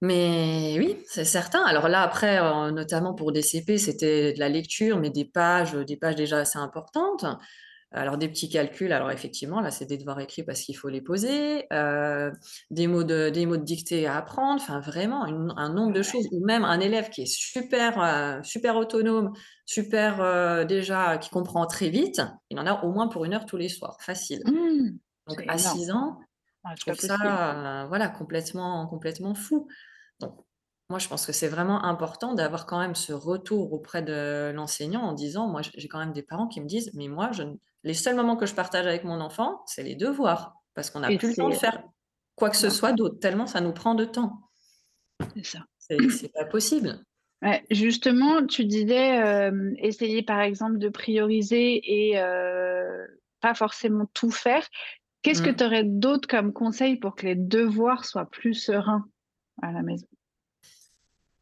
Mais 0.01 0.75
oui, 0.77 0.97
c'est 1.07 1.23
certain. 1.23 1.63
Alors 1.63 1.87
là, 1.87 2.01
après, 2.01 2.41
euh, 2.41 2.71
notamment 2.71 3.13
pour 3.13 3.31
des 3.31 3.41
CP, 3.41 3.77
c'était 3.77 4.33
de 4.33 4.39
la 4.39 4.49
lecture, 4.49 4.99
mais 4.99 5.09
des 5.09 5.23
pages, 5.23 5.71
des 5.71 5.95
pages 5.95 6.15
déjà 6.15 6.39
assez 6.39 6.59
importantes. 6.59 7.23
Alors 7.91 8.17
des 8.17 8.27
petits 8.27 8.49
calculs, 8.49 8.91
alors 8.91 9.11
effectivement, 9.11 9.61
là, 9.61 9.71
c'est 9.71 9.85
des 9.85 9.97
devoirs 9.97 10.19
écrits 10.19 10.43
parce 10.43 10.59
qu'il 10.61 10.75
faut 10.75 10.89
les 10.89 10.99
poser, 10.99 11.65
euh, 11.71 12.31
des, 12.69 12.85
mots 12.85 13.05
de, 13.05 13.29
des 13.29 13.45
mots 13.45 13.55
de 13.55 13.63
dictée 13.63 14.07
à 14.07 14.17
apprendre, 14.17 14.61
enfin 14.61 14.81
vraiment 14.81 15.23
un 15.23 15.69
nombre 15.69 15.93
de 15.93 16.01
choses, 16.01 16.27
ou 16.33 16.45
même 16.45 16.65
un 16.65 16.81
élève 16.81 17.09
qui 17.09 17.21
est 17.21 17.33
super, 17.33 18.01
euh, 18.01 18.43
super 18.43 18.75
autonome, 18.75 19.31
super 19.65 20.19
euh, 20.19 20.65
déjà, 20.65 21.17
qui 21.17 21.29
comprend 21.29 21.65
très 21.65 21.89
vite, 21.89 22.21
il 22.49 22.59
en 22.59 22.65
a 22.65 22.83
au 22.83 22.91
moins 22.91 23.07
pour 23.07 23.23
une 23.23 23.33
heure 23.33 23.45
tous 23.45 23.57
les 23.57 23.69
soirs, 23.69 23.97
facile. 24.01 24.41
Mmh, 24.45 24.97
Donc 25.27 25.43
à 25.47 25.57
6 25.57 25.89
ans, 25.91 26.19
je 26.75 26.81
trouve 26.81 26.99
ça 26.99 27.85
voilà, 27.87 28.09
complètement, 28.09 28.85
complètement 28.87 29.33
fou. 29.33 29.69
Donc 30.19 30.35
moi, 30.89 30.99
je 30.99 31.07
pense 31.07 31.25
que 31.25 31.31
c'est 31.31 31.47
vraiment 31.47 31.85
important 31.85 32.33
d'avoir 32.33 32.65
quand 32.65 32.79
même 32.79 32.95
ce 32.95 33.13
retour 33.13 33.71
auprès 33.71 34.01
de 34.01 34.51
l'enseignant 34.53 35.03
en 35.03 35.13
disant, 35.13 35.47
moi, 35.47 35.61
j'ai 35.61 35.87
quand 35.87 35.99
même 35.99 36.13
des 36.13 36.23
parents 36.23 36.47
qui 36.47 36.59
me 36.59 36.65
disent, 36.65 36.91
mais 36.93 37.07
moi, 37.07 37.31
je, 37.33 37.43
les 37.87 37.93
seuls 37.93 38.15
moments 38.15 38.35
que 38.35 38.45
je 38.45 38.53
partage 38.53 38.85
avec 38.85 39.03
mon 39.03 39.21
enfant, 39.21 39.63
c'est 39.65 39.83
les 39.83 39.95
devoirs, 39.95 40.61
parce 40.75 40.89
qu'on 40.89 40.99
n'a 40.99 41.07
plus 41.07 41.29
le 41.29 41.35
temps 41.35 41.49
de 41.49 41.55
faire 41.55 41.81
quoi 42.35 42.49
que 42.49 42.57
ce 42.57 42.69
soit 42.69 42.91
d'autre, 42.91 43.19
tellement 43.19 43.47
ça 43.47 43.61
nous 43.61 43.71
prend 43.71 43.95
de 43.95 44.05
temps. 44.05 44.41
C'est 45.33 45.45
ça. 45.45 45.59
C'est 45.79 46.31
pas 46.33 46.45
possible. 46.45 46.99
justement, 47.71 48.45
tu 48.45 48.65
disais 48.65 49.23
euh, 49.23 49.73
essayer 49.77 50.21
par 50.21 50.41
exemple 50.41 50.77
de 50.77 50.89
prioriser 50.89 52.09
et 52.09 52.19
euh, 52.19 53.07
pas 53.39 53.55
forcément 53.55 54.05
tout 54.13 54.31
faire. 54.31 54.67
Qu'est-ce 55.21 55.41
que 55.41 55.49
mmh. 55.49 55.55
tu 55.55 55.63
aurais 55.63 55.83
d'autre 55.83 56.27
comme 56.27 56.53
conseil 56.53 56.97
pour 56.97 57.15
que 57.15 57.25
les 57.25 57.35
devoirs 57.35 58.05
soient 58.05 58.29
plus 58.29 58.53
sereins 58.53 59.07
à 59.61 59.71
la 59.71 59.81
maison? 59.81 60.07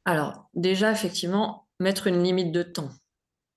Alors, 0.05 0.49
déjà, 0.53 0.91
effectivement, 0.91 1.67
mettre 1.79 2.07
une 2.07 2.23
limite 2.23 2.51
de 2.51 2.63
temps. 2.63 2.91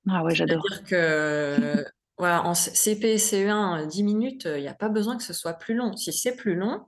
Ah 0.09 0.25
ouais, 0.25 0.35
j'adore. 0.35 0.65
C'est-à-dire 0.67 0.85
que 0.85 1.85
voilà, 2.19 2.45
en 2.45 2.55
CP 2.55 3.13
et 3.13 3.19
CE1, 3.19 3.87
10 3.87 4.03
minutes, 4.03 4.45
il 4.47 4.61
n'y 4.61 4.69
a 4.69 4.75
pas 4.75 4.89
besoin 4.89 5.17
que 5.17 5.23
ce 5.23 5.33
soit 5.33 5.55
plus 5.55 5.75
long. 5.75 5.97
Si 5.97 6.13
c'est 6.13 6.35
plus 6.37 6.57
long, 6.57 6.87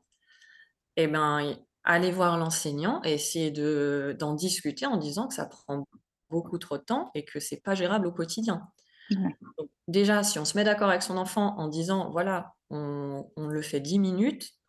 eh 0.96 1.06
ben, 1.06 1.56
allez 1.84 2.10
voir 2.10 2.36
l'enseignant 2.36 3.00
et 3.04 3.12
essayer 3.12 3.50
de, 3.50 4.16
d'en 4.18 4.34
discuter 4.34 4.86
en 4.86 4.96
disant 4.96 5.28
que 5.28 5.34
ça 5.34 5.46
prend 5.46 5.86
beaucoup 6.30 6.58
trop 6.58 6.78
de 6.78 6.82
temps 6.82 7.10
et 7.14 7.24
que 7.24 7.40
c'est 7.40 7.62
pas 7.62 7.74
gérable 7.74 8.06
au 8.06 8.12
quotidien. 8.12 8.68
déjà, 9.88 10.22
si 10.22 10.38
on 10.38 10.44
se 10.44 10.56
met 10.56 10.64
d'accord 10.64 10.88
avec 10.88 11.02
son 11.02 11.16
enfant 11.16 11.58
en 11.58 11.68
disant, 11.68 12.10
voilà, 12.10 12.54
on, 12.70 13.30
on 13.36 13.46
le 13.46 13.62
fait 13.62 13.80
10 13.80 13.98
minutes, 13.98 14.50
euh, 14.50 14.59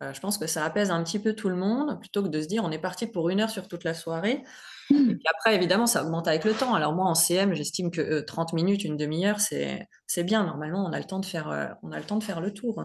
je 0.00 0.20
pense 0.20 0.38
que 0.38 0.46
ça 0.46 0.64
apaise 0.64 0.90
un 0.90 1.02
petit 1.02 1.18
peu 1.18 1.34
tout 1.34 1.48
le 1.48 1.56
monde, 1.56 1.98
plutôt 2.00 2.22
que 2.22 2.28
de 2.28 2.40
se 2.40 2.46
dire 2.46 2.64
on 2.64 2.70
est 2.70 2.78
parti 2.78 3.06
pour 3.06 3.30
une 3.30 3.40
heure 3.40 3.50
sur 3.50 3.68
toute 3.68 3.84
la 3.84 3.94
soirée. 3.94 4.44
Et 4.90 4.94
mmh. 4.94 5.18
puis 5.18 5.28
après, 5.30 5.54
évidemment, 5.54 5.86
ça 5.86 6.04
augmente 6.04 6.28
avec 6.28 6.44
le 6.44 6.52
temps. 6.52 6.74
Alors 6.74 6.92
moi, 6.92 7.06
en 7.06 7.14
CM, 7.14 7.54
j'estime 7.54 7.90
que 7.90 8.20
30 8.20 8.52
euh, 8.52 8.56
minutes, 8.56 8.84
une 8.84 8.96
demi-heure, 8.96 9.40
c'est 9.40 10.24
bien. 10.24 10.44
Normalement, 10.44 10.84
on 10.84 10.92
a 10.92 10.98
le 10.98 11.06
temps 11.06 11.20
de 11.20 11.26
faire, 11.26 11.48
euh, 11.50 11.66
on 11.82 11.92
a 11.92 11.98
le, 11.98 12.04
temps 12.04 12.18
de 12.18 12.24
faire 12.24 12.40
le 12.40 12.52
tour. 12.52 12.84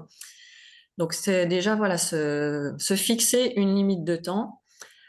Donc 0.98 1.14
c'est 1.14 1.46
déjà 1.46 1.76
voilà, 1.76 1.98
se, 1.98 2.74
se, 2.78 2.96
fixer 2.96 3.54
une 3.56 3.76
limite 3.76 4.04
de 4.04 4.16
temps. 4.16 4.62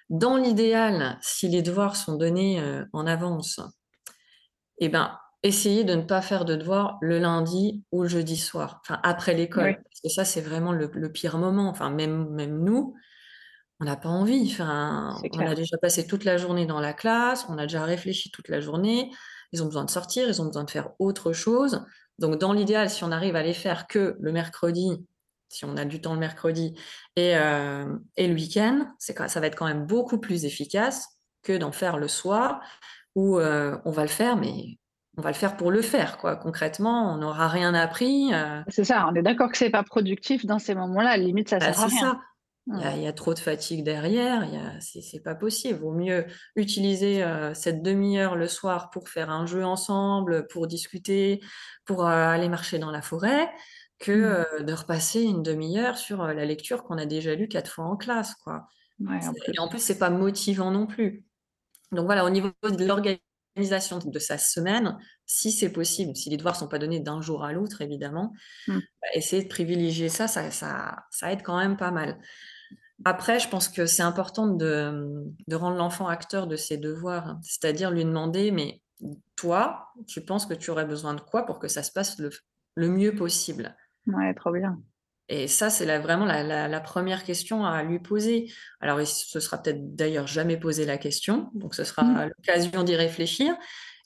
Dans 0.09 0.37
l'idéal, 0.37 1.19
si 1.23 1.49
les 1.49 1.63
devoirs 1.63 1.95
sont 1.95 2.17
donnés 2.17 2.61
en 2.93 3.07
avance, 3.07 3.61
eh 4.79 4.89
ben, 4.89 5.17
essayer 5.43 5.85
de 5.85 5.95
ne 5.95 6.03
pas 6.03 6.21
faire 6.21 6.45
de 6.45 6.55
devoirs 6.55 6.99
le 7.01 7.19
lundi 7.19 7.83
ou 7.93 8.03
le 8.03 8.09
jeudi 8.09 8.37
soir, 8.37 8.81
enfin 8.83 9.01
après 9.03 9.35
l'école. 9.35 9.77
Parce 9.77 10.01
que 10.03 10.09
ça, 10.09 10.25
c'est 10.25 10.41
vraiment 10.41 10.73
le, 10.73 11.13
pire 11.13 11.39
moment. 11.39 11.69
Enfin, 11.69 11.91
même, 11.91 12.29
même 12.31 12.63
nous, 12.63 12.95
on 13.81 13.85
n'a 13.85 13.97
pas 13.97 14.09
envie. 14.09 14.49
Enfin, 14.53 15.17
on 15.33 15.47
a 15.47 15.55
déjà 15.55 15.79
passé 15.79 16.07
toute 16.07 16.25
la 16.25 16.37
journée 16.37 16.67
dans 16.67 16.81
la 16.81 16.93
classe, 16.93 17.47
on 17.49 17.59
a 17.59 17.63
déjà 17.63 17.85
réfléchi 17.85 18.31
toute 18.31 18.49
la 18.49 18.61
journée. 18.61 19.11
Ils 19.53 19.63
ont 19.63 19.67
besoin 19.67 19.85
de 19.85 19.91
sortir, 19.91 20.29
ils 20.29 20.43
ont 20.43 20.47
besoin 20.47 20.65
de 20.65 20.71
faire 20.71 20.91
autre 20.99 21.33
chose. 21.33 21.85
Donc, 22.19 22.39
dans 22.39 22.53
l'idéal, 22.53 22.91
si 22.91 23.03
on 23.03 23.11
arrive 23.11 23.35
à 23.35 23.43
les 23.43 23.55
faire 23.55 23.87
que 23.87 24.17
le 24.21 24.33
mercredi, 24.33 24.91
si 25.49 25.65
on 25.65 25.77
a 25.77 25.85
du 25.85 26.01
temps 26.01 26.13
le 26.13 26.21
mercredi 26.21 26.75
et, 27.17 27.37
euh, 27.37 27.97
et 28.17 28.29
le 28.29 28.35
week-end, 28.35 28.87
ça 28.99 29.41
va 29.41 29.47
être 29.47 29.57
quand 29.57 29.67
même 29.67 29.87
beaucoup 29.87 30.19
plus 30.19 30.45
efficace 30.45 31.09
que 31.43 31.57
d'en 31.57 31.73
faire 31.73 31.97
le 31.97 32.07
soir 32.07 32.61
où 33.15 33.39
euh, 33.39 33.79
on 33.85 33.91
va 33.91 34.03
le 34.03 34.09
faire, 34.09 34.37
mais 34.37 34.79
on 35.21 35.23
va 35.23 35.29
le 35.29 35.37
faire 35.37 35.59
pour 35.59 35.71
le 35.71 35.83
faire, 35.83 36.17
quoi. 36.17 36.35
Concrètement, 36.35 37.13
on 37.13 37.19
n'aura 37.19 37.47
rien 37.49 37.75
appris. 37.75 38.33
Euh. 38.33 38.63
C'est 38.69 38.85
ça, 38.85 39.07
on 39.11 39.15
est 39.15 39.21
d'accord 39.23 39.51
que 39.51 39.59
c'est 39.59 39.69
pas 39.69 39.83
productif 39.83 40.47
dans 40.47 40.59
ces 40.59 40.75
moments-là, 40.75 41.19
limite 41.19 41.51
ça 41.51 41.59
bah, 41.59 41.75
sert 41.75 41.85
à 41.85 41.87
rien. 41.89 42.01
Ça. 42.01 42.21
Il 42.95 43.03
y, 43.03 43.07
a, 43.07 43.13
trop 43.13 43.35
de 43.35 43.39
fatigue 43.39 43.85
derrière, 43.85 44.47
c'est 44.81 45.23
pas 45.23 45.35
possible. 45.35 45.81
Vaut 45.81 45.93
mieux 45.93 46.25
utiliser 46.57 47.23
euh, 47.23 47.53
cette 47.53 47.83
demi-heure 47.83 48.37
le 48.37 48.47
soir 48.47 48.91
pour 48.91 49.09
faire 49.09 49.29
un 49.29 49.45
jeu 49.45 49.65
ensemble, 49.65 50.47
pour 50.47 50.69
discuter, 50.69 51.41
pour 51.85 52.07
aller 52.07 52.49
marcher 52.49 52.79
dans 52.79 52.91
la 52.91 53.03
forêt, 53.03 53.51
que 53.99 54.61
mmh. 54.61 54.63
de 54.63 54.73
repasser 54.73 55.23
une 55.23 55.43
demi-heure 55.43 55.99
sur 55.99 56.25
la 56.25 56.45
lecture 56.45 56.85
qu'on 56.85 56.97
a 56.97 57.07
déjà 57.07 57.35
lue 57.35 57.49
quatre 57.49 57.71
fois 57.71 57.87
en 57.87 57.97
classe, 57.97 58.35
quoi. 58.37 58.67
Et 59.53 59.59
en 59.59 59.69
plus, 59.69 59.81
c'est 59.81 59.99
pas 59.99 60.11
motivant 60.11 60.71
non 60.71 60.87
plus. 60.87 61.25
Donc 61.93 62.05
voilà, 62.05 62.25
au 62.25 62.31
niveau 62.31 62.51
de 62.63 62.85
l'organisation 62.85 63.30
de 63.57 64.19
sa 64.19 64.39
semaine, 64.39 64.99
si 65.27 65.53
c'est 65.53 65.71
possible, 65.71 66.17
si 66.17 66.31
les 66.31 66.37
devoirs 66.37 66.55
ne 66.55 66.61
sont 66.61 66.69
pas 66.69 66.79
donnés 66.79 67.01
d'un 67.01 67.21
jour 67.21 67.45
à 67.45 67.53
l'autre, 67.53 67.83
évidemment, 67.83 68.33
mmh. 68.69 68.79
bah, 68.79 69.09
essayer 69.15 69.43
de 69.43 69.49
privilégier 69.49 70.09
ça 70.09 70.29
ça, 70.29 70.51
ça 71.11 71.33
aide 71.33 71.43
quand 71.43 71.59
même 71.59 71.77
pas 71.77 71.91
mal. 71.91 72.19
Après, 73.05 73.39
je 73.39 73.49
pense 73.49 73.69
que 73.69 73.87
c'est 73.87 74.03
important 74.03 74.47
de, 74.47 75.33
rendre 75.53 75.77
l'enfant 75.77 76.09
acteur 76.09 76.47
de 76.47 76.57
ses 76.57 76.77
devoirs, 76.77 77.39
c'est-à-dire 77.43 77.91
lui 77.91 78.05
demander, 78.05 78.51
mais 78.51 78.83
toi, 79.37 79.89
tu 80.07 80.23
penses 80.23 80.45
que 80.45 80.55
tu 80.55 80.71
aurais 80.71 80.85
besoin 80.85 81.15
de 81.15 81.21
quoi 81.21 81.47
pour 81.47 81.59
que 81.59 81.69
ça 81.69 81.83
se 81.83 81.93
passe 81.93 82.19
le, 82.19 82.31
le 82.75 82.89
mieux 82.89 83.15
possible? 83.15 83.75
Ouais, 84.07 84.35
trop 84.35 84.53
bien. 84.53 84.79
Et 85.33 85.47
ça, 85.47 85.71
c'est 85.71 85.87
vraiment 86.01 86.25
la, 86.25 86.81
première 86.81 87.23
question 87.23 87.65
à 87.65 87.85
lui 87.85 88.01
poser. 88.01 88.53
Alors, 88.81 89.01
il 89.01 89.07
se 89.07 89.39
sera 89.39 89.63
peut-être 89.63 89.95
d'ailleurs 89.95 90.27
jamais 90.27 90.57
posé 90.57 90.85
la 90.85 90.99
question, 90.99 91.51
donc 91.55 91.77
ce 91.77 91.85
sera 91.85 92.03
mmh. 92.03 92.31
l'occasion 92.37 92.83
d'y 92.83 92.97
réfléchir. 92.97 93.55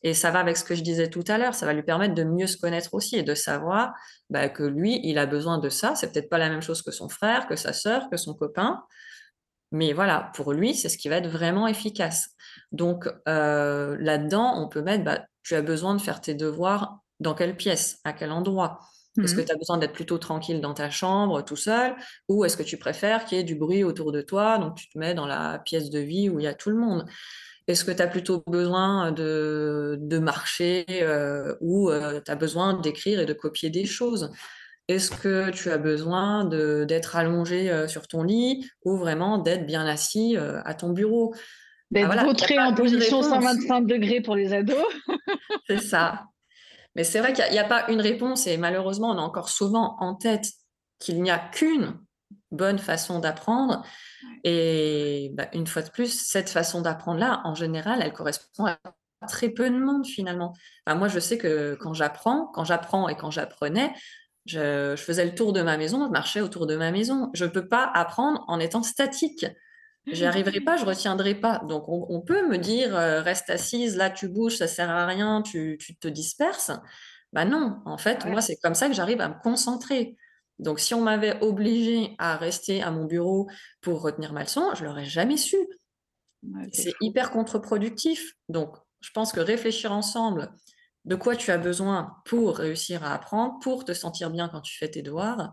Et 0.02 0.12
ça 0.12 0.30
va 0.30 0.40
avec 0.40 0.58
ce 0.58 0.64
que 0.64 0.74
je 0.74 0.82
disais 0.82 1.08
tout 1.08 1.24
à 1.28 1.38
l'heure, 1.38 1.54
ça 1.54 1.64
va 1.64 1.72
lui 1.72 1.82
permettre 1.82 2.14
de 2.14 2.24
mieux 2.24 2.46
se 2.46 2.58
connaître 2.58 2.92
aussi 2.92 3.16
et 3.16 3.22
de 3.22 3.34
savoir 3.34 3.94
bah, 4.28 4.50
que 4.50 4.62
lui, 4.62 5.00
il 5.02 5.16
a 5.16 5.24
besoin 5.24 5.56
de 5.56 5.70
ça. 5.70 5.94
C'est 5.94 6.12
peut-être 6.12 6.28
pas 6.28 6.36
la 6.36 6.50
même 6.50 6.60
chose 6.60 6.82
que 6.82 6.90
son 6.90 7.08
frère, 7.08 7.46
que 7.46 7.56
sa 7.56 7.72
sœur, 7.72 8.10
que 8.10 8.18
son 8.18 8.34
copain. 8.34 8.84
Mais 9.72 9.94
voilà, 9.94 10.30
pour 10.34 10.52
lui, 10.52 10.74
c'est 10.74 10.90
ce 10.90 10.98
qui 10.98 11.08
va 11.08 11.16
être 11.16 11.30
vraiment 11.30 11.66
efficace. 11.66 12.28
Donc 12.70 13.08
euh, 13.28 13.96
là-dedans, 13.98 14.62
on 14.62 14.68
peut 14.68 14.82
mettre, 14.82 15.04
bah, 15.04 15.24
tu 15.42 15.54
as 15.54 15.62
besoin 15.62 15.94
de 15.94 16.02
faire 16.02 16.20
tes 16.20 16.34
devoirs 16.34 16.98
dans 17.18 17.34
quelle 17.34 17.56
pièce, 17.56 17.98
à 18.04 18.12
quel 18.12 18.30
endroit? 18.30 18.80
Est-ce 19.22 19.34
que 19.34 19.42
mmh. 19.42 19.44
tu 19.44 19.52
as 19.52 19.56
besoin 19.56 19.78
d'être 19.78 19.92
plutôt 19.92 20.18
tranquille 20.18 20.60
dans 20.60 20.74
ta 20.74 20.90
chambre, 20.90 21.42
tout 21.42 21.56
seul 21.56 21.94
Ou 22.28 22.44
est-ce 22.44 22.56
que 22.56 22.64
tu 22.64 22.76
préfères 22.76 23.24
qu'il 23.24 23.38
y 23.38 23.40
ait 23.40 23.44
du 23.44 23.54
bruit 23.54 23.84
autour 23.84 24.10
de 24.10 24.20
toi 24.20 24.58
Donc, 24.58 24.74
tu 24.74 24.88
te 24.88 24.98
mets 24.98 25.14
dans 25.14 25.26
la 25.26 25.60
pièce 25.60 25.90
de 25.90 26.00
vie 26.00 26.28
où 26.28 26.40
il 26.40 26.44
y 26.44 26.48
a 26.48 26.54
tout 26.54 26.70
le 26.70 26.76
monde? 26.76 27.06
Est-ce 27.66 27.84
que 27.84 27.92
tu 27.92 28.02
as 28.02 28.08
plutôt 28.08 28.42
besoin 28.46 29.12
de, 29.12 29.96
de 30.00 30.18
marcher 30.18 30.84
euh, 30.90 31.54
ou 31.60 31.90
euh, 31.90 32.20
tu 32.24 32.30
as 32.30 32.34
besoin 32.34 32.74
d'écrire 32.74 33.20
et 33.20 33.26
de 33.26 33.32
copier 33.32 33.70
des 33.70 33.86
choses? 33.86 34.32
Est-ce 34.88 35.10
que 35.10 35.50
tu 35.50 35.70
as 35.70 35.78
besoin 35.78 36.44
d'être 36.44 37.16
allongé 37.16 37.70
euh, 37.70 37.88
sur 37.88 38.06
ton 38.06 38.22
lit 38.22 38.68
ou 38.84 38.98
vraiment 38.98 39.38
d'être 39.38 39.64
bien 39.64 39.86
assis 39.86 40.36
à 40.36 40.74
ton 40.74 40.90
bureau? 40.90 41.34
D'être 41.90 42.10
ah, 42.10 42.68
en 42.68 42.74
position 42.74 43.22
125 43.22 43.86
degrés 43.86 44.20
pour 44.20 44.34
les 44.34 44.52
ados. 44.52 44.84
C'est 45.68 45.80
ça. 45.80 46.24
Mais 46.96 47.04
c'est 47.04 47.18
vrai 47.18 47.32
qu'il 47.32 47.50
n'y 47.50 47.58
a, 47.58 47.64
pas 47.64 47.86
une 47.88 48.00
réponse 48.00 48.46
et 48.46 48.56
malheureusement, 48.56 49.10
on 49.10 49.18
a 49.18 49.22
encore 49.22 49.48
souvent 49.48 49.96
en 50.00 50.14
tête 50.14 50.46
qu'il 50.98 51.22
n'y 51.22 51.30
a 51.30 51.38
qu'une 51.38 51.98
bonne 52.50 52.78
façon 52.78 53.18
d'apprendre. 53.18 53.84
Et 54.44 55.30
bah, 55.34 55.48
une 55.52 55.66
fois 55.66 55.82
de 55.82 55.90
plus, 55.90 56.26
cette 56.26 56.50
façon 56.50 56.80
d'apprendre-là, 56.80 57.42
en 57.44 57.54
général, 57.54 58.00
elle 58.02 58.12
correspond 58.12 58.66
à 58.66 58.78
très 59.26 59.48
peu 59.48 59.68
de 59.70 59.76
monde 59.76 60.06
finalement. 60.06 60.54
moi, 60.86 61.08
je 61.08 61.18
sais 61.18 61.38
que 61.38 61.76
quand 61.80 61.94
j'apprends, 61.94 62.46
quand 62.54 62.64
j'apprends 62.64 63.08
et 63.08 63.16
quand 63.16 63.30
j'apprenais, 63.30 63.92
je, 64.46 64.94
faisais 64.96 65.24
le 65.24 65.34
tour 65.34 65.52
de 65.52 65.62
ma 65.62 65.76
maison, 65.76 66.06
je 66.06 66.10
marchais 66.10 66.40
autour 66.40 66.66
de 66.66 66.76
ma 66.76 66.90
maison. 66.90 67.30
Je 67.34 67.44
ne 67.44 67.50
peux 67.50 67.66
pas 67.66 67.90
apprendre 67.94 68.44
en 68.48 68.60
étant 68.60 68.82
statique. 68.82 69.46
J'y 70.06 70.26
arriverai 70.26 70.60
pas, 70.60 70.76
je 70.76 70.84
retiendrai 70.84 71.34
pas. 71.34 71.60
Donc, 71.66 71.84
on, 71.88 72.20
peut 72.20 72.46
me 72.46 72.58
dire, 72.58 72.94
euh, 72.94 73.22
reste 73.22 73.48
assise, 73.48 73.96
là, 73.96 74.10
tu 74.10 74.28
bouges, 74.28 74.58
ça 74.58 74.66
sert 74.66 74.90
à 74.90 75.06
rien, 75.06 75.42
tu, 75.42 75.78
te 76.00 76.08
disperses. 76.08 76.72
Bah 77.32 77.44
non, 77.44 77.80
en 77.86 77.96
fait, 77.96 78.24
moi, 78.26 78.40
c'est 78.40 78.56
comme 78.56 78.74
ça 78.74 78.88
que 78.88 78.94
j'arrive 78.94 79.20
à 79.20 79.28
me 79.28 79.40
concentrer. 79.42 80.16
Donc, 80.58 80.78
si 80.78 80.94
on 80.94 81.00
m'avait 81.00 81.42
obligé 81.42 82.14
à 82.18 82.36
rester 82.36 82.82
à 82.82 82.90
mon 82.90 83.06
bureau 83.06 83.48
pour 83.80 84.02
retenir 84.02 84.32
ma 84.32 84.42
leçon, 84.42 84.70
je 84.74 84.84
l'aurais 84.84 85.06
jamais 85.06 85.36
su. 85.36 85.56
c'est 86.72 86.94
hyper 87.00 87.30
contre-productif. 87.30 88.34
Donc, 88.48 88.76
je 89.00 89.10
pense 89.10 89.32
que 89.32 89.40
réfléchir 89.40 89.92
ensemble 89.92 90.52
de 91.06 91.16
quoi 91.16 91.34
tu 91.34 91.50
as 91.50 91.58
besoin 91.58 92.16
pour 92.24 92.56
réussir 92.56 93.04
à 93.04 93.14
apprendre, 93.14 93.58
pour 93.60 93.84
te 93.84 93.92
sentir 93.92 94.30
bien 94.30 94.48
quand 94.48 94.60
tu 94.60 94.76
fais 94.76 94.90
tes 94.90 95.02
devoirs, 95.02 95.52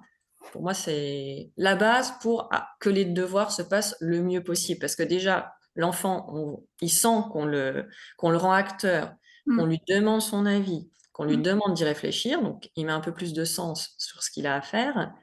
pour 0.52 0.62
moi, 0.62 0.74
c'est 0.74 1.52
la 1.58 1.76
base 1.76 2.14
pour 2.22 2.50
ah, 2.52 2.70
que 2.80 2.90
les 2.90 3.06
devoirs 3.06 3.52
se 3.52 3.62
passent 3.62 3.96
le 4.00 4.22
mieux 4.22 4.44
possible. 4.44 4.80
Parce 4.80 4.96
que 4.96 5.04
déjà, 5.04 5.54
l'enfant, 5.76 6.62
il 6.82 6.90
sent 6.90 7.22
qu'on 7.32 7.46
le, 7.46 7.88
qu'on 8.18 8.30
le 8.30 8.38
rend 8.38 8.52
acteur, 8.52 9.14
mmh. 9.46 9.58
qu'on 9.58 9.66
lui 9.66 9.82
demande 9.88 10.22
son 10.22 10.46
avis, 10.46 10.90
qu'on 11.14 11.26
lui 11.26 11.38
mmh. 11.38 11.44
demande 11.44 11.74
d'y 11.74 11.84
réfléchir. 11.84 12.42
Donc, 12.42 12.70
il 12.76 12.86
met 12.86 12.92
un 12.92 13.00
peu 13.00 13.14
plus 13.14 13.34
de 13.34 13.46
sens 13.46 13.94
sur 13.98 14.24
ce 14.24 14.32
qu'il 14.32 14.48
a 14.48 14.56
à 14.56 14.62
faire. 14.62 15.14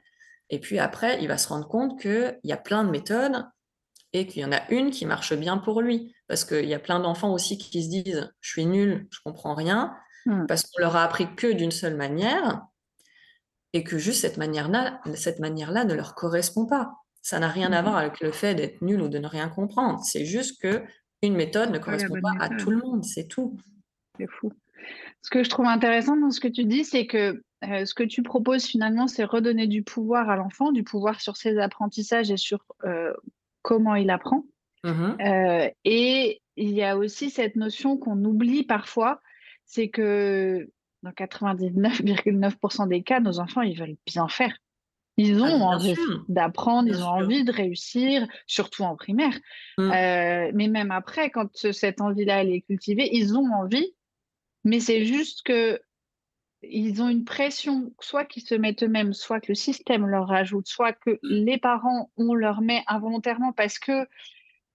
Et 0.49 0.59
puis 0.59 0.79
après, 0.79 1.21
il 1.21 1.27
va 1.27 1.37
se 1.37 1.47
rendre 1.47 1.67
compte 1.67 1.99
qu'il 1.99 2.39
y 2.43 2.51
a 2.51 2.57
plein 2.57 2.83
de 2.83 2.89
méthodes 2.89 3.45
et 4.13 4.25
qu'il 4.25 4.41
y 4.41 4.45
en 4.45 4.51
a 4.51 4.67
une 4.71 4.89
qui 4.89 5.05
marche 5.05 5.33
bien 5.35 5.57
pour 5.57 5.81
lui. 5.81 6.15
Parce 6.27 6.45
qu'il 6.45 6.65
y 6.65 6.73
a 6.73 6.79
plein 6.79 6.99
d'enfants 6.99 7.33
aussi 7.33 7.57
qui 7.57 7.83
se 7.83 7.89
disent 7.89 8.31
Je 8.39 8.49
suis 8.49 8.65
nul, 8.65 9.07
je 9.11 9.19
comprends 9.23 9.53
rien. 9.53 9.95
Mmh. 10.25 10.47
Parce 10.47 10.63
qu'on 10.63 10.81
leur 10.81 10.95
a 10.95 11.03
appris 11.03 11.33
que 11.35 11.47
d'une 11.47 11.71
seule 11.71 11.95
manière 11.95 12.63
et 13.73 13.83
que 13.83 13.97
juste 13.97 14.21
cette 14.21 14.37
manière-là, 14.37 15.01
cette 15.15 15.39
manière-là 15.39 15.85
ne 15.85 15.93
leur 15.93 16.15
correspond 16.15 16.65
pas. 16.65 16.93
Ça 17.21 17.39
n'a 17.39 17.49
rien 17.49 17.71
à 17.71 17.81
mmh 17.81 17.85
voir 17.85 17.97
avec 17.97 18.19
le 18.21 18.31
fait 18.31 18.55
d'être 18.55 18.81
nul 18.81 19.01
ou 19.01 19.09
de 19.09 19.17
ne 19.19 19.27
rien 19.27 19.49
comprendre. 19.49 19.99
C'est 20.03 20.25
juste 20.25 20.61
que 20.61 20.83
une 21.21 21.35
méthode 21.35 21.71
ne 21.71 21.79
correspond 21.79 22.19
pas 22.21 22.33
à 22.39 22.49
tout 22.49 22.71
le 22.71 22.77
monde, 22.77 23.03
c'est 23.03 23.27
tout. 23.27 23.57
C'est 24.17 24.29
fou. 24.29 24.51
Ce 25.21 25.29
que 25.29 25.43
je 25.43 25.49
trouve 25.49 25.65
intéressant 25.65 26.15
dans 26.15 26.31
ce 26.31 26.39
que 26.39 26.47
tu 26.47 26.63
dis, 26.63 26.85
c'est 26.85 27.05
que 27.05 27.43
euh, 27.65 27.85
ce 27.85 27.93
que 27.93 28.03
tu 28.03 28.23
proposes 28.23 28.65
finalement, 28.65 29.07
c'est 29.07 29.25
redonner 29.25 29.67
du 29.67 29.83
pouvoir 29.83 30.29
à 30.29 30.37
l'enfant, 30.37 30.71
du 30.71 30.83
pouvoir 30.83 31.19
sur 31.19 31.35
ses 31.35 31.57
apprentissages 31.59 32.31
et 32.31 32.37
sur 32.37 32.65
euh, 32.85 33.13
comment 33.61 33.95
il 33.95 34.09
apprend. 34.09 34.45
Mmh 34.85 35.17
euh, 35.19 35.69
et 35.83 36.41
il 36.55 36.71
y 36.71 36.83
a 36.83 36.97
aussi 36.97 37.29
cette 37.29 37.57
notion 37.57 37.97
qu'on 37.97 38.23
oublie 38.23 38.63
parfois, 38.63 39.19
c'est 39.65 39.89
que 39.89 40.69
dans 41.03 41.11
99,9% 41.11 42.87
des 42.87 43.03
cas, 43.03 43.19
nos 43.19 43.39
enfants, 43.39 43.61
ils 43.61 43.77
veulent 43.77 43.97
bien 44.05 44.27
faire. 44.27 44.55
Ils 45.17 45.41
ont 45.41 45.69
ah, 45.69 45.75
envie 45.75 45.95
d'apprendre, 46.29 46.87
ils 46.87 47.03
ont 47.03 47.09
envie 47.09 47.43
de 47.43 47.51
réussir, 47.51 48.25
surtout 48.47 48.83
en 48.83 48.95
primaire. 48.95 49.37
Mmh. 49.77 49.91
Euh, 49.91 50.51
mais 50.53 50.67
même 50.69 50.91
après, 50.91 51.29
quand 51.29 51.71
cette 51.73 51.99
envie-là 51.99 52.43
est 52.45 52.61
cultivée, 52.61 53.09
ils 53.11 53.37
ont 53.37 53.51
envie, 53.51 53.93
mais 54.63 54.79
c'est 54.79 55.05
juste 55.05 55.41
que 55.43 55.81
ils 56.61 57.01
ont 57.01 57.09
une 57.09 57.23
pression, 57.23 57.93
soit 57.99 58.25
qu'ils 58.25 58.43
se 58.43 58.55
mettent 58.55 58.83
eux-mêmes, 58.83 59.13
soit 59.13 59.39
que 59.39 59.47
le 59.49 59.55
système 59.55 60.05
leur 60.05 60.27
rajoute, 60.27 60.67
soit 60.67 60.93
que 60.93 61.19
les 61.21 61.57
parents, 61.57 62.11
on 62.17 62.33
leur 62.33 62.61
met 62.61 62.83
involontairement 62.87 63.53
parce 63.53 63.79
que 63.79 64.07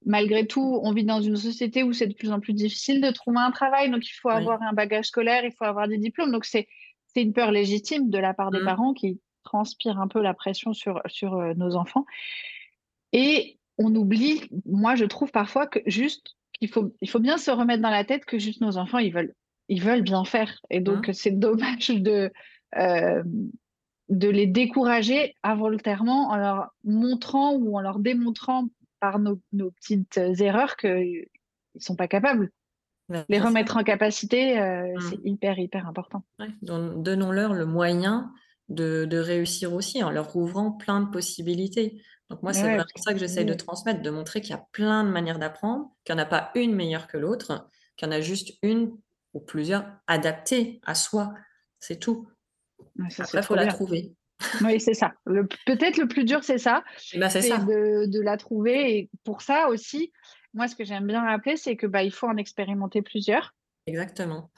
malgré 0.05 0.47
tout, 0.47 0.81
on 0.83 0.93
vit 0.93 1.05
dans 1.05 1.21
une 1.21 1.37
société 1.37 1.83
où 1.83 1.93
c'est 1.93 2.07
de 2.07 2.15
plus 2.15 2.31
en 2.31 2.41
plus 2.41 2.53
difficile 2.53 3.01
de 3.01 3.11
trouver 3.11 3.39
un 3.39 3.51
travail. 3.51 3.91
Donc, 3.91 4.07
il 4.07 4.13
faut 4.13 4.29
avoir 4.29 4.63
un 4.63 4.73
bagage 4.73 5.07
scolaire, 5.07 5.45
il 5.45 5.53
faut 5.53 5.65
avoir 5.65 5.89
des 5.89 5.99
diplômes. 5.99 6.33
Donc, 6.33 6.45
c'est 6.45 6.67
une 7.17 7.33
peur 7.33 7.51
légitime 7.51 8.11
de 8.11 8.19
la 8.19 8.35
part 8.35 8.51
des 8.51 8.61
mmh. 8.61 8.65
parents 8.65 8.93
qui 8.93 9.21
transpirent 9.45 10.01
un 10.01 10.09
peu 10.09 10.21
la 10.23 10.35
pression 10.35 10.73
sur, 10.73 11.01
sur 11.07 11.35
euh, 11.35 11.55
nos 11.55 11.77
enfants. 11.77 12.07
Et 13.13 13.59
on 13.79 13.95
oublie, 13.95 14.43
moi, 14.67 14.95
je 14.95 15.05
trouve 15.05 15.31
parfois 15.31 15.67
que 15.67 15.79
juste, 15.87 16.37
qu'il 16.59 16.69
faut, 16.69 16.95
il 17.01 17.09
faut 17.09 17.21
bien 17.21 17.39
se 17.39 17.51
remettre 17.51 17.83
dans 17.83 17.91
la 17.91 18.05
tête 18.05 18.25
que 18.25 18.39
juste 18.39 18.61
nos 18.61 18.77
enfants, 18.77 18.99
ils 18.99 19.13
veulent, 19.13 19.35
ils 19.69 19.83
veulent 19.83 20.03
bien 20.03 20.25
faire. 20.25 20.61
Et 20.71 20.81
donc, 20.81 21.09
mmh. 21.09 21.13
c'est 21.13 21.39
dommage 21.39 21.89
de. 21.89 22.33
Euh, 22.77 23.23
de 24.11 24.29
les 24.29 24.47
décourager 24.47 25.35
involontairement 25.43 26.29
en 26.29 26.37
leur 26.37 26.75
montrant 26.85 27.55
ou 27.55 27.77
en 27.77 27.81
leur 27.81 27.99
démontrant 27.99 28.69
par 29.05 29.19
nos, 29.19 29.71
petites 29.73 30.17
erreurs 30.17 30.77
qu'ils 30.77 31.29
ne 31.75 31.81
sont 31.81 31.95
pas 31.95 32.09
capables. 32.09 32.51
les 33.29 33.39
remettre 33.39 33.77
en 33.77 33.85
capacité, 33.85 34.59
euh, 34.59 34.95
mmh. 34.97 35.01
c'est 35.11 35.19
hyper, 35.25 35.59
hyper 35.59 35.87
important. 35.87 36.25
Donnons-leur 36.63 37.53
le 37.53 37.67
moyen 37.67 38.33
de 38.69 39.19
réussir 39.19 39.75
aussi, 39.75 40.03
en 40.03 40.11
leur 40.11 40.35
ouvrant 40.37 40.73
plein 40.73 41.03
de 41.03 41.11
possibilités. 41.11 42.01
Donc 42.31 42.43
moi, 42.43 42.55
c'est 42.55 42.63
ouais, 42.63 42.77
vraiment 42.77 42.85
ça 42.97 43.13
que 43.13 43.19
j'essaye 43.19 43.45
de 43.45 43.53
transmettre, 43.53 44.01
de 44.01 44.11
montrer 44.11 44.41
qu'il 44.41 44.53
y 44.53 44.55
a 44.55 44.67
plein 44.73 45.05
de 45.05 45.11
manières 45.11 45.39
d'apprendre, 45.39 45.93
qu'il 46.05 46.15
y 46.15 46.19
en 46.19 46.23
a 46.23 46.25
pas 46.27 46.51
une 46.55 46.75
meilleure 46.75 47.07
que 47.07 47.19
l'autre, 47.19 47.69
qu'il 47.97 48.09
y 48.09 48.11
en 48.11 48.13
a 48.13 48.23
juste 48.23 48.55
une 48.63 48.97
ou 49.35 49.41
plusieurs 49.41 49.85
adaptées 50.07 50.81
à 50.87 50.95
soi. 50.95 51.35
C'est 51.81 51.99
tout. 51.99 52.27
ouais, 52.99 53.09
Après, 53.19 53.43
faut 53.43 53.49
trop 53.49 53.55
la 53.57 53.65
bien. 53.65 53.75
trouver. 53.75 54.15
Oui, 54.65 54.81
c'est 54.81 54.95
ça. 54.95 55.15
Peut-être 55.67 55.97
le 55.99 56.07
plus 56.07 56.25
dur, 56.25 56.45
c'est 56.45 56.59
ça, 56.59 56.85
Et 57.13 57.19
bah, 57.19 57.29
c'est 57.31 57.41
de 57.41 58.07
de 58.07 58.21
la 58.21 58.37
trouver. 58.37 58.99
Et 58.99 59.11
pour 59.25 59.43
ça 59.43 59.69
aussi, 59.69 60.13
moi, 60.53 60.69
ce 60.69 60.77
que 60.77 60.85
j'aime 60.85 61.07
bien 61.07 61.25
rappeler, 61.25 61.57
c'est 61.57 61.77
que, 61.77 61.87
bah, 61.87 62.03
il 62.03 62.13
faut 62.13 62.27
en 62.29 62.37
expérimenter 62.37 63.03
plusieurs. 63.03 63.55
Exactement. 63.87 64.51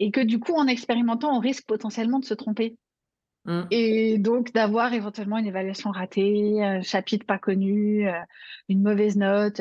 et 0.00 0.10
que 0.10 0.20
du 0.20 0.40
coup, 0.40 0.54
en 0.54 0.66
expérimentant, 0.66 1.36
on 1.36 1.38
risque 1.38 1.66
potentiellement 1.66 2.18
de 2.18 2.24
se 2.24 2.34
tromper. 2.34 2.76
Mmh. 3.44 3.62
et 3.72 4.18
donc 4.18 4.52
d'avoir 4.52 4.92
éventuellement 4.92 5.36
une 5.36 5.48
évaluation 5.48 5.90
ratée, 5.90 6.62
un 6.62 6.80
chapitre 6.80 7.26
pas 7.26 7.38
connu, 7.38 8.08
heu, 8.08 8.12
une 8.68 8.82
mauvaise 8.82 9.16
note, 9.16 9.60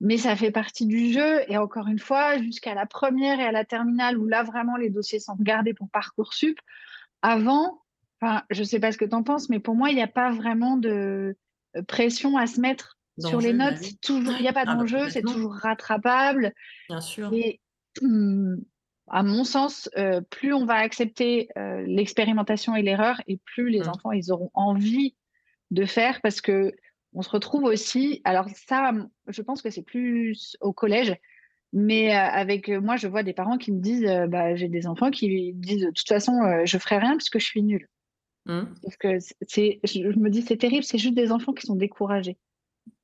mais 0.00 0.18
ça 0.18 0.36
fait 0.36 0.50
partie 0.50 0.86
du 0.86 1.12
jeu. 1.12 1.40
Et 1.50 1.56
encore 1.56 1.88
une 1.88 1.98
fois, 1.98 2.38
jusqu'à 2.38 2.74
la 2.74 2.86
première 2.86 3.40
et 3.40 3.44
à 3.44 3.52
la 3.52 3.64
terminale 3.64 4.18
où 4.18 4.26
là, 4.26 4.42
vraiment, 4.42 4.76
les 4.76 4.90
dossiers 4.90 5.20
sont 5.20 5.34
regardés 5.34 5.74
pour 5.74 5.88
Parcoursup, 5.90 6.58
Avant, 7.22 7.82
enfin, 8.24 8.42
je 8.50 8.62
sais 8.64 8.80
pas 8.80 8.92
ce 8.92 8.98
que 8.98 9.04
tu 9.04 9.14
en 9.14 9.22
penses, 9.22 9.48
mais 9.50 9.60
pour 9.60 9.74
moi, 9.76 9.90
il 9.90 9.98
y 9.98 10.02
a 10.02 10.08
pas 10.08 10.30
vraiment 10.32 10.76
de, 10.76 11.36
heu, 11.76 11.82
pression 11.84 12.36
à 12.36 12.46
se 12.46 12.60
mettre 12.60 12.98
sur 13.18 13.40
les 13.40 13.52
bah 13.52 13.54
notes. 13.54 13.92
toujours 14.02 14.36
il 14.38 14.44
y 14.44 14.48
a 14.48 14.52
pas 14.52 14.66
Ah 14.66 14.76
bah, 14.76 14.84
d'enjeu, 14.84 15.08
c'est 15.10 15.24
toujours 15.24 15.54
rattrapable 15.54 16.52
bien 16.88 17.00
sûr. 17.00 17.32
et 17.32 17.60
mmh, 18.02 18.56
à 19.08 19.22
mon 19.22 19.44
sens, 19.44 19.90
heu, 19.98 20.22
plus 20.30 20.52
on 20.54 20.64
va 20.66 20.74
accepter, 20.76 21.48
heu, 21.58 21.84
l'expérimentation 21.86 22.76
et 22.76 22.82
l'erreur 22.82 23.20
et 23.26 23.38
plus 23.44 23.70
les 23.70 23.88
Mmh. 23.88 23.90
enfants, 23.90 24.12
ils 24.12 24.32
auront 24.32 24.50
envie 24.54 25.16
de 25.72 25.84
faire 25.86 26.20
parce 26.22 26.40
qu'on 26.42 27.22
se 27.22 27.30
retrouve 27.30 27.64
aussi 27.64 28.20
alors 28.24 28.48
ça, 28.50 28.92
je 29.28 29.42
pense 29.42 29.62
que 29.62 29.70
c'est 29.70 29.82
plus 29.84 30.56
au 30.60 30.72
collège, 30.72 31.16
mais 31.72 32.12
avec, 32.12 32.68
moi, 32.68 32.96
je 32.96 33.08
vois 33.08 33.22
des 33.22 33.34
parents 33.34 33.58
qui 33.58 33.72
me 33.72 33.80
disent, 33.80 34.06
bah, 34.28 34.54
j'ai 34.56 34.68
des 34.68 34.86
enfants 34.86 35.10
qui 35.10 35.52
disent: 35.54 35.82
«De 35.82 35.90
toute 35.90 36.08
façon, 36.08 36.32
je 36.64 36.78
ferai 36.78 36.98
rien 36.98 37.16
puisque 37.16 37.38
je 37.40 37.44
suis 37.46 37.62
nul». 37.62 37.88
Mmh. 38.46 38.74
Parce 38.82 38.96
que 38.96 39.18
c'est 39.48 39.80
je 39.84 40.18
me 40.18 40.30
dis: 40.30 40.42
«C'est 40.42 40.56
terrible, 40.58 40.84
c'est 40.84 40.98
juste 40.98 41.14
des 41.14 41.32
enfants 41.32 41.52
qui 41.52 41.66
sont 41.66 41.76
découragés». 41.76 42.36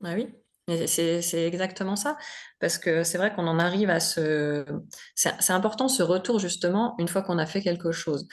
Bah 0.01 0.15
oui, 0.15 0.29
c'est 0.87 1.47
exactement 1.47 1.97
ça. 1.97 2.17
Parce 2.59 2.79
que 2.79 3.03
c'est 3.05 3.19
vrai 3.19 3.35
qu'on 3.35 3.47
en 3.47 3.59
arrive 3.59 3.91
à 3.91 4.01
ce 4.01 4.65
c'est 5.15 5.53
important 5.53 5.89
ce 5.89 6.03
retour 6.03 6.39
justement 6.39 6.95
une 6.99 7.09
fois 7.09 7.23
qu'on 7.23 7.39
a 7.39 7.47
fait 7.47 7.61
quelque 7.61 7.93
chose. 7.93 8.27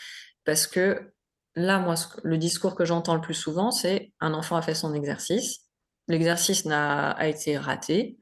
Parce 0.45 0.65
que 0.67 1.13
là, 1.55 1.79
moi, 1.79 1.95
le 2.23 2.37
discours 2.37 2.75
que 2.75 2.85
j'entends 2.85 3.15
le 3.15 3.21
plus 3.21 3.33
souvent, 3.33 3.71
c'est: 3.71 4.13
«Un 4.21 4.33
enfant 4.33 4.55
a 4.55 4.61
fait 4.61 4.75
son 4.75 4.93
exercice, 4.93 5.59
l'exercice 6.07 6.65
n'a 6.65 7.11
a 7.11 7.27
été 7.27 7.57
raté, 7.57 8.17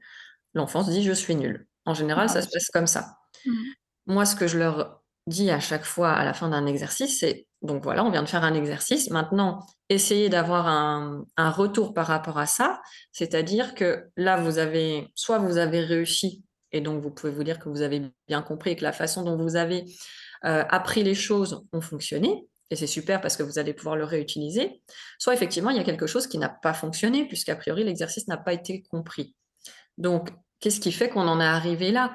l'enfant 0.54 0.84
se 0.84 0.90
dit: 0.92 1.02
"Je 1.04 1.12
suis 1.12 1.36
nul"». 1.36 1.68
En 1.86 1.94
général, 1.94 2.28
Ah 2.28 2.30
ça 2.30 2.42
se 2.42 2.48
passe 2.52 2.68
comme 2.72 2.86
ça. 2.88 3.16
mmh. 3.44 3.76
Moi, 4.06 4.26
ce 4.26 4.36
que 4.36 4.46
je 4.48 4.58
leur 4.58 5.02
dis 5.26 5.50
à 5.50 5.60
chaque 5.60 5.84
fois 5.84 6.12
à 6.12 6.24
la 6.24 6.34
fin 6.34 6.48
d'un 6.50 6.66
exercice, 6.66 7.20
c'est: 7.20 7.46
«Donc 7.66 7.82
voilà, 7.82 8.04
on 8.04 8.10
vient 8.10 8.22
de 8.22 8.28
faire 8.28 8.44
un 8.44 8.54
exercice. 8.54 9.10
Maintenant, 9.10 9.66
essayez 9.88 10.28
d'avoir 10.28 10.66
un 10.66 11.50
retour 11.50 11.94
par 11.94 12.06
rapport 12.06 12.38
à 12.38 12.46
ça. 12.46 12.80
C'est-à-dire 13.12 13.74
que 13.74 14.06
là, 14.16 14.36
vous 14.36 14.58
avez 14.58 15.12
soit 15.14 15.38
vous 15.38 15.58
avez 15.58 15.80
réussi 15.80 16.44
et 16.72 16.80
donc 16.80 17.02
vous 17.02 17.10
pouvez 17.10 17.32
vous 17.32 17.44
dire 17.44 17.58
que 17.58 17.68
vous 17.68 17.82
avez 17.82 18.02
bien 18.28 18.42
compris 18.42 18.70
et 18.70 18.76
que 18.76 18.84
la 18.84 18.92
façon 18.92 19.22
dont 19.22 19.36
vous 19.36 19.56
avez, 19.56 19.84
heu, 20.44 20.64
appris 20.68 21.02
les 21.02 21.14
choses 21.14 21.64
ont 21.72 21.80
fonctionné 21.80 22.46
et 22.70 22.76
c'est 22.76 22.86
super 22.86 23.20
parce 23.20 23.36
que 23.36 23.42
vous 23.42 23.58
allez 23.58 23.74
pouvoir 23.74 23.96
le 23.96 24.04
réutiliser. 24.04 24.82
Soit 25.18 25.34
effectivement, 25.34 25.70
il 25.70 25.76
y 25.76 25.80
a 25.80 25.84
quelque 25.84 26.06
chose 26.06 26.26
qui 26.26 26.38
n'a 26.38 26.48
pas 26.48 26.74
fonctionné 26.74 27.26
puisqu'a 27.26 27.56
priori 27.56 27.84
l'exercice 27.84 28.26
n'a 28.28 28.36
pas 28.36 28.52
été 28.52 28.82
compris. 28.90 29.34
Donc 29.98 30.30
qu'est-ce 30.60 30.80
qui 30.80 30.92
fait 30.92 31.08
qu'on 31.08 31.28
en 31.28 31.40
est 31.40 31.44
arrivé 31.44 31.92
là? 31.92 32.14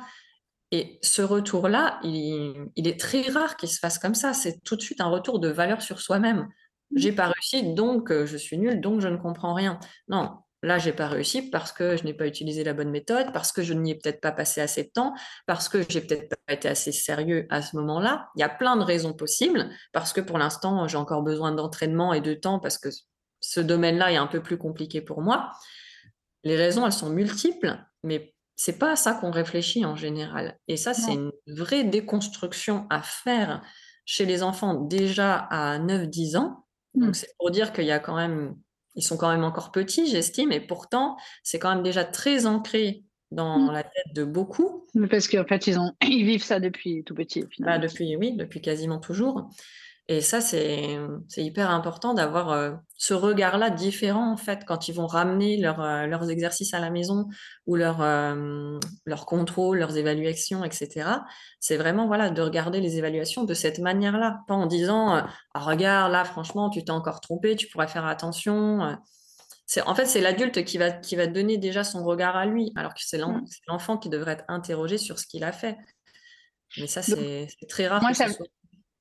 Et 0.71 0.99
ce 1.01 1.21
retour-là, 1.21 1.99
il 2.03 2.67
il 2.75 2.87
est 2.87 2.99
très 2.99 3.21
rare 3.23 3.57
qu'il 3.57 3.69
se 3.69 3.79
fasse 3.79 3.99
comme 3.99 4.15
ça. 4.15 4.33
C'est 4.33 4.63
tout 4.63 4.75
de 4.75 4.81
suite 4.81 5.01
un 5.01 5.09
retour 5.09 5.39
de 5.39 5.49
valeur 5.49 5.81
sur 5.81 5.99
soi-même. 5.99 6.47
J'ai 6.95 7.11
pas 7.11 7.27
réussi, 7.27 7.73
donc 7.73 8.11
heu, 8.11 8.25
je 8.25 8.37
suis 8.37 8.57
nul, 8.57 8.81
donc 8.81 9.01
je 9.01 9.07
ne 9.07 9.17
comprends 9.17 9.53
rien. 9.53 9.79
Non, 10.09 10.39
là, 10.63 10.77
j'ai 10.77 10.93
pas 10.93 11.07
réussi 11.07 11.49
parce 11.49 11.71
que 11.71 11.95
je 11.95 12.03
n'ai 12.03 12.13
pas 12.13 12.27
utilisé 12.27 12.63
la 12.63 12.73
bonne 12.73 12.91
méthode, 12.91 13.31
parce 13.31 13.51
que 13.51 13.61
je 13.61 13.73
n'y 13.73 13.91
ai 13.91 13.95
peut-être 13.95 14.21
pas 14.21 14.31
passé 14.31 14.61
assez 14.61 14.83
de 14.83 14.89
temps, 14.89 15.13
parce 15.45 15.69
que 15.69 15.83
j'ai 15.87 16.01
peut-être 16.01 16.35
pas 16.45 16.53
été 16.53 16.67
assez 16.67 16.91
sérieux 16.91 17.47
à 17.49 17.61
ce 17.61 17.75
moment-là. 17.77 18.29
Il 18.35 18.41
y 18.41 18.43
a 18.43 18.49
plein 18.49 18.75
de 18.75 18.83
raisons 18.83 19.13
possibles, 19.13 19.69
parce 19.93 20.13
que 20.13 20.21
pour 20.21 20.37
l'instant, 20.37 20.87
j'ai 20.87 20.97
encore 20.97 21.23
besoin 21.23 21.51
d'entraînement 21.53 22.13
et 22.13 22.21
de 22.21 22.33
temps 22.33 22.59
parce 22.59 22.77
que 22.77 22.89
ce 23.39 23.59
domaine-là 23.59 24.11
est 24.11 24.17
un 24.17 24.27
peu 24.27 24.41
plus 24.41 24.57
compliqué 24.57 25.01
pour 25.01 25.21
moi. 25.21 25.51
Les 26.43 26.57
raisons, 26.57 26.85
elles 26.85 26.91
sont 26.91 27.09
multiples, 27.09 27.79
mais 28.03 28.33
c'est 28.63 28.77
pas 28.77 28.91
à 28.91 28.95
ça 28.95 29.15
qu'on 29.15 29.31
réfléchit 29.31 29.85
en 29.85 29.95
général 29.95 30.55
et 30.67 30.77
ça, 30.77 30.93
c'est 30.93 31.13
une 31.13 31.31
vraie 31.47 31.83
déconstruction 31.83 32.85
à 32.91 33.01
faire 33.01 33.63
chez 34.05 34.27
les 34.27 34.43
enfants 34.43 34.75
déjà 34.75 35.35
à 35.35 35.79
neuf, 35.79 36.07
dix 36.07 36.35
ans. 36.35 36.67
Mmh. 36.93 37.05
Donc 37.05 37.15
c'est 37.15 37.33
pour 37.39 37.49
dire 37.49 37.73
qu'il 37.73 37.85
y 37.85 37.91
a 37.91 37.97
quand 37.97 38.15
même 38.15 38.55
ils 38.93 39.01
sont 39.01 39.17
quand 39.17 39.31
même 39.31 39.43
encore 39.43 39.71
petits, 39.71 40.05
j'estime 40.05 40.51
et 40.51 40.59
pourtant, 40.59 41.17
c'est 41.41 41.57
quand 41.57 41.73
même 41.73 41.81
déjà 41.81 42.03
très 42.03 42.45
ancré 42.45 43.03
dans 43.31 43.57
Mmh. 43.57 43.71
la 43.71 43.83
tête 43.83 44.13
de 44.13 44.25
beaucoup. 44.25 44.85
Parce 45.09 45.27
qu'en 45.27 45.45
fait, 45.45 45.65
ils 45.65 45.79
ont 45.79 45.93
ils 46.07 46.25
vivent 46.25 46.43
ça 46.43 46.59
depuis 46.59 47.03
tout 47.03 47.15
petit, 47.15 47.43
Bah, 47.57 47.79
depuis 47.79 48.15
oui, 48.15 48.33
depuis 48.33 48.61
quasiment 48.61 48.99
toujours 48.99 49.49
Et 50.07 50.19
ça, 50.21 50.41
c'est, 50.41 50.97
hyper 51.37 51.69
important 51.69 52.13
d'avoir, 52.13 52.51
heu, 52.53 52.75
ce 52.97 53.13
regard-là 53.13 53.69
différent, 53.69 54.31
en 54.33 54.35
fait, 54.37 54.65
quand 54.65 54.87
ils 54.89 54.93
vont 54.95 55.07
ramener 55.07 55.57
leurs, 55.57 55.79
heu, 55.81 56.07
leurs 56.07 56.29
exercices 56.29 56.73
à 56.73 56.79
la 56.79 56.89
maison 56.89 57.27
ou 57.67 57.75
leurs, 57.75 58.03
hem, 58.03 58.79
leurs 59.05 59.25
contrôles, 59.25 59.77
leurs 59.79 59.95
évaluations 59.97 60.65
et 60.65 60.71
cetera. 60.71 61.23
C'est 61.59 61.77
vraiment, 61.77 62.07
voilà, 62.07 62.29
de 62.29 62.41
regarder 62.41 62.81
les 62.81 62.97
évaluations 62.97 63.43
de 63.45 63.53
cette 63.53 63.79
manière-là, 63.79 64.39
pas 64.47 64.55
en 64.55 64.65
disant, 64.65 65.23
«Ah 65.53 65.59
regarde, 65.59 66.11
là, 66.11 66.25
franchement, 66.25 66.69
tu 66.69 66.83
t'es 66.83 66.91
encore 66.91 67.21
trompé, 67.21 67.55
tu 67.55 67.67
pourrais 67.69 67.87
faire 67.87 68.05
attention», 68.05 68.97
en 69.85 69.95
fait, 69.95 70.05
c'est 70.05 70.21
l'adulte 70.21 70.65
qui 70.65 70.77
va 70.77 70.91
qui 70.91 71.15
va 71.15 71.27
donner 71.27 71.57
déjà 71.57 71.83
son 71.85 72.03
regard 72.03 72.35
à 72.35 72.45
lui, 72.45 72.71
alors 72.75 72.93
que 72.93 73.01
c'est 73.05 73.19
Mmh. 73.25 73.45
l'enfant 73.67 73.97
qui 73.97 74.09
devrait 74.09 74.33
être 74.33 74.45
interrogé 74.49 74.97
sur 74.97 75.19
ce 75.19 75.27
qu'il 75.27 75.43
a 75.45 75.51
fait. 75.53 75.77
Mais 76.77 76.87
ça, 76.87 77.01
c'est 77.03 77.47
très 77.69 77.87
rare 77.87 78.07
moi, 78.07 78.11
que 78.11 78.15
ce 78.17 78.27
ça 78.27 78.27
soit 78.29 78.47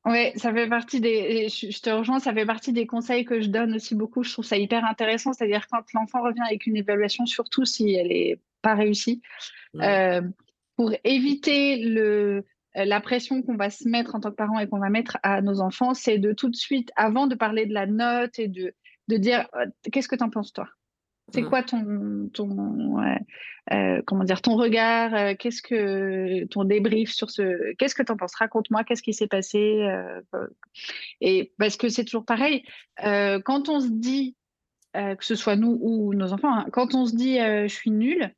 ouais, 0.06 0.32
ça 0.36 0.52
fait 0.52 0.68
partie 0.68 1.00
des 1.00 1.48
je 1.48 1.70
je 1.70 1.80
te 1.80 1.90
rejoins, 1.90 2.18
ça 2.20 2.32
fait 2.32 2.46
partie 2.46 2.72
des 2.72 2.86
conseils 2.86 3.24
que 3.24 3.40
je 3.40 3.48
donne 3.48 3.74
aussi 3.74 3.94
beaucoup. 3.94 4.22
Je 4.22 4.32
trouve 4.32 4.44
ça 4.44 4.56
hyper 4.56 4.84
intéressant, 4.84 5.32
c'est-à-dire 5.32 5.66
quand 5.68 5.82
l'enfant 5.94 6.22
revient 6.22 6.40
avec 6.46 6.66
une 6.66 6.76
évaluation, 6.76 7.26
surtout 7.26 7.64
si 7.64 7.92
elle 7.94 8.12
est 8.12 8.40
pas 8.62 8.74
réussie, 8.74 9.22
mmh, 9.74 9.80
Heu, 9.82 10.32
pour 10.76 10.92
éviter 11.04 11.78
le 11.78 12.44
la 12.76 13.00
pression 13.00 13.42
qu'on 13.42 13.56
va 13.56 13.70
se 13.70 13.88
mettre 13.88 14.14
en 14.16 14.20
tant 14.20 14.30
que 14.30 14.36
parent 14.36 14.58
et 14.60 14.68
qu'on 14.68 14.78
va 14.80 14.90
mettre 14.90 15.18
à 15.24 15.42
nos 15.42 15.60
enfants, 15.60 15.94
c'est 15.94 16.18
de 16.18 16.32
tout 16.32 16.50
de 16.50 16.56
suite, 16.56 16.90
avant 16.96 17.26
de 17.26 17.34
parler 17.34 17.66
de 17.66 17.74
la 17.74 17.86
note 17.86 18.38
et 18.38 18.48
de 18.48 18.74
de 19.08 19.16
dire: 19.18 19.48
«Heu, 19.56 19.72
qu'est-ce 19.92 20.08
que 20.08 20.16
tu 20.16 20.24
en 20.24 20.30
penses 20.30 20.52
toi? 20.52 20.68
C'est 21.32 21.42
mmh. 21.42 21.48
quoi 21.48 21.62
ton 21.62 22.28
ton, 22.32 22.98
heu, 23.72 24.02
comment 24.06 24.24
dire? 24.24 24.42
Ton 24.42 24.56
regard, 24.56 25.14
heu, 25.14 25.34
qu'est-ce 25.34 25.62
que 25.62 26.44
ton 26.46 26.64
débrief 26.64 27.10
sur 27.12 27.30
ce 27.30 27.72
qu'est-ce 27.76 27.94
que 27.94 28.02
tu 28.02 28.12
en 28.12 28.16
penses? 28.16 28.34
Raconte-moi, 28.34 28.84
qu'est-ce 28.84 29.02
qui 29.02 29.12
s'est 29.14 29.28
passé?» 29.28 29.86
heu, 29.88 30.22
et 31.20 31.52
parce 31.58 31.76
que 31.76 31.88
c'est 31.88 32.04
toujours 32.04 32.24
pareil, 32.24 32.64
quand 32.98 33.68
on 33.68 33.80
se 33.80 33.88
dit, 33.90 34.36
que 34.94 35.24
ce 35.24 35.34
soit 35.34 35.56
nous 35.56 35.78
ou 35.80 36.14
nos 36.14 36.32
enfants, 36.32 36.52
hein, 36.54 36.66
quand 36.72 36.94
on 36.94 37.06
se 37.06 37.14
dit, 37.14 37.36
«Je 37.38 37.68
suis 37.68 37.90
nul», 37.90 38.32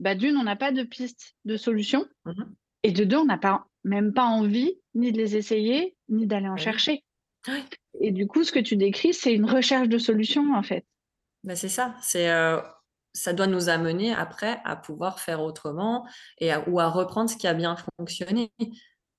bah, 0.00 0.14
d'une, 0.14 0.36
on 0.36 0.44
n'a 0.44 0.56
pas 0.56 0.72
de 0.72 0.82
piste 0.82 1.34
de 1.44 1.56
solution 1.56 2.06
Mmh 2.24 2.30
mh. 2.30 2.44
et 2.84 2.92
de 2.92 3.04
2, 3.04 3.18
on 3.18 3.24
n'a 3.26 3.38
pas 3.38 3.66
même 3.84 4.12
pas 4.12 4.24
envie 4.24 4.74
ni 4.94 5.12
de 5.12 5.18
les 5.18 5.36
essayer, 5.36 5.94
ni 6.08 6.26
d'aller 6.26 6.48
en 6.48 6.56
Bah 6.56 6.62
chercher 6.62 7.02
Ouais. 7.48 7.62
et 8.00 8.10
du 8.12 8.26
coup, 8.26 8.44
ce 8.44 8.52
que 8.52 8.58
tu 8.60 8.76
décris, 8.76 9.14
c'est 9.14 9.34
une 9.34 9.46
recherche 9.46 9.88
de 9.88 9.98
solution, 9.98 10.54
en 10.54 10.62
fait. 10.62 10.84
Bah, 11.44 11.56
c'est 11.56 11.68
ça, 11.70 11.94
c'est, 12.02 12.28
heu, 12.30 12.60
ça 13.14 13.32
doit 13.32 13.46
nous 13.46 13.68
amener 13.70 14.12
après 14.14 14.60
à 14.64 14.76
pouvoir 14.76 15.20
faire 15.20 15.40
autrement 15.42 16.06
et 16.38 16.50
ou 16.68 16.80
à 16.80 16.88
reprendre 16.88 17.30
ce 17.30 17.36
qui 17.36 17.46
a 17.46 17.54
bien 17.54 17.76
fonctionné 17.98 18.52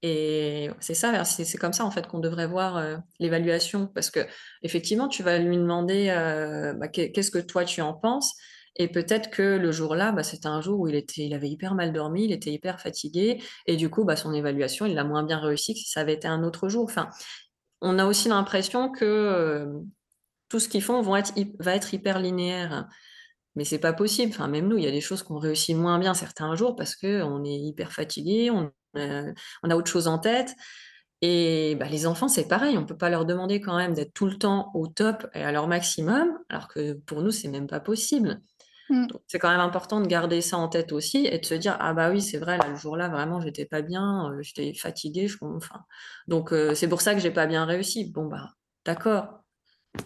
et 0.03 0.69
c'est 0.79 0.95
ça, 0.95 1.23
c'est 1.25 1.45
c'est 1.45 1.57
comme 1.59 1.73
ça, 1.73 1.85
en 1.85 1.91
fait, 1.91 2.07
qu'on 2.07 2.19
devrait 2.19 2.47
voir, 2.47 2.77
heu, 2.79 2.97
l'évaluation 3.19 3.87
parce 3.87 4.09
qu'effectivement, 4.11 5.07
tu 5.07 5.21
vas 5.23 5.37
lui 5.39 5.57
demander, 5.57 6.09
heu, 6.09 6.73
bah, 6.79 6.87
qu'est 6.87 7.11
qu'est-ce 7.11 7.31
que 7.31 7.37
toi 7.39 7.65
tu 7.65 7.81
en 7.81 7.93
penses? 7.93 8.33
Et 8.77 8.87
peut-être 8.87 9.29
que 9.31 9.43
le 9.57 9.71
jour-là, 9.71 10.11
bah, 10.11 10.23
c'était 10.23 10.47
un 10.47 10.61
jour 10.61 10.79
où 10.81 10.87
il 10.87 10.95
était 10.95 11.23
il 11.25 11.33
avait 11.35 11.49
hyper 11.49 11.75
mal 11.75 11.93
dormi, 11.93 12.25
il 12.25 12.31
était 12.31 12.51
hyper 12.51 12.79
fatigué 12.81 13.43
et 13.67 13.75
du 13.77 13.89
coup, 13.91 14.05
bah, 14.05 14.15
son 14.15 14.33
évaluation, 14.33 14.85
il 14.87 14.95
l'a 14.95 15.03
moins 15.03 15.23
bien 15.23 15.39
réussi 15.39 15.73
que 15.75 15.79
si 15.79 15.89
ça 15.89 16.01
avait 16.01 16.13
été 16.15 16.27
un 16.27 16.43
autre 16.43 16.67
jour. 16.69 16.83
Enfin, 16.85 17.09
on 17.81 17.99
a 17.99 18.05
aussi 18.05 18.29
l'impression 18.29 18.91
que, 18.91 19.67
tout 20.51 20.59
ce 20.59 20.69
qu'ils 20.69 20.83
font 20.83 21.01
vont 21.01 21.15
être 21.17 21.33
hyp 21.37 21.55
va 21.63 21.75
être 21.75 21.93
hyper 21.93 22.19
linéaire. 22.19 22.89
Mais 23.55 23.65
c'est 23.65 23.79
pas 23.79 23.93
possible. 23.93 24.31
Enfin, 24.33 24.47
même 24.47 24.67
nous, 24.69 24.77
il 24.77 24.83
y 24.85 24.87
a 24.87 24.91
des 24.91 25.01
choses 25.01 25.23
qu'on 25.23 25.37
réussit 25.39 25.75
moins 25.77 25.99
bien 25.99 26.13
certains 26.13 26.55
jours 26.55 26.75
parce 26.75 26.95
qu'on 26.95 27.43
est 27.45 27.57
hyper 27.59 27.91
fatigué, 27.93 28.51
on 28.51 28.71
a 28.97 29.23
on 29.63 29.69
a 29.71 29.75
autre 29.75 29.91
chose 29.91 30.07
en 30.07 30.19
tête 30.19 30.55
Et 31.21 31.75
bah, 31.79 31.87
les 31.87 32.07
enfants, 32.07 32.27
c'est 32.27 32.47
pareil, 32.47 32.77
on 32.77 32.85
peut 32.85 32.97
pas 32.97 33.09
leur 33.09 33.25
demander 33.25 33.61
quand 33.61 33.77
même 33.77 33.93
d'être 33.93 34.13
tout 34.13 34.25
le 34.27 34.37
temps 34.37 34.71
au 34.73 34.87
top 34.87 35.27
et 35.35 35.43
à 35.43 35.51
leur 35.51 35.67
maximum, 35.67 36.37
alors 36.49 36.67
que 36.67 36.93
pour 36.93 37.21
nous, 37.21 37.31
c'est 37.31 37.47
même 37.49 37.67
pas 37.67 37.79
possible. 37.79 38.41
Donc 39.09 39.21
c'est 39.27 39.39
quand 39.39 39.51
même 39.51 39.59
important 39.61 40.01
de 40.01 40.07
garder 40.07 40.41
ça 40.41 40.57
en 40.57 40.69
tête 40.69 40.91
aussi 40.93 41.27
et 41.27 41.39
de 41.39 41.45
se 41.45 41.53
dire: 41.55 41.77
«Ah 41.79 41.93
bah 41.93 42.11
oui, 42.11 42.21
c'est 42.21 42.37
vrai, 42.39 42.57
là, 42.57 42.69
le 42.69 42.75
jour-là, 42.77 43.09
vraiment, 43.09 43.41
j'étais 43.41 43.65
pas 43.65 43.81
bien, 43.81 44.31
heu, 44.33 44.41
j'étais 44.43 44.73
fatiguée, 44.73 45.27
je 45.27 45.37
enfin, 45.41 45.81
donc 46.27 46.53
heu, 46.53 46.75
c'est 46.75 46.87
pour 46.89 47.01
ça 47.01 47.13
que 47.15 47.21
j'ai 47.21 47.31
pas 47.31 47.47
bien 47.47 47.65
réussi». 47.65 48.11
Bon 48.11 48.25
bah, 48.27 48.49
d'accord, 48.85 49.40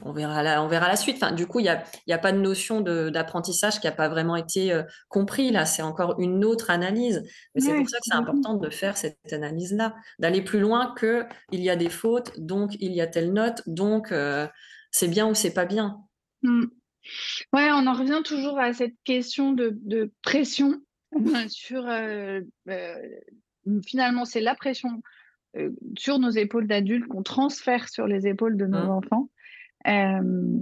on 0.03 0.11
verra 0.13 0.43
la 0.43 0.63
on 0.63 0.67
verra 0.67 0.87
la 0.87 0.95
suite. 0.95 1.17
Enfin, 1.17 1.31
du 1.33 1.47
coup, 1.47 1.59
il 1.59 1.65
y 1.65 1.69
a 1.69 1.83
y 2.07 2.13
a 2.13 2.17
pas 2.17 2.31
de 2.31 2.39
notion 2.39 2.81
d'apprentissage 2.81 3.79
qui 3.79 3.87
a 3.87 3.91
pas 3.91 4.09
vraiment 4.09 4.35
été, 4.35 4.73
heu, 4.73 4.85
compris 5.09 5.51
là, 5.51 5.65
c'est 5.65 5.81
encore 5.83 6.19
une 6.19 6.43
autre 6.45 6.69
analyse. 6.69 7.23
Mais 7.55 7.61
c'est 7.61 7.75
pour 7.75 7.89
ça 7.89 7.97
que 7.99 8.05
c'est 8.07 8.15
important 8.15 8.55
de 8.55 8.69
faire 8.69 8.97
cette 8.97 9.31
analyse-là, 9.31 9.95
d'aller 10.19 10.41
plus 10.43 10.59
loin 10.59 10.93
que: 10.95 11.25
«Il 11.51 11.61
y 11.61 11.69
a 11.69 11.75
des 11.75 11.89
fautes, 11.89 12.31
donc 12.39 12.75
il 12.79 12.93
y 12.93 13.01
a 13.01 13.07
telle 13.07 13.33
note, 13.33 13.61
donc 13.67 14.11
heu, 14.11 14.47
c'est 14.91 15.07
bien 15.07 15.27
ou 15.27 15.35
c'est 15.35 15.53
pas 15.53 15.65
bien». 15.65 15.97
Mmh. 16.43 16.65
Ouais, 17.53 17.69
on 17.73 17.87
en 17.87 17.93
revient 17.93 18.21
toujours 18.25 18.59
à 18.59 18.73
cette 18.73 18.95
question 19.03 19.53
de 19.53 19.71
de 19.83 20.11
pression 20.23 20.81
sur, 21.49 21.87
heu, 21.89 22.47
finalement, 23.85 24.25
c'est 24.25 24.41
la 24.41 24.55
pression, 24.55 25.01
sur 25.97 26.19
nos 26.19 26.29
épaules 26.31 26.67
d'adultes 26.67 27.07
qu'on 27.07 27.23
transfère 27.23 27.89
sur 27.89 28.07
les 28.07 28.27
épaules 28.27 28.57
de 28.57 28.65
nos 28.67 28.89
Mmh. 28.89 28.89
enfants. 28.89 29.29
Hem, 29.85 30.61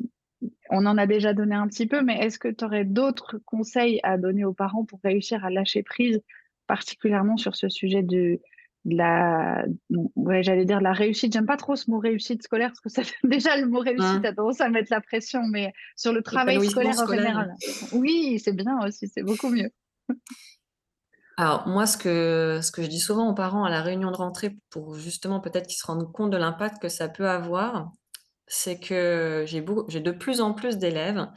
on 0.69 0.85
en 0.85 0.97
a 0.97 1.07
déjà 1.07 1.33
donné 1.33 1.55
un 1.55 1.67
petit 1.67 1.87
peu, 1.87 2.01
mais 2.01 2.19
est-ce 2.19 2.39
que 2.39 2.47
tu 2.49 2.65
aurais 2.65 2.85
d'autres 2.85 3.39
conseils 3.45 3.99
à 4.03 4.17
donner 4.17 4.45
aux 4.45 4.53
parents 4.53 4.85
pour 4.85 4.99
réussir 5.03 5.45
à 5.45 5.49
lâcher 5.49 5.83
prise, 5.83 6.21
particulièrement 6.67 7.37
sur 7.37 7.55
ce 7.55 7.69
sujet 7.69 8.03
de 8.03 8.39
de 8.85 8.97
la 8.97 9.65
ouais, 10.17 10.43
j'allais 10.43 10.65
dire 10.65 10.81
la 10.81 10.91
réussite. 10.91 11.31
J'aime 11.31 11.45
pas 11.45 11.55
trop 11.55 11.77
ce 11.77 11.89
mot 11.89 11.99
réussite 11.99 12.43
scolaire 12.43 12.67
parce 12.69 12.81
que 12.81 12.89
ça 12.89 13.01
déjà 13.23 13.55
le 13.55 13.67
mot 13.67 13.79
réussite 13.79 14.23
Mmh. 14.23 14.25
a 14.25 14.33
tendance 14.33 14.59
à 14.59 14.67
mettre 14.69 14.91
la 14.91 14.99
pression, 14.99 15.41
mais 15.47 15.71
sur 15.95 16.11
le 16.11 16.21
travail 16.21 16.59
Épanouissement 16.59 16.61
scolaire 16.61 16.99
en 16.99 17.05
scolaire. 17.05 17.37
général. 17.37 17.55
Oui, 17.93 18.39
c'est 18.43 18.53
bien 18.53 18.85
aussi, 18.85 19.07
c'est 19.07 19.23
beaucoup 19.23 19.49
mieux. 19.49 19.69
Alors 21.37 21.67
moi, 21.67 21.87
ce 21.87 21.97
que 21.97 22.59
ce 22.61 22.71
que 22.71 22.83
je 22.83 22.87
dis 22.87 22.99
souvent 22.99 23.29
aux 23.29 23.33
parents 23.33 23.63
à 23.65 23.69
la 23.69 23.81
réunion 23.81 24.11
de 24.11 24.15
rentrée 24.17 24.55
pour 24.69 24.95
justement 24.95 25.39
peut-être 25.39 25.67
qu'ils 25.67 25.77
se 25.77 25.85
rendent 25.87 26.11
compte 26.11 26.29
de 26.31 26.37
l'impact 26.37 26.81
que 26.81 26.89
ça 26.89 27.09
peut 27.09 27.27
avoir, 27.27 27.91
c'est 28.47 28.79
que 28.79 29.45
j'ai 29.47 29.61
de 29.61 30.11
plus 30.11 30.41
en 30.41 30.53
plus 30.53 30.77
d'élèves 30.77 31.27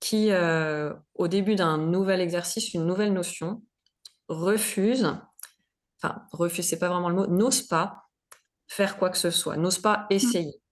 qui, 0.00 0.30
heu, 0.32 0.94
au 1.14 1.28
début 1.28 1.56
d'un 1.56 1.78
nouvel 1.78 2.20
exercice, 2.20 2.74
une 2.74 2.86
nouvelle 2.86 3.12
notion, 3.12 3.62
refusent, 4.28 5.18
enfin 6.02 6.26
refusent, 6.32 6.68
c'est 6.68 6.78
pas 6.78 6.88
vraiment 6.88 7.08
le 7.08 7.14
mot, 7.16 7.26
n'osent 7.26 7.62
pas 7.66 8.04
faire 8.68 8.98
quoi 8.98 9.10
que 9.10 9.18
ce 9.18 9.30
soit, 9.30 9.56
n'osent 9.56 9.80
pas 9.80 10.06
Mmh, 10.22 10.32
essayer. 10.32 10.62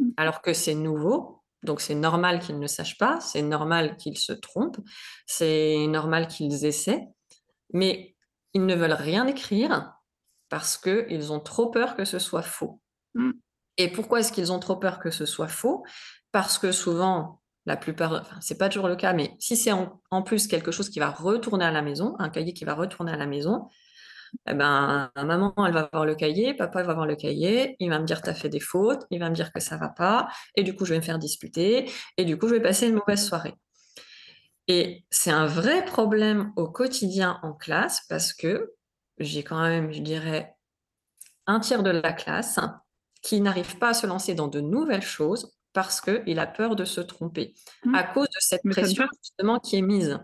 mmh, 0.00 0.12
Alors 0.16 0.42
que 0.42 0.52
c'est 0.52 0.74
nouveau, 0.74 1.42
donc 1.62 1.80
c'est 1.80 1.94
normal 1.94 2.40
qu'ils 2.40 2.58
ne 2.58 2.66
sachent 2.66 2.98
pas, 2.98 3.20
c'est 3.20 3.42
normal 3.42 3.96
qu'ils 3.96 4.18
se 4.18 4.32
trompent, 4.32 4.80
c'est 5.26 5.86
normal 5.88 6.28
qu'ils 6.28 6.64
essaient, 6.66 7.06
mais 7.72 8.16
ils 8.54 8.66
ne 8.66 8.74
veulent 8.76 8.92
rien 8.92 9.26
écrire 9.26 9.94
parce 10.50 10.78
qu'ils 10.78 11.32
ont 11.32 11.40
trop 11.40 11.70
peur 11.70 11.96
que 11.96 12.04
ce 12.06 12.18
soit 12.18 12.42
faux. 12.42 12.80
Et 13.78 13.88
pourquoi 13.88 14.20
est-ce 14.20 14.32
qu'ils 14.32 14.52
ont 14.52 14.58
trop 14.58 14.76
peur 14.76 14.98
que 14.98 15.10
ce 15.10 15.24
soit 15.26 15.48
faux? 15.48 15.84
Parce 16.32 16.58
que 16.58 16.72
souvent, 16.72 17.40
la 17.64 17.76
plupart 17.76 18.12
enfin, 18.12 18.36
c'est 18.40 18.58
pas 18.58 18.68
toujours 18.68 18.88
le 18.88 18.96
cas, 18.96 19.12
mais 19.12 19.34
si 19.38 19.56
c'est 19.56 19.72
en 19.72 20.22
plus 20.22 20.46
quelque 20.46 20.70
chose 20.72 20.90
qui 20.90 20.98
va 20.98 21.10
retourner 21.10 21.64
à 21.64 21.70
la 21.70 21.82
maison, 21.82 22.16
un 22.18 22.28
cahier 22.28 22.52
qui 22.52 22.64
va 22.64 22.74
retourner 22.74 23.12
à 23.12 23.16
la 23.16 23.26
maison, 23.26 23.68
et 24.48 24.54
ben, 24.54 25.10
maman, 25.16 25.54
elle 25.66 25.72
va 25.72 25.88
voir 25.92 26.04
le 26.04 26.14
cahier, 26.14 26.54
papa, 26.54 26.82
va 26.82 26.94
voir 26.94 27.06
le 27.06 27.16
cahier, 27.16 27.76
il 27.80 27.90
va 27.90 27.98
me 27.98 28.04
dire: 28.04 28.20
«Tu 28.22 28.28
as 28.30 28.34
fait 28.34 28.48
des 28.48 28.60
fautes», 28.60 29.06
il 29.10 29.20
va 29.20 29.30
me 29.30 29.34
dire 29.34 29.52
que 29.52 29.60
ça 29.60 29.76
va 29.76 29.88
pas 29.88 30.28
et 30.54 30.62
du 30.64 30.74
coup, 30.76 30.84
je 30.84 30.92
vais 30.92 30.98
me 30.98 31.04
faire 31.04 31.18
disputer 31.18 31.90
et 32.16 32.24
du 32.24 32.38
coup, 32.38 32.48
je 32.48 32.54
vais 32.54 32.60
passer 32.62 32.88
une 32.88 32.96
mauvaise 32.96 33.26
soirée. 33.26 33.54
Et 34.68 35.04
c'est 35.10 35.30
un 35.30 35.46
vrai 35.46 35.84
problème 35.84 36.52
au 36.56 36.68
quotidien 36.68 37.40
en 37.42 37.54
classe 37.54 38.02
parce 38.08 38.32
que 38.34 38.74
j'ai 39.18 39.42
quand 39.42 39.60
même, 39.62 39.92
je 39.92 40.00
dirais, 40.02 40.54
un 41.46 41.60
tiers 41.60 41.82
de 41.82 41.90
la 41.90 42.12
classe 42.12 42.58
qui 43.28 43.42
n'arrive 43.42 43.76
pas 43.76 43.90
à 43.90 43.94
se 43.94 44.06
lancer 44.06 44.34
dans 44.34 44.48
de 44.48 44.60
nouvelles 44.60 45.02
choses 45.02 45.52
parce 45.74 46.00
qu'il 46.00 46.38
a 46.38 46.46
peur 46.46 46.76
de 46.76 46.86
se 46.86 47.02
tromper, 47.02 47.52
mmh. 47.84 47.94
à 47.94 48.02
cause 48.04 48.28
de 48.28 48.40
cette 48.40 48.62
pression 48.64 49.04
justement 49.22 49.58
qui 49.58 49.76
est 49.76 49.82
mise. 49.82 50.18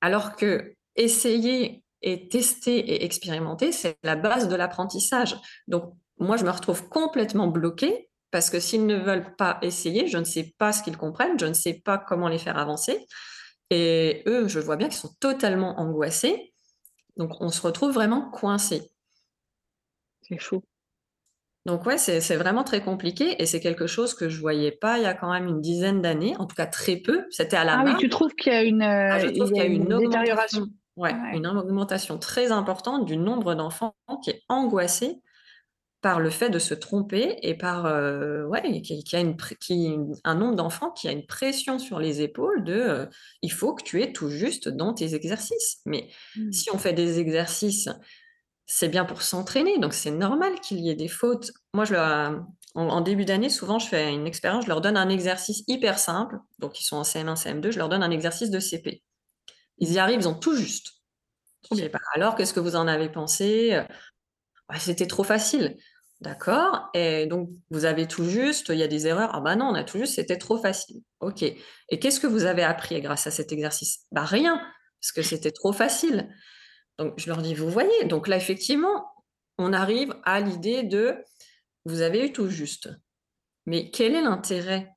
Alors 0.00 0.34
que 0.34 0.74
essayer 0.96 1.84
et 2.02 2.28
tester 2.28 2.78
et 2.78 3.04
expérimenter, 3.04 3.70
c'est 3.70 3.96
la 4.02 4.16
base 4.16 4.48
de 4.48 4.56
l'apprentissage. 4.56 5.36
Donc 5.68 5.94
moi, 6.18 6.36
je 6.36 6.44
me 6.44 6.50
retrouve 6.50 6.88
complètement 6.88 7.46
bloquée 7.46 8.10
parce 8.32 8.50
que 8.50 8.58
s'ils 8.58 8.86
ne 8.86 8.96
veulent 8.96 9.36
pas 9.36 9.58
essayer, 9.62 10.08
je 10.08 10.18
ne 10.18 10.24
sais 10.24 10.54
pas 10.58 10.72
ce 10.72 10.82
qu'ils 10.82 10.96
comprennent, 10.96 11.38
je 11.38 11.46
ne 11.46 11.54
sais 11.54 11.74
pas 11.74 11.98
comment 11.98 12.28
les 12.28 12.38
faire 12.38 12.58
avancer 12.58 13.06
et 13.70 14.24
eux, 14.26 14.48
je 14.48 14.58
vois 14.58 14.76
bien 14.76 14.88
qu'ils 14.88 14.98
sont 14.98 15.14
totalement 15.20 15.78
angoissés, 15.78 16.52
donc 17.16 17.40
on 17.40 17.50
se 17.50 17.60
retrouve 17.60 17.92
vraiment 17.92 18.28
coincés. 18.30 18.90
C'est 20.22 20.38
fou. 20.38 20.64
Donc 21.68 21.86
ouais, 21.86 21.98
c'est 21.98 22.36
vraiment 22.36 22.64
très 22.64 22.82
compliqué 22.82 23.40
et 23.42 23.46
c'est 23.46 23.60
quelque 23.60 23.86
chose 23.86 24.14
que 24.14 24.28
je 24.30 24.40
voyais 24.40 24.72
pas 24.72 24.98
il 24.98 25.04
y 25.04 25.06
a 25.06 25.14
quand 25.14 25.30
même 25.32 25.46
une 25.46 25.60
dizaine 25.60 26.02
d'années, 26.02 26.34
en 26.38 26.46
tout 26.46 26.56
cas 26.56 26.66
très 26.66 26.96
peu. 26.96 27.26
C'était 27.30 27.56
à 27.58 27.64
la 27.64 27.76
Ah 27.76 27.82
oui, 27.84 27.96
tu 27.96 28.08
trouves 28.08 28.34
qu'il 28.34 28.52
y 28.52 28.56
a 28.56 28.62
une, 28.62 28.82
Ah, 29.10 29.18
heu, 29.18 29.26
je 29.26 29.28
il 29.34 29.36
trouve 29.36 29.50
y 29.54 29.58
qu'il 29.58 29.64
a 29.64 29.64
y 29.64 29.66
a 29.68 29.70
eu 29.70 29.74
une 29.74 29.86
une 29.86 29.94
détérioration? 29.94 30.62
augmentation, 30.62 30.66
ouais, 30.96 31.16
Ouais. 31.22 31.32
une 31.32 31.46
augmentation 31.46 32.18
très 32.18 32.52
importante 32.52 33.06
du 33.06 33.16
nombre 33.16 33.54
d'enfants 33.54 33.94
qui 34.22 34.30
est 34.30 34.42
angoissé 34.48 35.22
par 36.02 36.20
le 36.20 36.30
fait 36.30 36.50
de 36.50 36.58
se 36.60 36.74
tromper 36.74 37.38
et 37.42 37.56
par, 37.56 37.86
heu, 37.86 38.46
ouais, 38.48 38.82
qui 38.82 39.04
qui 39.04 39.16
a 39.16 39.20
une 39.20 39.36
pré 39.36 39.56
qui 39.56 39.96
un 40.24 40.34
nombre 40.36 40.56
d'enfants 40.56 40.92
qui 40.92 41.08
a 41.08 41.12
une 41.12 41.26
pression 41.26 41.78
sur 41.80 42.00
les 42.00 42.22
épaules 42.22 42.64
de, 42.64 42.74
heu, 42.74 43.08
il 43.42 43.52
faut 43.52 43.74
que 43.74 43.82
tu 43.84 44.02
aies 44.02 44.12
tout 44.12 44.30
juste 44.30 44.68
dans 44.68 44.94
tes 44.94 45.14
exercices. 45.14 45.80
Mais 45.86 46.08
Mmh. 46.34 46.52
si 46.52 46.70
on 46.72 46.78
fait 46.78 46.94
des 46.94 47.20
exercices 47.20 47.88
c'est 48.68 48.88
bien 48.90 49.06
pour 49.06 49.22
s'entraîner, 49.22 49.78
donc 49.80 49.94
c'est 49.94 50.12
normal 50.12 50.60
qu'il 50.62 50.80
y 50.80 50.90
ait 50.90 50.96
des 50.96 51.08
fautes. 51.08 51.52
Moi, 51.74 51.86
je 51.86 51.94
leur 51.94 52.04
en 52.76 52.88
en 52.90 53.02
début 53.02 53.26
d'année, 53.26 53.50
souvent, 53.50 53.80
je 53.80 53.88
fais 53.88 54.12
une 54.14 54.26
expérience, 54.28 54.64
je 54.66 54.70
leur 54.70 54.82
donne 54.82 54.96
un 54.98 55.10
exercice 55.10 55.64
hyper 55.68 55.98
simple, 55.98 56.38
donc 56.60 56.80
ils 56.80 56.84
sont 56.84 56.98
en 56.98 57.04
CM1, 57.04 57.36
CM2, 57.36 57.72
je 57.72 57.78
leur 57.78 57.90
donne 57.90 58.04
un 58.04 58.12
exercice 58.12 58.50
de 58.50 58.60
CP. 58.60 59.02
Ils 59.78 59.92
y 59.94 59.98
arrivent, 60.00 60.20
ils 60.22 60.28
ont 60.28 60.34
tout 60.34 60.56
juste. 60.56 60.92
Je 61.76 61.86
pas: 61.88 62.00
«Alors, 62.16 62.36
qu'est-ce 62.36 62.54
que 62.54 62.60
vous 62.60 62.76
en 62.76 62.88
avez 62.88 63.10
pensé?» 63.10 63.74
heu, 63.74 63.84
«Bah, 64.68 64.76
c'était 64.78 65.06
trop 65.06 65.24
facile». 65.24 65.76
«D'accord? 66.20 66.90
Et 66.94 67.26
donc 67.26 67.50
vous 67.70 67.84
avez 67.84 68.08
tout 68.08 68.24
juste, 68.28 68.70
il 68.70 68.78
y 68.78 68.82
a 68.84 68.88
des 68.88 69.06
erreurs?» 69.06 69.30
«Ah 69.34 69.40
bah 69.40 69.56
non, 69.56 69.66
on 69.66 69.74
a 69.74 69.84
tout 69.84 69.98
juste, 69.98 70.14
c'était 70.16 70.38
trop 70.38 70.58
facile». 70.58 71.02
«OK 71.20 71.42
et 71.44 71.98
qu'est-ce 72.00 72.20
que 72.20 72.26
vous 72.28 72.44
avez 72.44 72.64
appris 72.64 73.00
grâce 73.02 73.26
à 73.28 73.30
cet 73.32 73.52
exercice?» 73.52 74.00
«Bah 74.12 74.24
rien, 74.24 74.56
parce 75.00 75.12
que 75.12 75.22
c'était 75.22 75.52
trop 75.52 75.72
facile». 75.72 76.28
Donc 76.98 77.14
je 77.16 77.28
leur 77.28 77.42
dis: 77.42 77.54
«Vous 77.54 77.70
voyez?» 77.70 78.04
donc 78.06 78.28
là, 78.28 78.36
effectivement, 78.36 79.06
on 79.58 79.72
arrive 79.72 80.14
à 80.24 80.40
l'idée 80.40 80.82
de: 80.82 81.16
«Vous 81.84 82.02
avez 82.02 82.26
eu 82.26 82.32
tout 82.32 82.48
juste». 82.48 82.90
Mais 83.66 83.90
quel 83.90 84.14
est 84.14 84.22
l'intérêt? 84.22 84.90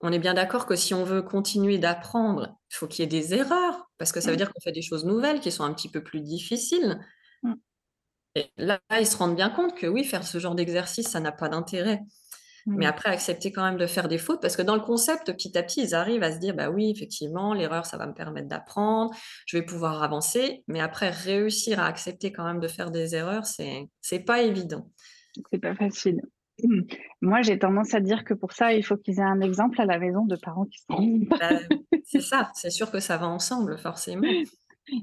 On 0.00 0.12
est 0.12 0.18
bien 0.18 0.34
d'accord 0.34 0.66
que 0.66 0.76
si 0.76 0.94
on 0.94 1.04
veut 1.04 1.22
continuer 1.22 1.78
d'apprendre, 1.78 2.56
il 2.70 2.76
faut 2.76 2.86
qu'il 2.88 3.02
y 3.02 3.04
ait 3.04 3.08
des 3.20 3.34
erreurs, 3.34 3.90
parce 3.98 4.12
que 4.12 4.20
ça 4.20 4.30
veut 4.30 4.36
Mmh, 4.36 4.38
dire 4.38 4.52
qu'on 4.52 4.60
fait 4.60 4.72
des 4.72 4.82
choses 4.82 5.04
nouvelles 5.04 5.40
qui 5.40 5.52
sont 5.52 5.64
un 5.64 5.74
petit 5.74 5.90
peu 5.90 6.02
plus 6.02 6.20
difficiles 6.20 7.00
mmh, 7.42 7.54
et 8.36 8.50
là, 8.56 8.80
ils 9.00 9.06
se 9.06 9.16
rendent 9.16 9.36
bien 9.36 9.50
compte 9.50 9.76
que 9.76 9.86
oui, 9.86 10.04
faire 10.04 10.26
ce 10.26 10.38
genre 10.38 10.54
d'exercice, 10.54 11.08
ça 11.08 11.20
n'a 11.20 11.32
pas 11.32 11.48
d'intérêt. 11.48 12.00
Mais 12.66 12.86
mmh. 12.86 12.88
après, 12.88 13.10
accepter 13.10 13.52
quand 13.52 13.62
même 13.62 13.76
de 13.76 13.86
faire 13.86 14.08
des 14.08 14.18
fautes, 14.18 14.40
parce 14.40 14.56
que 14.56 14.62
dans 14.62 14.74
le 14.74 14.80
concept, 14.80 15.32
petit 15.32 15.56
à 15.58 15.62
petit, 15.62 15.82
ils 15.82 15.94
arrivent 15.94 16.22
à 16.22 16.32
se 16.32 16.38
dire: 16.38 16.54
«Bah 16.54 16.70
oui, 16.70 16.90
effectivement, 16.94 17.52
l'erreur, 17.52 17.86
ça 17.86 17.98
va 17.98 18.06
me 18.06 18.14
permettre 18.14 18.48
d'apprendre, 18.48 19.14
je 19.46 19.58
vais 19.58 19.64
pouvoir 19.64 20.02
avancer». 20.02 20.64
Mais 20.66 20.80
après, 20.80 21.10
réussir 21.10 21.80
à 21.80 21.86
accepter 21.86 22.32
quand 22.32 22.44
même 22.44 22.60
de 22.60 22.68
faire 22.68 22.90
des 22.90 23.14
erreurs, 23.14 23.46
c'est 23.46 23.88
c'est 24.00 24.20
pas 24.20 24.42
évident. 24.42 24.90
C'est 25.52 25.58
pas 25.58 25.74
facile. 25.74 26.22
Mmh. 26.62 26.82
Moi, 27.20 27.42
j'ai 27.42 27.58
tendance 27.58 27.94
à 27.94 28.00
dire 28.00 28.24
que 28.24 28.34
pour 28.34 28.52
ça, 28.52 28.72
il 28.72 28.84
faut 28.84 28.96
qu'ils 28.96 29.18
aient 29.18 29.22
un 29.22 29.40
exemple 29.40 29.80
à 29.80 29.86
la 29.86 29.98
maison 29.98 30.24
de 30.24 30.36
parents 30.36 30.66
qui 30.66 30.78
se 30.78 30.86
trompent. 30.88 31.28
Bah, 31.28 31.50
c'est 32.04 32.20
ça, 32.20 32.50
c'est 32.54 32.70
sûr 32.70 32.90
que 32.90 33.00
ça 33.00 33.16
va 33.16 33.26
ensemble, 33.26 33.76
forcément. 33.78 34.28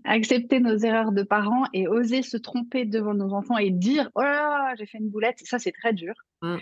Accepter 0.05 0.59
nos 0.59 0.77
erreurs 0.77 1.11
de 1.11 1.23
parents 1.23 1.63
et 1.73 1.87
oser 1.87 2.21
se 2.21 2.37
tromper 2.37 2.85
devant 2.85 3.13
nos 3.13 3.33
enfants 3.33 3.57
et 3.57 3.71
dire: 3.71 4.09
«Oh 4.15 4.21
là 4.21 4.31
là, 4.31 4.75
j'ai 4.77 4.85
fait 4.85 4.99
une 4.99 5.09
boulette», 5.09 5.39
ça, 5.43 5.59
c'est 5.59 5.73
très 5.73 5.93
dur. 5.93 6.13
Mmh. 6.41 6.57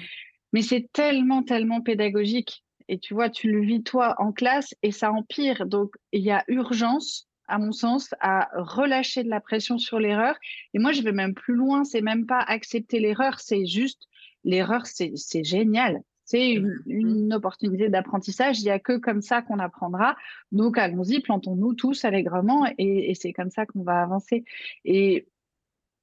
Mais 0.53 0.61
c'est 0.61 0.89
tellement, 0.91 1.43
tellement 1.43 1.81
pédagogique. 1.81 2.63
Et 2.87 2.97
tu 2.97 3.13
vois, 3.13 3.29
tu 3.29 3.51
le 3.51 3.61
vis 3.61 3.83
toi 3.83 4.15
en 4.17 4.31
classe 4.31 4.73
et 4.81 4.91
ça 4.91 5.11
empire. 5.11 5.67
Donc 5.67 5.95
il 6.11 6.23
y 6.23 6.31
a 6.31 6.43
urgence, 6.47 7.27
à 7.47 7.59
mon 7.59 7.71
sens, 7.71 8.13
à 8.19 8.49
relâcher 8.55 9.23
de 9.23 9.29
la 9.29 9.41
pression 9.41 9.77
sur 9.77 9.99
l'erreur. 9.99 10.35
Et 10.73 10.79
moi, 10.79 10.91
je 10.91 11.01
vais 11.01 11.11
même 11.11 11.35
plus 11.35 11.55
loin, 11.55 11.83
c'est 11.83 12.01
même 12.01 12.25
pas 12.25 12.39
accepter 12.39 12.99
l'erreur, 12.99 13.39
c'est 13.39 13.65
juste 13.65 14.07
l'erreur, 14.43 14.85
c'est 14.87 15.11
c'est 15.15 15.43
génial. 15.43 16.01
C'est 16.25 16.51
une 16.51 16.81
une 16.87 17.33
opportunité 17.33 17.89
d'apprentissage, 17.89 18.59
il 18.59 18.65
y 18.65 18.69
a 18.71 18.79
que 18.79 18.97
comme 18.97 19.21
ça 19.21 19.41
qu'on 19.43 19.59
apprendra. 19.59 20.15
Donc 20.51 20.77
allons-y, 20.77 21.19
plantons-nous 21.21 21.73
tous 21.75 22.05
allègrement 22.05 22.65
et 22.77 23.11
et 23.11 23.15
c'est 23.15 23.33
comme 23.33 23.51
ça 23.51 23.65
qu'on 23.67 23.83
va 23.83 24.01
avancer. 24.01 24.45
Et 24.85 25.27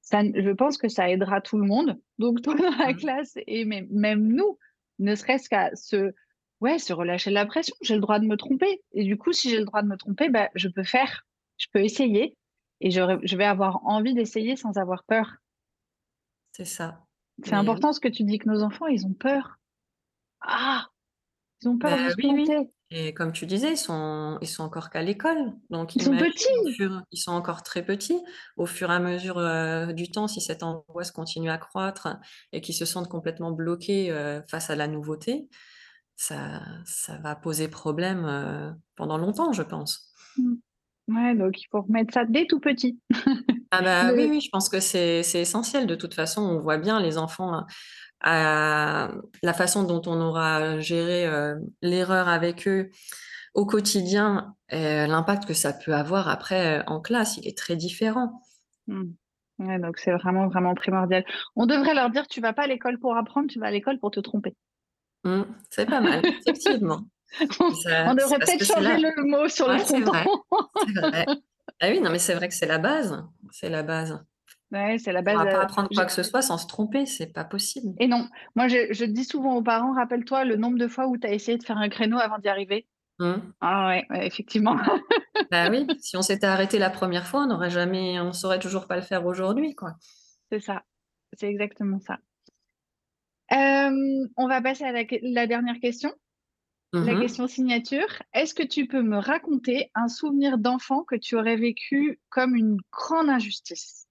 ça, 0.09 0.21
je 0.23 0.51
pense 0.51 0.77
que 0.77 0.87
ça 0.89 1.09
aidera 1.09 1.41
tout 1.41 1.57
le 1.57 1.65
monde. 1.67 1.99
Donc, 2.17 2.41
toi 2.41 2.55
dans 2.55 2.71
la 2.77 2.93
Mmh. 2.93 2.95
classe 2.95 3.33
et 3.47 3.65
même, 3.65 3.87
même 3.91 4.27
nous, 4.27 4.57
ne 4.99 5.15
serait-ce 5.15 5.49
qu'à 5.49 5.75
se, 5.75 6.13
ouais, 6.61 6.79
se 6.79 6.93
relâcher 6.93 7.29
de 7.29 7.35
la 7.35 7.45
pression. 7.45 7.75
J'ai 7.81 7.95
le 7.95 8.01
droit 8.01 8.19
de 8.19 8.25
me 8.25 8.37
tromper. 8.37 8.81
Et 8.93 9.03
du 9.03 9.17
coup, 9.17 9.33
si 9.33 9.49
j'ai 9.49 9.59
le 9.59 9.65
droit 9.65 9.81
de 9.83 9.87
me 9.87 9.97
tromper, 9.97 10.29
bah, 10.29 10.49
je 10.55 10.69
peux 10.69 10.83
faire, 10.83 11.25
je 11.57 11.67
peux 11.73 11.81
essayer. 11.83 12.37
Et 12.81 12.91
j'aurais- 12.91 13.19
je 13.23 13.35
vais 13.37 13.45
avoir 13.45 13.85
envie 13.85 14.13
d'essayer 14.13 14.55
sans 14.55 14.77
avoir 14.77 15.03
peur. 15.05 15.35
C'est 16.51 16.65
ça. 16.65 17.05
C'est 17.43 17.53
Mais 17.53 17.55
important 17.55 17.93
ce 17.93 17.99
que 17.99 18.07
tu 18.09 18.23
dis 18.23 18.37
que 18.37 18.49
nos 18.49 18.63
enfants, 18.63 18.87
ils 18.87 19.05
ont 19.05 19.13
peur. 19.13 19.57
Ah, 20.41 20.87
ils 21.61 21.69
ont 21.69 21.77
peur 21.79 21.91
Bah, 21.91 21.97
de 21.99 22.09
se 22.09 22.17
oui, 22.17 22.31
oui. 22.33 22.55
Et 22.89 23.13
comme 23.13 23.33
tu 23.33 23.45
disais, 23.45 23.73
ils 23.73 23.77
sont, 23.77 24.37
ils 24.41 24.47
sont 24.47 24.63
encore 24.63 24.89
qu'à 24.89 25.01
l'école. 25.01 25.53
Donc, 25.69 25.95
Ils 25.95 26.03
sont 26.03 26.15
petits. 26.15 26.73
fur- 26.75 27.01
ils 27.11 27.17
sont 27.17 27.31
encore 27.33 27.61
très 27.63 27.83
petits. 27.83 28.17
Au 28.55 28.65
fur 28.65 28.89
et 28.91 28.95
à 28.95 28.99
mesure 28.99 29.37
euh, 29.39 29.87
du 29.87 30.09
temps, 30.09 30.27
si 30.29 30.39
cette 30.39 30.63
angoisse 30.63 31.11
continue 31.11 31.49
à 31.49 31.57
croître 31.57 32.07
et 32.53 32.61
qu'ils 32.61 32.75
se 32.75 32.85
sentent 32.85 33.09
complètement 33.09 33.51
bloqués 33.51 34.09
euh, 34.11 34.41
face 34.49 34.69
à 34.69 34.75
la 34.77 34.87
nouveauté, 34.87 35.49
ça, 36.15 36.61
ça 36.85 37.17
va 37.17 37.35
poser 37.35 37.67
problème 37.67 38.25
euh, 38.25 38.71
pendant 38.95 39.17
longtemps, 39.17 39.51
je 39.51 39.63
pense. 39.63 40.13
Mm. 40.37 40.53
Ouais, 41.09 41.35
donc 41.35 41.61
il 41.61 41.67
faut 41.71 41.81
remettre 41.81 42.13
ça 42.13 42.25
dès 42.25 42.47
tout 42.47 42.59
petit. 42.59 42.99
Ah 43.71 43.81
bah 43.81 44.11
oui, 44.13 44.27
oui, 44.29 44.41
je 44.41 44.49
pense 44.49 44.67
que 44.67 44.81
c'est 44.81 45.23
c'est 45.23 45.39
essentiel. 45.39 45.87
De 45.87 45.95
toute 45.95 46.13
façon, 46.13 46.41
on 46.41 46.59
voit 46.59 46.77
bien 46.77 46.99
les 46.99 47.17
enfants, 47.17 47.53
hein, 47.53 47.65
à 48.21 49.09
la 49.43 49.53
façon 49.53 49.83
dont 49.83 50.01
on 50.05 50.19
aura 50.21 50.79
géré 50.79 51.25
euh, 51.27 51.55
l'erreur 51.81 52.27
avec 52.27 52.67
eux 52.67 52.89
au 53.53 53.65
quotidien, 53.65 54.55
l'impact 54.71 55.45
que 55.45 55.53
ça 55.53 55.73
peut 55.73 55.93
avoir 55.95 56.27
après 56.29 56.79
euh, 56.79 56.83
en 56.87 56.99
classe, 57.01 57.37
il 57.37 57.47
est 57.47 57.57
très 57.57 57.75
différent. 57.75 58.41
Mm. 58.87 59.03
Ouais, 59.59 59.79
donc 59.79 59.97
c'est 59.97 60.11
vraiment, 60.11 60.47
vraiment 60.47 60.75
primordial. 60.75 61.25
On 61.55 61.65
devrait 61.65 61.95
leur 61.95 62.11
dire, 62.11 62.27
tu 62.27 62.41
vas 62.41 62.53
pas 62.53 62.63
à 62.63 62.67
l'école 62.67 62.99
pour 62.99 63.17
apprendre, 63.17 63.47
tu 63.49 63.59
vas 63.59 63.67
à 63.67 63.71
l'école 63.71 63.97
pour 63.99 64.11
te 64.11 64.19
tromper. 64.19 64.55
Mm, 65.23 65.41
c'est 65.71 65.87
pas 65.89 65.99
mal, 66.01 66.23
effectivement. 66.25 67.01
Ça- 67.83 68.05
On 68.11 68.13
devrait 68.13 68.37
peut-être 68.39 68.63
changer 68.63 68.97
la- 68.97 68.97
le 69.15 69.23
mot 69.29 69.47
sur 69.49 69.67
Ouais, 69.67 69.77
le 69.79 69.83
fronton. 69.83 70.11
Ah 71.79 71.89
oui, 71.89 71.99
non, 72.01 72.09
mais 72.09 72.17
c'est 72.19 72.33
vrai 72.33 72.47
que 72.47 72.53
c'est 72.55 72.65
la 72.65 72.79
base. 72.79 73.23
C'est 73.51 73.69
la 73.69 73.83
base. 73.83 74.19
Ouais, 74.71 74.97
c'est 74.97 75.13
la 75.13 75.21
On 75.21 75.23
base. 75.23 75.35
ne 75.35 75.39
pourra 75.39 75.51
pas 75.51 75.57
euh, 75.59 75.63
apprendre 75.63 75.89
quoi 75.93 76.05
que 76.05 76.11
ce 76.11 76.23
soit 76.23 76.41
sans 76.41 76.57
se 76.57 76.67
tromper, 76.67 77.05
c'est 77.05 77.31
pas 77.31 77.45
possible. 77.45 77.93
Et 77.99 78.07
non, 78.07 78.27
moi 78.55 78.67
je, 78.67 78.91
je 78.91 79.05
dis 79.05 79.23
souvent 79.23 79.55
aux 79.55 79.63
parents, 79.63 79.93
rappelle-toi 79.93 80.43
le 80.43 80.57
nombre 80.57 80.77
de 80.77 80.87
fois 80.87 81.07
où 81.07 81.17
tu 81.17 81.25
as 81.25 81.33
essayé 81.33 81.57
de 81.57 81.63
faire 81.63 81.77
un 81.77 81.89
créneau 81.89 82.19
avant 82.19 82.37
d'y 82.37 82.49
arriver. 82.49 82.85
Mm. 83.19 83.35
Ah 83.61 83.87
ouais, 83.87 84.05
ouais, 84.09 84.27
effectivement. 84.27 84.75
Bah 85.51 85.69
oui, 85.69 85.87
si 86.01 86.17
on 86.17 86.21
s'était 86.21 86.47
arrêté 86.47 86.77
la 86.79 86.89
première 86.89 87.25
fois, 87.27 87.43
on 87.43 87.47
n'aurait 87.47 87.69
jamais, 87.69 88.19
on 88.19 88.33
saurait 88.33 88.59
toujours 88.59 88.87
pas 88.87 88.95
le 88.97 89.01
faire 89.01 89.25
aujourd'hui, 89.25 89.75
quoi. 89.75 89.93
C'est 90.51 90.59
ça. 90.59 90.83
C'est 91.33 91.47
exactement 91.47 91.99
ça. 91.99 92.17
Euh, 93.53 94.27
on 94.35 94.47
va 94.47 94.61
passer 94.61 94.83
à 94.83 94.91
la, 94.91 95.47
dernière 95.47 95.79
question. 95.79 96.11
La 96.93 97.13
Mhm. 97.13 97.21
question 97.21 97.47
signature. 97.47 98.07
Est-ce 98.33 98.53
que 98.53 98.63
tu 98.63 98.87
peux 98.87 99.01
me 99.03 99.17
raconter 99.19 99.91
un 99.95 100.07
souvenir 100.07 100.57
d'enfant 100.57 101.03
que 101.03 101.15
tu 101.15 101.35
aurais 101.35 101.55
vécu 101.55 102.19
comme 102.29 102.55
une 102.55 102.77
grande 102.91 103.29
injustice? 103.29 104.06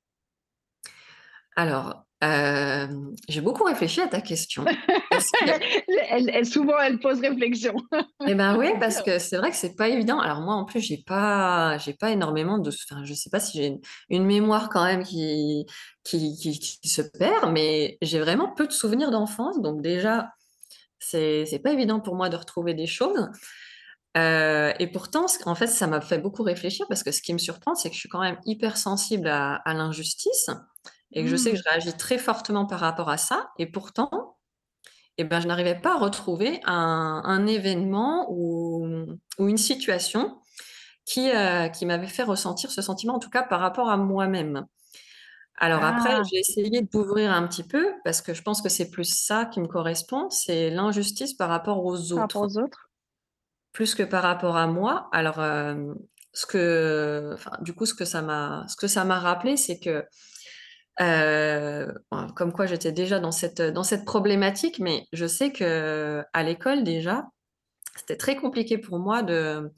Alors, 1.57 2.04
euh, 2.24 2.86
j'ai 3.28 3.40
beaucoup 3.40 3.64
réfléchi 3.64 4.00
à 4.00 4.09
ta 4.09 4.20
question. 4.20 4.64
Que, 4.64 4.70
elle, 6.11 6.30
elle- 6.30 6.46
souvent, 6.46 6.78
elle 6.78 6.98
pose 6.98 7.20
réflexion. 7.20 7.74
eh 8.26 8.34
ben 8.34 8.57
oui, 8.57 8.68
parce 8.80 9.02
que 9.02 9.18
c'est 9.18 9.36
vrai 9.36 9.50
que 9.50 9.57
c'est 9.57 9.74
pas 9.76 9.88
évident. 9.88 10.18
Alors 10.20 10.40
moi, 10.40 10.54
en 10.54 10.64
plus, 10.64 10.80
j'ai 10.80 10.98
pas, 11.07 11.76
j'ai 11.78 11.94
pas 11.94 12.11
énormément 12.11 12.59
de, 12.59 12.70
enfin, 12.70 13.04
je 13.04 13.14
sais 13.14 13.30
pas 13.30 13.40
si 13.40 13.59
j'ai 13.59 13.66
une, 13.66 13.80
une 14.11 14.24
mémoire 14.24 14.68
quand 14.70 14.84
même 14.84 15.02
qui, 15.02 15.66
qui, 16.04 16.36
qui, 16.36 16.59
qui 16.59 16.88
se 16.88 17.02
perd, 17.02 17.52
mais 17.52 17.98
j'ai 18.02 18.18
vraiment 18.20 18.52
peu 18.52 18.66
de 18.66 18.72
souvenirs 18.72 19.11
d'enfance. 19.11 19.61
Donc 19.61 19.82
déjà, 19.82 20.30
c'est, 20.98 21.44
c'est 21.46 21.59
pas 21.59 21.72
évident 21.72 22.00
pour 22.00 22.14
moi 22.16 22.28
de 22.28 22.36
retrouver 22.36 22.74
des 22.74 22.86
choses. 22.86 23.28
Euh, 24.16 24.72
et 24.78 24.86
pourtant, 24.86 25.26
en 25.44 25.54
fait, 25.54 25.66
ça 25.66 25.86
m'a 25.86 26.00
fait 26.00 26.18
beaucoup 26.18 26.42
réfléchir 26.42 26.86
parce 26.88 27.02
que 27.02 27.12
ce 27.12 27.20
qui 27.20 27.34
me 27.34 27.38
surprend, 27.38 27.74
c'est 27.74 27.90
que 27.90 27.94
je 27.94 28.00
suis 28.00 28.09
quand 28.09 28.22
même 28.22 28.38
hyper 28.46 28.78
sensible 28.78 29.28
à, 29.28 29.57
à 29.57 29.74
l'injustice 29.74 30.48
et 31.12 31.22
que 31.24 31.28
je 31.30 31.36
sais 31.36 31.52
que 31.52 31.57
Mm. 31.57 31.59
je 31.59 31.64
réagis 31.70 31.94
très 31.96 32.18
fortement 32.18 32.66
par 32.66 32.80
rapport 32.80 33.09
à 33.11 33.16
ça. 33.18 33.50
Et 33.59 33.66
pourtant, 33.66 34.38
eh 35.18 35.24
ben, 35.24 35.40
je 35.40 35.48
n'arrivais 35.48 35.80
pas 35.80 35.94
à 35.94 35.98
retrouver 35.98 36.61
un, 36.64 37.22
un 37.24 37.46
événement 37.46 38.26
ou, 38.30 38.88
ou 39.38 39.48
une 39.48 39.59
situation 39.59 40.40
qui, 41.07 41.30
euh, 41.30 41.68
qui 41.68 41.86
m'avait 41.86 42.07
fait 42.09 42.24
ressentir 42.24 42.70
ce 42.72 42.82
sentiment, 42.82 43.14
en 43.16 43.18
tout 43.20 43.30
cas 43.30 43.42
par 43.44 43.61
rapport 43.61 43.90
à 43.90 43.96
moi-même. 43.98 44.66
Alors 45.59 45.84
après, 45.84 46.11
Ah, 46.11 46.22
j'ai 46.30 46.38
essayé 46.40 46.82
d'ouvrir 46.82 47.32
un 47.32 47.46
petit 47.48 47.64
peu 47.64 47.92
parce 48.04 48.22
que 48.22 48.34
je 48.34 48.42
pense 48.42 48.62
que 48.62 48.68
c'est 48.70 48.90
plus 48.90 49.04
ça 49.14 49.46
qui 49.46 49.61
me 49.61 49.66
correspond, 49.68 50.30
c'est 50.30 50.70
l'injustice 50.70 51.34
par 51.34 51.48
rapport 51.50 51.84
aux 51.84 52.12
par 52.12 52.22
rapport 52.24 52.42
autres 52.42 52.46
aux 52.46 52.59
autres? 52.59 52.90
plus 53.72 53.94
que 53.94 54.02
par 54.02 54.22
rapport 54.22 54.57
à 54.57 54.66
moi. 54.66 55.09
Alors, 55.12 55.38
euh, 55.40 55.94
ce 56.32 56.46
que, 56.46 57.36
du 57.62 57.74
coup, 57.74 57.86
ce 57.86 57.94
que 57.94 58.04
ça 58.04 58.22
m'a, 58.22 58.64
ce 58.68 58.76
que 58.76 58.86
ça 58.88 59.04
m'a 59.04 59.18
rappelé, 59.18 59.57
c'est 59.57 59.78
que, 59.78 60.04
euh, 61.01 61.92
comme 62.34 62.53
quoi 62.53 62.66
j'étais 62.66 62.92
déjà 62.92 63.18
dans 63.18 63.32
cette, 63.32 63.61
dans 63.61 63.82
cette 63.82 64.05
problématique, 64.05 64.78
mais 64.78 65.07
je 65.12 65.26
sais 65.26 65.53
que 65.53 66.22
à 66.32 66.42
l'école 66.42 66.84
déjà, 66.84 67.26
c'était 67.97 68.16
très 68.16 68.36
compliqué 68.36 68.78
pour 68.78 68.99
moi 68.99 69.22
de, 69.22 69.70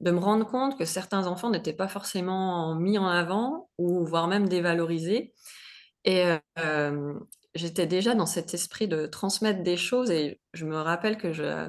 de 0.00 0.10
me 0.10 0.18
rendre 0.18 0.46
compte 0.46 0.78
que 0.78 0.84
certains 0.84 1.26
enfants 1.26 1.50
n'étaient 1.50 1.72
pas 1.72 1.88
forcément 1.88 2.74
mis 2.74 2.98
en 2.98 3.06
avant 3.06 3.70
ou 3.78 4.04
voire 4.04 4.28
même 4.28 4.48
dévalorisés. 4.48 5.32
Et 6.04 6.24
euh, 6.58 7.14
j'étais 7.54 7.86
déjà 7.86 8.14
dans 8.14 8.26
cet 8.26 8.54
esprit 8.54 8.88
de 8.88 9.06
transmettre 9.06 9.62
des 9.62 9.76
choses 9.76 10.10
et 10.10 10.40
je 10.52 10.64
me 10.64 10.76
rappelle 10.76 11.16
que 11.16 11.32
je, 11.32 11.68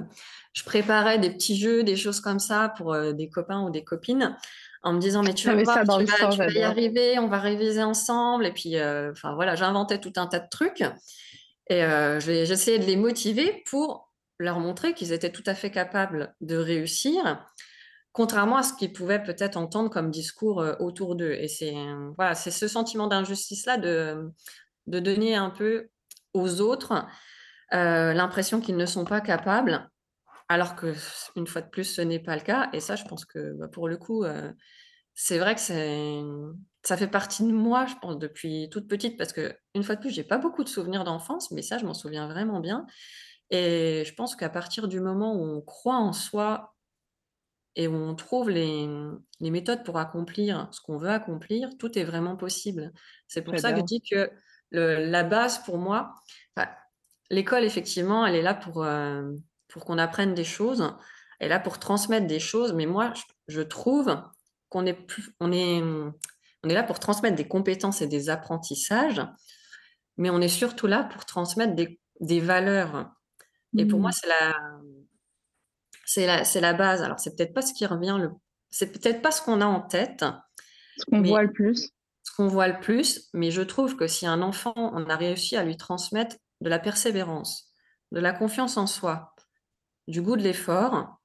je 0.54 0.64
préparais 0.64 1.20
des 1.20 1.32
petits 1.32 1.58
jeux, 1.58 1.84
des 1.84 1.96
choses 1.96 2.20
comme 2.20 2.40
ça 2.40 2.74
pour 2.78 2.94
euh, 2.94 3.14
des 3.14 3.30
copains 3.30 3.64
ou 3.64 3.70
des 3.70 3.84
copines 3.84 4.36
en 4.88 4.94
me 4.94 5.00
disant 5.00 5.24
mais 5.24 5.34
tu 5.34 5.48
vas 5.48 5.62
voir, 5.62 5.78
ça 5.78 5.84
dans 5.84 5.98
tu 5.98 6.06
le 6.06 6.12
vas, 6.12 6.30
tu 6.30 6.38
vas 6.38 6.50
y 6.50 6.64
arriver, 6.64 7.20
on 7.20 7.28
va 7.28 7.40
réviser 7.40 7.84
ensemble 7.84 8.46
et 8.46 8.52
puis 8.52 8.78
euh, 8.78 9.12
enfin 9.12 9.36
voilà, 9.36 9.56
j'inventais 9.56 10.00
tout 10.00 10.14
un 10.16 10.28
tas 10.28 10.40
de 10.40 10.50
trucs 10.50 10.84
et 11.70 11.84
euh, 11.84 12.20
j'essayais 12.20 12.80
de 12.80 12.86
les 12.86 12.96
motiver 12.96 13.64
pour 13.70 14.12
leur 14.40 14.60
montrer 14.60 14.94
qu'ils 14.94 15.14
étaient 15.14 15.32
tout 15.32 15.44
à 15.46 15.56
fait 15.56 15.72
capables 15.72 16.36
de 16.42 16.56
réussir 16.56 17.44
contrairement 18.12 18.58
à 18.58 18.64
ce 18.64 18.74
qu'ils 18.74 18.94
pouvaient 18.94 19.22
peut-être 19.22 19.58
entendre 19.58 19.90
comme 19.90 20.10
discours 20.10 20.62
euh, 20.62 20.74
autour 20.80 21.16
d'eux. 21.16 21.34
Et 21.34 21.48
c'est 21.48 21.76
voilà, 22.16 22.34
c'est 22.34 22.52
ce 22.52 22.68
sentiment 22.68 23.08
d'injustice-là 23.08 23.78
de, 23.78 24.32
de 24.88 25.00
donner 25.00 25.36
un 25.36 25.52
peu 25.52 25.90
aux 26.34 26.62
autres 26.62 27.06
euh, 27.74 28.14
l'impression 28.14 28.62
qu'ils 28.62 28.78
ne 28.78 28.86
sont 28.86 29.06
pas 29.06 29.22
capables, 29.22 29.90
alors 30.50 30.76
que 30.76 30.94
une 31.36 31.48
fois 31.48 31.62
de 31.62 31.70
plus, 31.70 31.84
ce 31.84 32.02
n'est 32.02 32.20
pas 32.20 32.36
le 32.36 32.42
cas. 32.42 32.70
Et 32.74 32.80
ça, 32.80 32.96
je 32.96 33.04
pense 33.06 33.26
que 33.26 33.54
bah, 33.54 33.68
pour 33.68 33.90
le 33.90 33.98
coup, 33.98 34.24
euh, 34.24 34.52
c'est 35.20 35.40
vrai 35.40 35.56
que 35.56 35.62
c'est 35.62 36.22
ça 36.84 36.96
fait 36.96 37.08
partie 37.08 37.44
de 37.44 37.52
moi, 37.52 37.86
je 37.88 37.96
pense, 38.02 38.18
depuis 38.20 38.70
toute 38.72 38.88
petite, 38.88 39.18
parce 39.18 39.34
que 39.34 39.58
une 39.76 39.84
fois 39.84 39.96
de 39.96 40.02
plus, 40.02 40.12
j'ai 40.12 40.24
pas 40.24 40.38
beaucoup 40.38 40.64
de 40.64 40.70
souvenirs 40.70 41.04
d'enfance, 41.04 41.52
mais 41.52 41.62
ça, 41.62 41.78
je 41.80 41.86
m'en 41.86 41.94
souviens 41.96 42.28
vraiment 42.30 42.62
bien. 42.62 42.86
Et 43.52 44.04
je 44.06 44.14
pense 44.16 44.36
qu'à 44.36 44.50
partir 44.50 44.88
du 44.88 45.02
moment 45.02 45.36
où 45.36 45.44
on 45.44 45.62
croit 45.62 45.98
en 45.98 46.14
soi 46.14 46.76
et 47.76 47.88
où 47.88 47.94
on 47.96 48.16
trouve 48.16 48.50
les, 48.50 48.88
les 49.40 49.52
méthodes 49.52 49.84
pour 49.84 49.98
accomplir 49.98 50.68
ce 50.72 50.82
qu'on 50.82 50.98
veut 50.98 51.10
accomplir, 51.10 51.70
tout 51.78 51.98
est 51.98 52.04
vraiment 52.04 52.36
possible. 52.36 52.92
C'est 53.28 53.44
pour 53.44 53.60
ça 53.60 53.72
que 53.72 53.80
je 53.80 53.84
dis 53.84 54.02
que 54.02 54.32
le- 54.72 55.06
la 55.10 55.24
base 55.24 55.60
pour 55.64 55.78
moi, 55.78 56.16
enfin, 56.56 56.70
l'école, 57.30 57.64
effectivement, 57.64 58.26
elle 58.26 58.36
est 58.36 58.42
là 58.42 58.56
pour, 58.56 58.84
euh, 58.84 59.32
pour 59.68 59.86
qu'on 59.86 59.98
apprenne 60.00 60.34
des 60.34 60.44
choses, 60.44 60.82
elle 61.40 61.48
est 61.48 61.50
là 61.50 61.60
pour 61.60 61.78
transmettre 61.80 62.26
des 62.28 62.40
choses, 62.40 62.74
mais 62.74 62.86
moi, 62.88 63.14
je, 63.16 63.24
je 63.48 63.62
trouve 63.62 64.18
qu'on 64.70 64.86
est, 64.86 64.94
plus, 64.94 65.32
on 65.40 65.52
est, 65.52 65.82
on 65.82 66.70
est 66.70 66.74
là 66.74 66.84
pour 66.84 67.00
transmettre 67.00 67.36
des 67.36 67.48
compétences 67.48 68.02
et 68.02 68.08
des 68.08 68.30
apprentissages, 68.30 69.22
mais 70.18 70.30
on 70.30 70.42
est 70.42 70.48
surtout 70.50 70.88
là 70.88 71.04
pour 71.04 71.26
transmettre 71.26 71.76
des, 71.76 72.00
des 72.20 72.40
valeurs. 72.40 73.12
Et 73.78 73.86
pour 73.86 74.00
moi, 74.00 74.10
Mm. 74.10 74.14
c'est 74.14 74.28
la, 74.28 74.56
c'est 76.06 76.26
la, 76.26 76.44
c'est 76.46 76.62
la 76.62 76.74
base. 76.74 77.02
Alors, 77.02 77.20
c'est 77.20 77.36
peut-être 77.36 77.54
pas 77.54 77.62
ce 77.62 77.74
qui 77.74 77.86
revient 77.86 78.18
le, 78.20 78.32
c'est 78.70 78.92
peut-être 78.92 79.22
pas 79.22 79.32
ce 79.32 79.42
qu'on 79.42 79.62
a 79.62 79.66
en 79.66 79.82
tête, 79.82 80.26
Ce 80.98 81.06
qu'on 81.06 81.22
voit 81.22 81.44
le 81.44 81.52
plus. 81.52 81.92
ce 82.24 82.36
qu'on 82.36 82.48
voit 82.48 82.68
le 82.68 82.80
plus. 82.80 83.30
Mais 83.34 83.52
je 83.52 83.62
trouve 83.62 83.96
que 83.96 84.08
si 84.08 84.26
un 84.26 84.42
enfant, 84.42 84.74
on 84.76 85.10
a 85.10 85.16
réussi 85.16 85.56
à 85.58 85.64
lui 85.64 85.78
transmettre 85.78 86.36
de 86.62 86.70
la 86.70 86.80
persévérance, 86.80 87.72
de 88.12 88.20
la 88.20 88.34
confiance 88.34 88.78
en 88.78 88.88
soi, 88.88 89.36
du 90.08 90.22
goût 90.22 90.38
de 90.38 90.42
l'effort, 90.44 91.20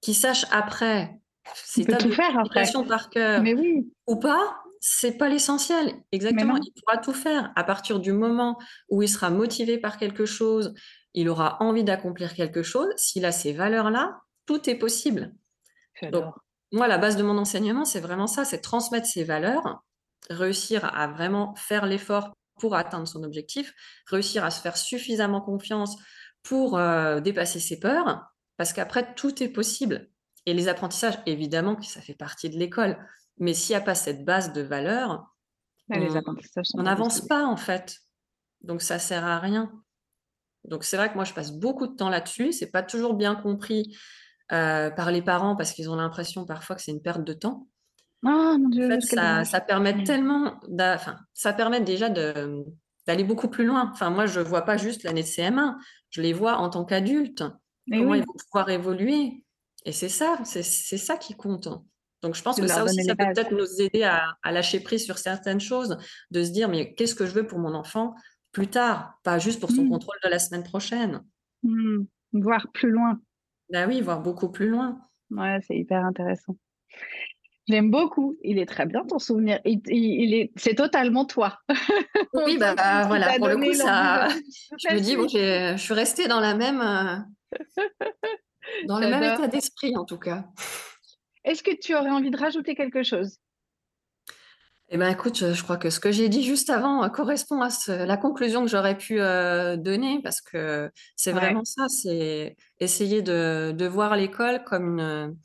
qu'il 0.00 0.14
sache 0.16 0.46
après 0.50 1.20
Ses 1.54 1.84
peut 1.84 1.92
tables 1.92 2.04
tout 2.04 2.12
faire 2.12 2.26
après. 2.26 2.40
multiplication 2.40 2.84
par 2.84 3.10
cœur 3.10 3.42
Mais 3.42 3.54
oui, 3.54 3.92
ou 4.06 4.16
pas, 4.16 4.58
c'est 4.80 5.16
pas 5.16 5.28
l'essentiel. 5.28 5.94
Exactement, 6.12 6.56
il 6.56 6.72
pourra 6.80 6.98
tout 6.98 7.12
faire. 7.12 7.52
À 7.56 7.64
partir 7.64 8.00
du 8.00 8.12
moment 8.12 8.58
où 8.88 9.02
il 9.02 9.08
sera 9.08 9.30
motivé 9.30 9.78
par 9.78 9.96
quelque 9.98 10.26
chose, 10.26 10.74
il 11.14 11.28
aura 11.28 11.56
envie 11.62 11.84
d'accomplir 11.84 12.34
quelque 12.34 12.62
chose. 12.62 12.88
S'il 12.96 13.24
a 13.24 13.32
ces 13.32 13.52
valeurs-là, 13.52 14.20
tout 14.46 14.68
est 14.68 14.76
possible. 14.76 15.34
Donc, 16.10 16.34
moi, 16.72 16.88
la 16.88 16.98
base 16.98 17.16
de 17.16 17.22
mon 17.22 17.38
enseignement, 17.38 17.84
c'est 17.84 18.00
vraiment 18.00 18.26
ça, 18.26 18.44
c'est 18.44 18.60
transmettre 18.60 19.06
ces 19.06 19.24
valeurs 19.24 19.82
réussir 20.30 20.84
à 20.84 21.06
vraiment 21.06 21.54
faire 21.54 21.86
l'effort 21.86 22.32
pour 22.58 22.74
atteindre 22.74 23.06
son 23.06 23.22
objectif, 23.22 23.74
réussir 24.06 24.44
à 24.44 24.50
se 24.50 24.60
faire 24.60 24.76
suffisamment 24.76 25.40
confiance 25.40 25.96
pour 26.42 26.78
euh, 26.78 27.20
dépasser 27.20 27.60
ses 27.60 27.78
peurs, 27.78 28.24
parce 28.56 28.72
qu'après, 28.72 29.14
tout 29.14 29.42
est 29.42 29.48
possible. 29.48 30.08
Et 30.46 30.54
les 30.54 30.68
apprentissages, 30.68 31.18
évidemment 31.26 31.76
que 31.76 31.84
ça 31.84 32.00
fait 32.00 32.14
partie 32.14 32.48
de 32.48 32.56
l'école, 32.56 32.96
mais 33.38 33.52
s'il 33.52 33.74
n'y 33.74 33.82
a 33.82 33.84
pas 33.84 33.94
cette 33.94 34.24
base 34.24 34.52
de 34.52 34.62
valeur, 34.62 35.26
bah, 35.88 35.98
on 36.74 36.82
n'avance 36.82 37.26
pas 37.26 37.44
en 37.44 37.56
fait. 37.56 37.98
Donc 38.62 38.82
ça 38.82 38.98
sert 38.98 39.24
à 39.24 39.38
rien. 39.38 39.72
Donc 40.64 40.84
c'est 40.84 40.96
vrai 40.96 41.10
que 41.10 41.14
moi 41.14 41.24
je 41.24 41.32
passe 41.32 41.52
beaucoup 41.52 41.86
de 41.86 41.94
temps 41.94 42.08
là-dessus. 42.08 42.52
C'est 42.52 42.70
pas 42.70 42.82
toujours 42.82 43.14
bien 43.14 43.34
compris 43.34 43.96
euh, 44.52 44.90
par 44.90 45.10
les 45.10 45.22
parents 45.22 45.56
parce 45.56 45.72
qu'ils 45.72 45.90
ont 45.90 45.96
l'impression 45.96 46.44
parfois 46.44 46.76
que 46.76 46.82
c'est 46.82 46.92
une 46.92 47.02
perte 47.02 47.24
de 47.24 47.32
temps. 47.32 47.68
Ah 48.24 48.56
mon 48.58 48.68
Dieu, 48.68 48.88
ça, 49.00 49.60
permet 49.60 50.02
tellement, 50.02 50.58
enfin, 50.80 51.16
ça 51.34 51.52
permet 51.52 51.80
déjà 51.80 52.08
d'aller 52.08 53.24
beaucoup 53.24 53.48
plus 53.48 53.64
loin. 53.64 53.90
Enfin, 53.92 54.10
moi, 54.10 54.26
je 54.26 54.40
vois 54.40 54.62
pas 54.62 54.76
juste 54.76 55.04
l'année 55.04 55.22
de 55.22 55.26
CM1, 55.26 55.76
je 56.10 56.22
les 56.22 56.32
vois 56.32 56.56
en 56.56 56.70
tant 56.70 56.84
qu'adultes. 56.84 57.44
Comment 57.88 58.14
ils 58.14 58.24
vont 58.24 58.34
pouvoir 58.50 58.68
évoluer? 58.70 59.44
Et 59.86 59.92
c'est 59.92 60.08
ça, 60.08 60.36
c'est 60.44 60.62
ça 60.62 61.16
qui 61.16 61.34
compte. 61.34 61.68
Donc, 62.20 62.34
je 62.34 62.42
pense 62.42 62.60
que 62.60 62.66
ça 62.66 62.82
aussi, 62.82 63.04
ça 63.04 63.14
peut 63.14 63.24
peut-être 63.32 63.52
nous 63.52 63.80
aider 63.80 64.02
à, 64.02 64.36
lâcher 64.44 64.80
prise 64.80 65.04
sur 65.04 65.16
certaines 65.16 65.60
choses, 65.60 65.96
de 66.32 66.42
se 66.42 66.50
dire, 66.50 66.68
mais 66.68 66.92
qu'est-ce 66.94 67.14
que 67.14 67.24
je 67.24 67.30
veux 67.30 67.46
pour 67.46 67.60
mon 67.60 67.72
enfant 67.72 68.14
plus 68.50 68.66
tard, 68.66 69.20
pas 69.22 69.38
juste 69.38 69.60
pour 69.60 69.70
son 69.70 69.84
mmh. 69.84 69.90
contrôle 69.90 70.16
de 70.24 70.28
la 70.28 70.38
semaine 70.38 70.64
prochaine. 70.64 71.22
Mmh. 71.62 72.04
Voir 72.32 72.66
plus 72.72 72.90
loin. 72.90 73.20
Ben 73.70 73.86
oui, 73.86 74.00
voir 74.00 74.22
beaucoup 74.22 74.50
plus 74.50 74.68
loin. 74.68 74.98
Ouais, 75.30 75.58
c'est 75.66 75.76
hyper 75.76 76.04
intéressant. 76.04 76.56
J'aime 77.68 77.90
beaucoup. 77.90 78.36
Il 78.42 78.58
est 78.58 78.66
très 78.66 78.86
bien 78.86 79.04
ton 79.04 79.18
souvenir. 79.18 79.60
Il, 79.64 80.34
est, 80.34 80.52
c'est 80.56 80.74
totalement 80.74 81.26
toi. 81.26 81.58
Oui, 82.32 82.58
bah, 82.58 82.74
voilà. 83.06 83.34
Pour 83.38 83.48
le 83.48 83.56
coup, 83.56 83.72
ça, 83.72 84.28
je 84.78 84.94
me 84.94 85.00
dis, 85.00 85.16
bon, 85.16 85.28
je 85.28 85.76
suis 85.76 85.94
restée 85.94 86.28
dans 86.28 86.40
la 86.40 86.54
même, 86.54 86.80
euh, 86.80 87.16
dans 88.86 88.98
le 88.98 89.08
même 89.08 89.22
état 89.22 89.48
d'esprit 89.48 89.96
en 89.96 90.04
tout 90.04 90.18
cas. 90.18 90.44
Est-ce 91.44 91.62
que 91.62 91.70
tu 91.78 91.94
aurais 91.94 92.10
envie 92.10 92.30
de 92.30 92.36
rajouter 92.36 92.74
quelque 92.74 93.02
chose? 93.02 93.38
Eh 94.88 94.98
ben, 94.98 95.08
écoute, 95.08 95.52
je 95.52 95.62
crois 95.64 95.78
que 95.78 95.90
ce 95.90 95.98
que 95.98 96.12
j'ai 96.12 96.28
dit 96.28 96.44
juste 96.44 96.70
avant 96.70 97.02
euh, 97.02 97.08
correspond 97.08 97.60
à 97.60 97.70
la 97.88 98.16
conclusion 98.16 98.62
que 98.62 98.70
j'aurais 98.70 98.96
pu 98.96 99.20
euh, 99.20 99.76
donner, 99.76 100.20
parce 100.22 100.40
que 100.40 100.92
c'est 101.16 101.32
vraiment 101.32 101.64
ça, 101.64 101.88
c'est 101.88 102.56
essayer 102.78 103.20
de, 103.20 103.86
voir 103.88 104.14
l'école 104.14 104.62
comme 104.62 105.00
une, 105.00 105.36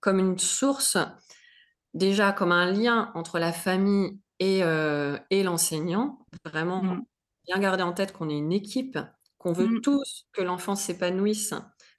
comme 0.00 0.18
une 0.18 0.38
source 0.38 0.98
déjà 1.94 2.32
comme 2.32 2.52
un 2.52 2.70
lien 2.70 3.10
entre 3.14 3.38
la 3.38 3.52
famille 3.52 4.18
et, 4.40 4.62
euh, 4.62 5.16
et 5.30 5.42
l'enseignant, 5.42 6.26
vraiment 6.44 6.82
mmh. 6.82 7.04
bien 7.46 7.58
garder 7.58 7.82
en 7.84 7.92
tête 7.92 8.12
qu'on 8.12 8.28
est 8.28 8.36
une 8.36 8.52
équipe, 8.52 8.98
qu'on 9.38 9.52
veut 9.52 9.68
mmh. 9.68 9.80
tous 9.80 10.26
que 10.32 10.42
l'enfant 10.42 10.74
s'épanouisse, 10.74 11.54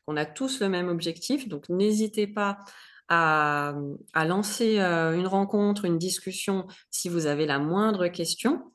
qu'on 0.05 0.17
a 0.17 0.25
tous 0.25 0.59
le 0.61 0.69
même 0.69 0.89
objectif. 0.89 1.47
Donc 1.47 1.69
n'hésitez 1.69 2.27
pas 2.27 2.59
à, 3.07 3.75
à 4.13 4.25
lancer 4.25 4.79
euh, 4.79 5.17
une 5.17 5.27
rencontre, 5.27 5.85
une 5.85 5.97
discussion 5.97 6.67
si 6.89 7.09
vous 7.09 7.25
avez 7.25 7.45
la 7.45 7.59
moindre 7.59 8.07
question. 8.07 8.71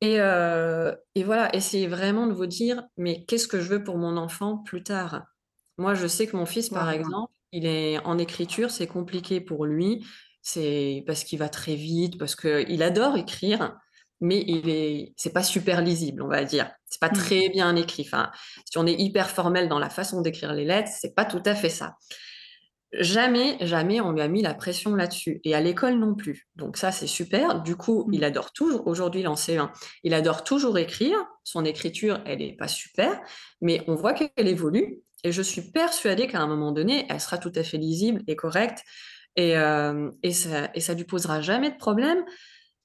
Et, 0.00 0.20
euh, 0.20 0.94
et 1.14 1.22
voilà, 1.22 1.54
essayez 1.54 1.86
vraiment 1.86 2.26
de 2.26 2.32
vous 2.32 2.46
dire, 2.46 2.82
mais 2.96 3.24
qu'est-ce 3.24 3.46
que 3.46 3.60
je 3.60 3.68
veux 3.68 3.84
pour 3.84 3.98
mon 3.98 4.16
enfant 4.16 4.58
plus 4.58 4.82
tard? 4.82 5.24
Moi, 5.78 5.94
je 5.94 6.06
sais 6.06 6.26
que 6.26 6.36
mon 6.36 6.44
fils, 6.44 6.68
par 6.70 6.90
exemple, 6.90 7.32
il 7.52 7.66
est 7.66 7.98
en 8.04 8.18
écriture, 8.18 8.70
c'est 8.70 8.88
compliqué 8.88 9.40
pour 9.40 9.64
lui. 9.64 10.04
C'est 10.42 11.04
parce 11.06 11.22
qu'il 11.22 11.38
va 11.38 11.48
très 11.48 11.76
vite, 11.76 12.18
parce 12.18 12.34
qu'il 12.34 12.82
adore 12.82 13.16
écrire, 13.16 13.78
mais 14.20 14.42
il 14.48 14.68
est, 14.68 15.14
c'est 15.16 15.32
pas 15.32 15.44
super 15.44 15.82
lisible, 15.82 16.20
on 16.20 16.28
va 16.28 16.44
dire. 16.44 16.68
C'est 16.92 17.00
pas 17.00 17.08
mmh. 17.08 17.12
très 17.14 17.48
bien 17.48 17.74
écrit. 17.74 18.02
Enfin, 18.06 18.30
si 18.70 18.76
on 18.76 18.86
est 18.86 18.92
hyper 18.92 19.30
formel 19.30 19.66
dans 19.66 19.78
la 19.78 19.88
façon 19.88 20.20
d'écrire 20.20 20.52
les 20.52 20.66
lettres, 20.66 20.90
c'est 20.94 21.14
pas 21.14 21.24
tout 21.24 21.42
à 21.46 21.54
fait 21.54 21.70
ça. 21.70 21.96
Jamais, 22.92 23.56
jamais 23.62 24.02
on 24.02 24.12
lui 24.12 24.20
a 24.20 24.28
mis 24.28 24.42
la 24.42 24.52
pression 24.52 24.94
là-dessus. 24.94 25.40
Et 25.44 25.54
à 25.54 25.62
l'école 25.62 25.98
non 25.98 26.14
plus. 26.14 26.48
Donc 26.54 26.76
ça, 26.76 26.92
c'est 26.92 27.06
super. 27.06 27.62
Du 27.62 27.76
coup, 27.76 28.04
mmh. 28.06 28.12
il 28.12 28.24
adore 28.24 28.52
toujours, 28.52 28.86
aujourd'hui, 28.86 29.26
en 29.26 29.36
C1, 29.36 29.70
il 30.04 30.12
adore 30.12 30.44
toujours 30.44 30.76
écrire. 30.76 31.16
Son 31.44 31.64
écriture, 31.64 32.20
elle 32.26 32.40
n'est 32.40 32.56
pas 32.56 32.68
super, 32.68 33.18
mais 33.62 33.82
on 33.86 33.94
voit 33.94 34.12
qu'elle 34.12 34.48
évolue. 34.48 34.98
Et 35.24 35.32
je 35.32 35.40
suis 35.40 35.62
persuadée 35.62 36.26
qu'à 36.26 36.40
un 36.40 36.46
moment 36.46 36.72
donné, 36.72 37.06
elle 37.08 37.20
sera 37.20 37.38
tout 37.38 37.52
à 37.54 37.62
fait 37.62 37.78
lisible 37.78 38.22
et 38.26 38.36
correcte. 38.36 38.82
Et, 39.36 39.56
euh, 39.56 40.10
et, 40.22 40.32
ça, 40.32 40.68
et 40.74 40.80
ça 40.80 40.92
lui 40.92 41.04
posera 41.04 41.40
jamais 41.40 41.70
de 41.70 41.78
problème 41.78 42.22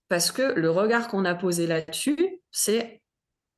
parce 0.10 0.32
que 0.32 0.42
le 0.42 0.72
regard 0.72 1.08
qu'on 1.08 1.26
a 1.26 1.36
posé 1.36 1.68
là-dessus, 1.68 2.42
c'est, 2.52 3.02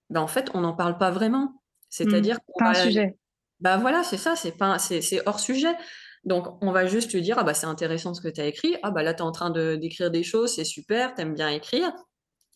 ben 0.09 0.21
en 0.21 0.27
fait, 0.27 0.49
on 0.53 0.61
n'en 0.61 0.73
parle 0.73 0.97
pas 0.97 1.11
vraiment. 1.11 1.61
C'est-à-dire 1.89 2.35
mmh, 2.35 2.51
qu'on 2.53 2.65
un 2.65 2.73
sujet. 2.73 3.17
Bah 3.59 3.77
voilà, 3.77 4.03
c'est 4.03 4.17
ça, 4.17 4.35
c'est 4.35 4.57
pas, 4.57 4.79
c'est, 4.79 5.27
hors 5.27 5.39
sujet. 5.39 5.75
Donc, 6.23 6.47
on 6.61 6.71
va 6.71 6.85
juste 6.85 7.13
lui 7.13 7.21
dire, 7.21 7.37
ah 7.39 7.43
bah 7.43 7.53
c'est 7.53 7.65
intéressant 7.65 8.13
ce 8.13 8.21
que 8.21 8.27
tu 8.27 8.41
as 8.41 8.45
écrit, 8.45 8.75
ah 8.83 8.91
bah 8.91 9.03
là 9.03 9.13
tu 9.13 9.19
es 9.19 9.25
en 9.25 9.31
train 9.31 9.49
de, 9.49 9.75
d'écrire 9.75 10.11
des 10.11 10.23
choses, 10.23 10.53
c'est 10.53 10.65
super, 10.65 11.15
tu 11.15 11.21
aimes 11.21 11.33
bien 11.33 11.49
écrire. 11.49 11.91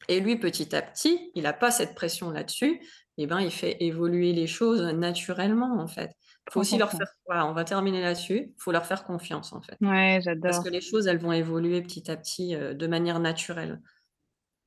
Et 0.10 0.20
lui, 0.20 0.38
petit 0.38 0.76
à 0.76 0.82
petit, 0.82 1.32
il 1.34 1.44
n'a 1.44 1.54
pas 1.54 1.72
cette 1.72 1.96
pression 1.96 2.30
là-dessus, 2.30 2.82
et 3.18 3.26
ben 3.26 3.40
il 3.40 3.52
fait 3.52 3.78
évoluer 3.80 4.34
les 4.34 4.48
choses 4.48 4.82
naturellement 4.82 5.80
en 5.80 5.88
fait. 5.88 6.12
Faut 6.52 6.60
aussi 6.60 6.78
leur 6.78 6.92
faire, 6.92 7.08
voilà, 7.26 7.48
on 7.48 7.54
va 7.54 7.64
terminer 7.64 8.02
là-dessus, 8.02 8.52
il 8.54 8.62
faut 8.62 8.74
leur 8.74 8.86
faire 8.86 9.06
confiance 9.06 9.54
en 9.54 9.62
fait. 9.62 9.78
Ouais, 9.80 10.20
j'adore. 10.22 10.52
Parce 10.52 10.60
que 10.60 10.70
les 10.70 10.82
choses, 10.82 11.08
elles 11.08 11.20
vont 11.20 11.32
évoluer 11.32 11.82
petit 11.82 12.12
à 12.12 12.18
petit 12.18 12.56
euh, 12.56 12.74
de 12.74 12.86
manière 12.86 13.20
naturelle. 13.22 13.82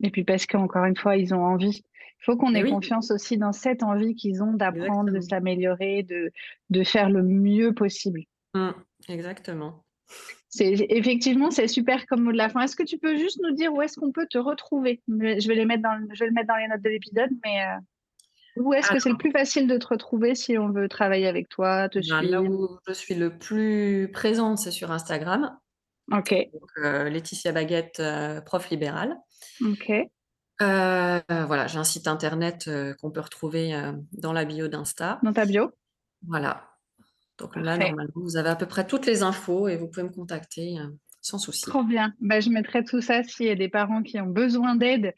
Et 0.02 0.10
puis 0.10 0.24
parce 0.24 0.46
qu'encore 0.46 0.84
une 0.84 0.96
fois, 0.96 1.16
ils 1.16 1.34
ont 1.34 1.44
envie. 1.44 1.82
Il 2.20 2.24
faut 2.24 2.36
qu'on 2.36 2.54
ait 2.54 2.68
confiance 2.68 3.10
aussi 3.10 3.36
dans 3.36 3.52
cette 3.52 3.82
envie 3.82 4.14
qu'ils 4.14 4.42
ont 4.42 4.52
d'apprendre, 4.52 5.12
de 5.12 5.20
s'améliorer, 5.20 6.02
de, 6.02 6.32
de 6.70 6.84
faire 6.84 7.10
le 7.10 7.22
mieux 7.22 7.72
possible. 7.72 8.22
Mmh, 8.54 8.70
exactement. 9.08 9.84
C'est 10.48 10.72
effectivement 10.88 11.50
c'est 11.50 11.68
super 11.68 12.06
comme 12.06 12.22
mot 12.22 12.32
de 12.32 12.36
la 12.36 12.48
fin. 12.48 12.62
Est-ce 12.62 12.76
que 12.76 12.82
tu 12.82 12.98
peux 12.98 13.16
juste 13.16 13.40
nous 13.42 13.54
dire 13.54 13.72
où 13.72 13.82
est-ce 13.82 13.98
qu'on 14.00 14.12
peut 14.12 14.26
te 14.28 14.38
retrouver? 14.38 15.02
Je 15.08 15.48
vais 15.48 15.54
les 15.54 15.66
mettre 15.66 15.82
dans, 15.82 15.98
je 16.12 16.20
vais 16.20 16.28
le 16.28 16.32
mettre 16.32 16.48
dans 16.48 16.56
les 16.56 16.68
notes 16.68 16.82
de 16.82 16.88
l'épisode, 16.88 17.30
mais 17.44 17.62
euh, 17.62 17.78
où 18.56 18.72
est-ce 18.72 18.90
que 18.90 18.98
c'est 18.98 19.10
le 19.10 19.18
plus 19.18 19.32
facile 19.32 19.66
de 19.66 19.76
te 19.76 19.86
retrouver 19.86 20.34
si 20.34 20.56
on 20.56 20.70
veut 20.70 20.88
travailler 20.88 21.26
avec 21.26 21.48
toi, 21.48 21.88
te 21.88 21.98
ben, 22.08 22.22
Là 22.22 22.42
où 22.42 22.78
je 22.86 22.92
suis 22.92 23.14
le 23.14 23.36
plus 23.36 24.10
présente, 24.12 24.58
c'est 24.58 24.70
sur 24.70 24.90
Instagram. 24.90 25.56
Ok. 26.12 26.34
Donc, 26.52 26.70
euh, 26.78 27.08
Laetitia 27.08 27.52
Baguette, 27.52 28.00
euh, 28.00 28.40
prof 28.40 28.70
libéral. 28.70 29.16
Ok. 29.64 29.90
voilà, 30.60 31.66
j'ai 31.66 31.78
un 31.78 31.84
site 31.84 32.08
internet 32.08 32.70
qu'on 33.00 33.10
peut 33.10 33.20
retrouver 33.20 33.74
dans 34.12 34.32
la 34.32 34.44
bio 34.44 34.68
d'Insta. 34.68 35.20
Dans 35.22 35.32
ta 35.32 35.44
bio. 35.44 35.72
Voilà. 36.26 36.76
Donc 37.38 37.54
là, 37.56 37.76
normalement, 37.76 38.12
vous 38.14 38.36
avez 38.36 38.48
à 38.48 38.56
peu 38.56 38.66
près 38.66 38.86
toutes 38.86 39.06
les 39.06 39.22
infos 39.22 39.68
et 39.68 39.76
vous 39.76 39.88
pouvez 39.88 40.04
me 40.04 40.12
contacter 40.12 40.78
euh, 40.78 40.86
sans 41.20 41.38
souci. 41.38 41.66
Trop 41.66 41.82
bien. 41.82 42.14
Bah, 42.20 42.40
je 42.40 42.50
mettrai 42.50 42.82
tout 42.82 43.00
ça 43.00 43.22
s'il 43.22 43.46
y 43.46 43.50
a 43.50 43.54
des 43.54 43.68
parents 43.68 44.02
qui 44.02 44.18
ont 44.20 44.26
besoin 44.26 44.74
d'aide 44.74 45.14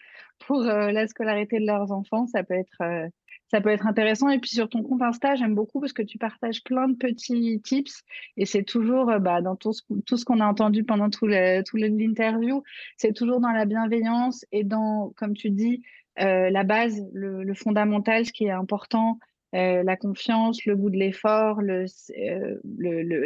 pour 0.47 0.61
euh, 0.63 0.91
la 0.91 1.07
scolarité 1.07 1.61
de 1.61 1.67
leurs 1.67 1.93
enfants. 1.93 2.27
Ça 2.27 2.43
peut 2.43 2.55
être 2.55 2.83
euh, 2.83 3.09
ça 3.51 3.61
peut 3.61 3.71
être 3.71 3.87
intéressant. 3.87 4.29
Et 4.29 4.39
puis 4.39 4.51
sur 4.51 4.69
ton 4.69 4.83
compte 4.83 5.03
Insta, 5.03 5.35
j'aime 5.37 5.55
beaucoup 5.55 5.81
parce 5.81 5.93
que 5.93 6.03
tu 6.03 6.19
partages 6.19 6.63
plein 6.63 6.89
de 6.89 6.97
petits 6.97 7.61
tips 7.63 8.03
et 8.37 8.47
c'est 8.47 8.65
toujours 8.65 9.07
bah, 9.21 9.41
dans 9.41 9.57
tout 9.57 9.73
ce, 9.73 9.83
tout 10.07 10.17
qu'on 10.25 10.41
a 10.41 10.47
entendu 10.47 10.85
pendant 10.85 11.11
tout 11.11 11.27
l'interview, 11.27 12.63
c'est 12.97 13.13
toujours 13.13 13.41
dans 13.41 13.53
la 13.53 13.65
bienveillance 13.65 14.45
et 14.53 14.65
dans, 14.65 15.13
comme 15.17 15.35
tu 15.35 15.51
dis, 15.51 15.83
la 16.17 16.65
base, 16.65 17.01
le, 17.13 17.55
fondamental, 17.55 18.27
ce 18.27 18.33
qui 18.33 18.45
est 18.45 18.51
important, 18.51 19.19
euh, 19.55 19.83
la 19.83 19.97
confiance, 19.97 20.65
le 20.67 20.77
goût 20.77 20.91
de 20.91 20.97
l'effort, 20.97 21.61
euh, 21.61 21.87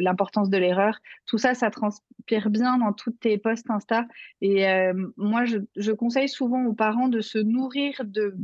l'importance 0.00 0.50
de 0.50 0.56
l'erreur, 0.56 0.98
tout 1.26 1.38
ça, 1.38 1.54
ça 1.54 1.70
transpire 1.70 2.48
bien 2.48 2.78
dans 2.78 2.92
toutes 2.92 3.18
tes 3.18 3.38
posts 3.38 3.68
Insta. 3.70 4.06
Et 4.40 4.68
euh, 4.68 4.92
moi, 5.16 5.44
je, 5.44 5.92
conseille 5.92 6.28
souvent 6.28 6.64
aux 6.64 6.74
parents 6.74 7.08
de 7.08 7.20
se 7.20 7.38
nourrir 7.38 8.02
de, 8.04 8.34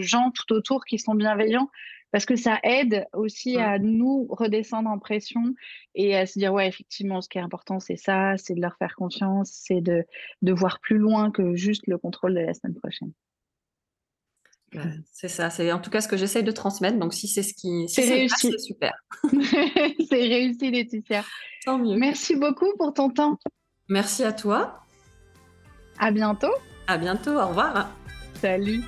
gens 0.00 0.30
tout 0.30 0.52
autour 0.52 0.84
qui 0.84 0.98
sont 0.98 1.14
bienveillants 1.14 1.70
parce 2.10 2.26
que 2.26 2.36
ça 2.36 2.58
aide 2.62 3.06
aussi 3.14 3.56
à 3.56 3.78
nous 3.78 4.26
redescendre 4.28 4.90
en 4.90 4.98
pression 4.98 5.54
et 5.94 6.14
à 6.14 6.26
se 6.26 6.38
dire 6.38 6.52
ouais 6.52 6.68
effectivement 6.68 7.22
ce 7.22 7.28
qui 7.28 7.38
est 7.38 7.42
important 7.42 7.80
c'est 7.80 7.96
ça 7.96 8.34
c'est 8.36 8.54
de 8.54 8.60
leur 8.60 8.76
faire 8.76 8.94
confiance 8.96 9.50
c'est 9.50 9.80
de, 9.80 10.04
de 10.42 10.52
voir 10.52 10.80
plus 10.80 10.98
loin 10.98 11.30
que 11.30 11.54
juste 11.54 11.86
le 11.86 11.96
contrôle 11.98 12.34
de 12.34 12.40
la 12.40 12.54
semaine 12.54 12.74
prochaine 12.74 13.12
c'est 15.12 15.28
ça, 15.28 15.50
c'est 15.50 15.70
en 15.72 15.78
tout 15.78 15.90
cas 15.90 16.00
ce 16.00 16.08
que 16.08 16.16
j'essaye 16.16 16.42
de 16.42 16.52
transmettre. 16.52 16.98
Donc 16.98 17.14
si 17.14 17.28
c'est 17.28 17.42
ce 17.42 17.54
qui 17.54 17.88
c'est 17.88 18.08
réussi, 18.08 18.50
c'est 18.50 18.58
super. 18.58 18.92
c'est 20.08 20.26
réussi 20.26 20.70
Laetitia. 20.70 21.24
Tant 21.64 21.78
mieux. 21.78 21.96
Merci 21.96 22.36
beaucoup 22.36 22.72
pour 22.78 22.92
ton 22.94 23.10
temps. 23.10 23.38
Merci 23.88 24.24
à 24.24 24.32
toi. 24.32 24.80
À 25.98 26.10
bientôt. 26.10 26.52
À 26.86 26.98
bientôt, 26.98 27.32
au 27.32 27.48
revoir. 27.48 27.90
Salut. 28.40 28.82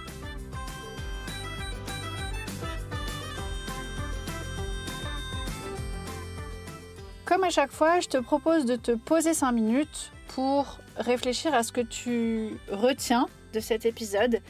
Comme 7.24 7.44
à 7.44 7.50
chaque 7.50 7.72
fois, 7.72 8.00
je 8.00 8.08
te 8.08 8.18
propose 8.18 8.64
de 8.64 8.76
te 8.76 8.92
poser 8.92 9.32
5 9.32 9.52
minutes 9.52 10.12
pour 10.28 10.78
réfléchir 10.96 11.54
à 11.54 11.62
ce 11.62 11.72
que 11.72 11.80
tu 11.80 12.58
retiens 12.70 13.26
de 13.52 13.60
cet 13.60 13.86
épisode. 13.86 14.40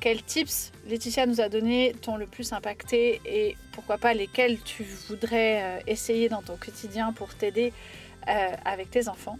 Quels 0.00 0.22
tips 0.22 0.72
Laetitia 0.88 1.26
nous 1.26 1.42
a 1.42 1.50
donné 1.50 1.94
t'ont 2.00 2.16
le 2.16 2.26
plus 2.26 2.54
impacté 2.54 3.20
et 3.26 3.56
pourquoi 3.72 3.98
pas 3.98 4.14
lesquels 4.14 4.58
tu 4.62 4.82
voudrais 5.08 5.62
euh, 5.62 5.80
essayer 5.86 6.30
dans 6.30 6.40
ton 6.40 6.56
quotidien 6.56 7.12
pour 7.12 7.34
t'aider 7.34 7.74
euh, 8.28 8.48
avec 8.64 8.90
tes 8.90 9.08
enfants. 9.08 9.38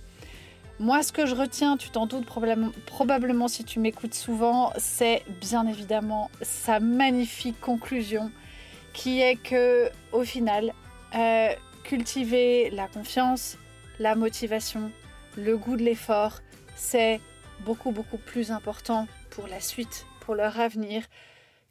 Moi, 0.78 1.02
ce 1.02 1.12
que 1.12 1.24
je 1.24 1.34
retiens, 1.34 1.78
tu 1.78 1.90
t'en 1.90 2.06
doutes 2.06 2.26
probablement 2.26 3.48
si 3.48 3.64
tu 3.64 3.80
m'écoutes 3.80 4.14
souvent, 4.14 4.72
c'est 4.76 5.22
bien 5.40 5.66
évidemment 5.66 6.30
sa 6.42 6.78
magnifique 6.78 7.60
conclusion 7.60 8.30
qui 8.92 9.20
est 9.20 9.36
que, 9.36 9.90
au 10.12 10.24
final, 10.24 10.72
euh, 11.14 11.54
cultiver 11.84 12.70
la 12.70 12.86
confiance, 12.86 13.56
la 13.98 14.14
motivation, 14.14 14.90
le 15.36 15.56
goût 15.56 15.76
de 15.76 15.82
l'effort, 15.82 16.40
c'est 16.76 17.20
beaucoup 17.60 17.90
beaucoup 17.90 18.18
plus 18.18 18.50
important 18.50 19.06
pour 19.30 19.46
la 19.48 19.60
suite, 19.60 20.06
leur 20.34 20.58
avenir, 20.60 21.04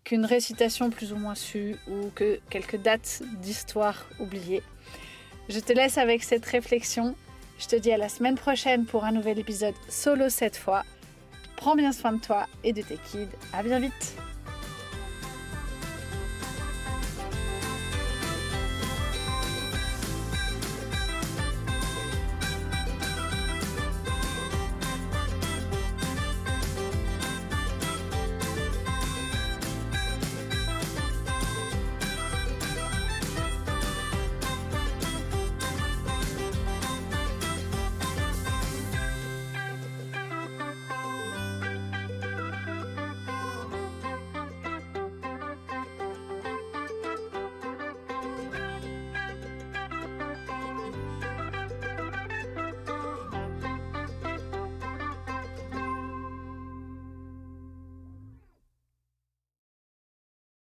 qu'une 0.04 0.26
récitation 0.26 0.90
plus 0.90 1.14
ou 1.14 1.18
moins 1.18 1.36
sue 1.36 1.76
ou 1.88 2.10
que 2.16 2.40
quelques 2.50 2.78
dates 2.78 3.22
d'histoire 3.42 4.08
oubliées. 4.20 4.64
Je 5.50 5.60
te 5.60 5.74
laisse 5.74 5.98
avec 5.98 6.24
cette 6.24 6.46
réflexion. 6.46 7.16
Je 7.58 7.68
te 7.68 7.76
dis 7.76 7.92
à 7.92 7.98
la 7.98 8.10
semaine 8.10 8.36
prochaine 8.36 8.86
pour 8.86 9.04
un 9.04 9.12
nouvel 9.12 9.40
épisode 9.40 9.76
solo 9.90 10.30
cette 10.30 10.58
fois. 10.58 10.84
Prends 11.58 11.76
bien 11.76 11.92
soin 11.92 12.14
de 12.14 12.22
toi 12.22 12.48
et 12.64 12.72
de 12.72 12.82
tes 12.82 12.98
kids. 12.98 13.28
À 13.52 13.64
bien. 13.64 13.82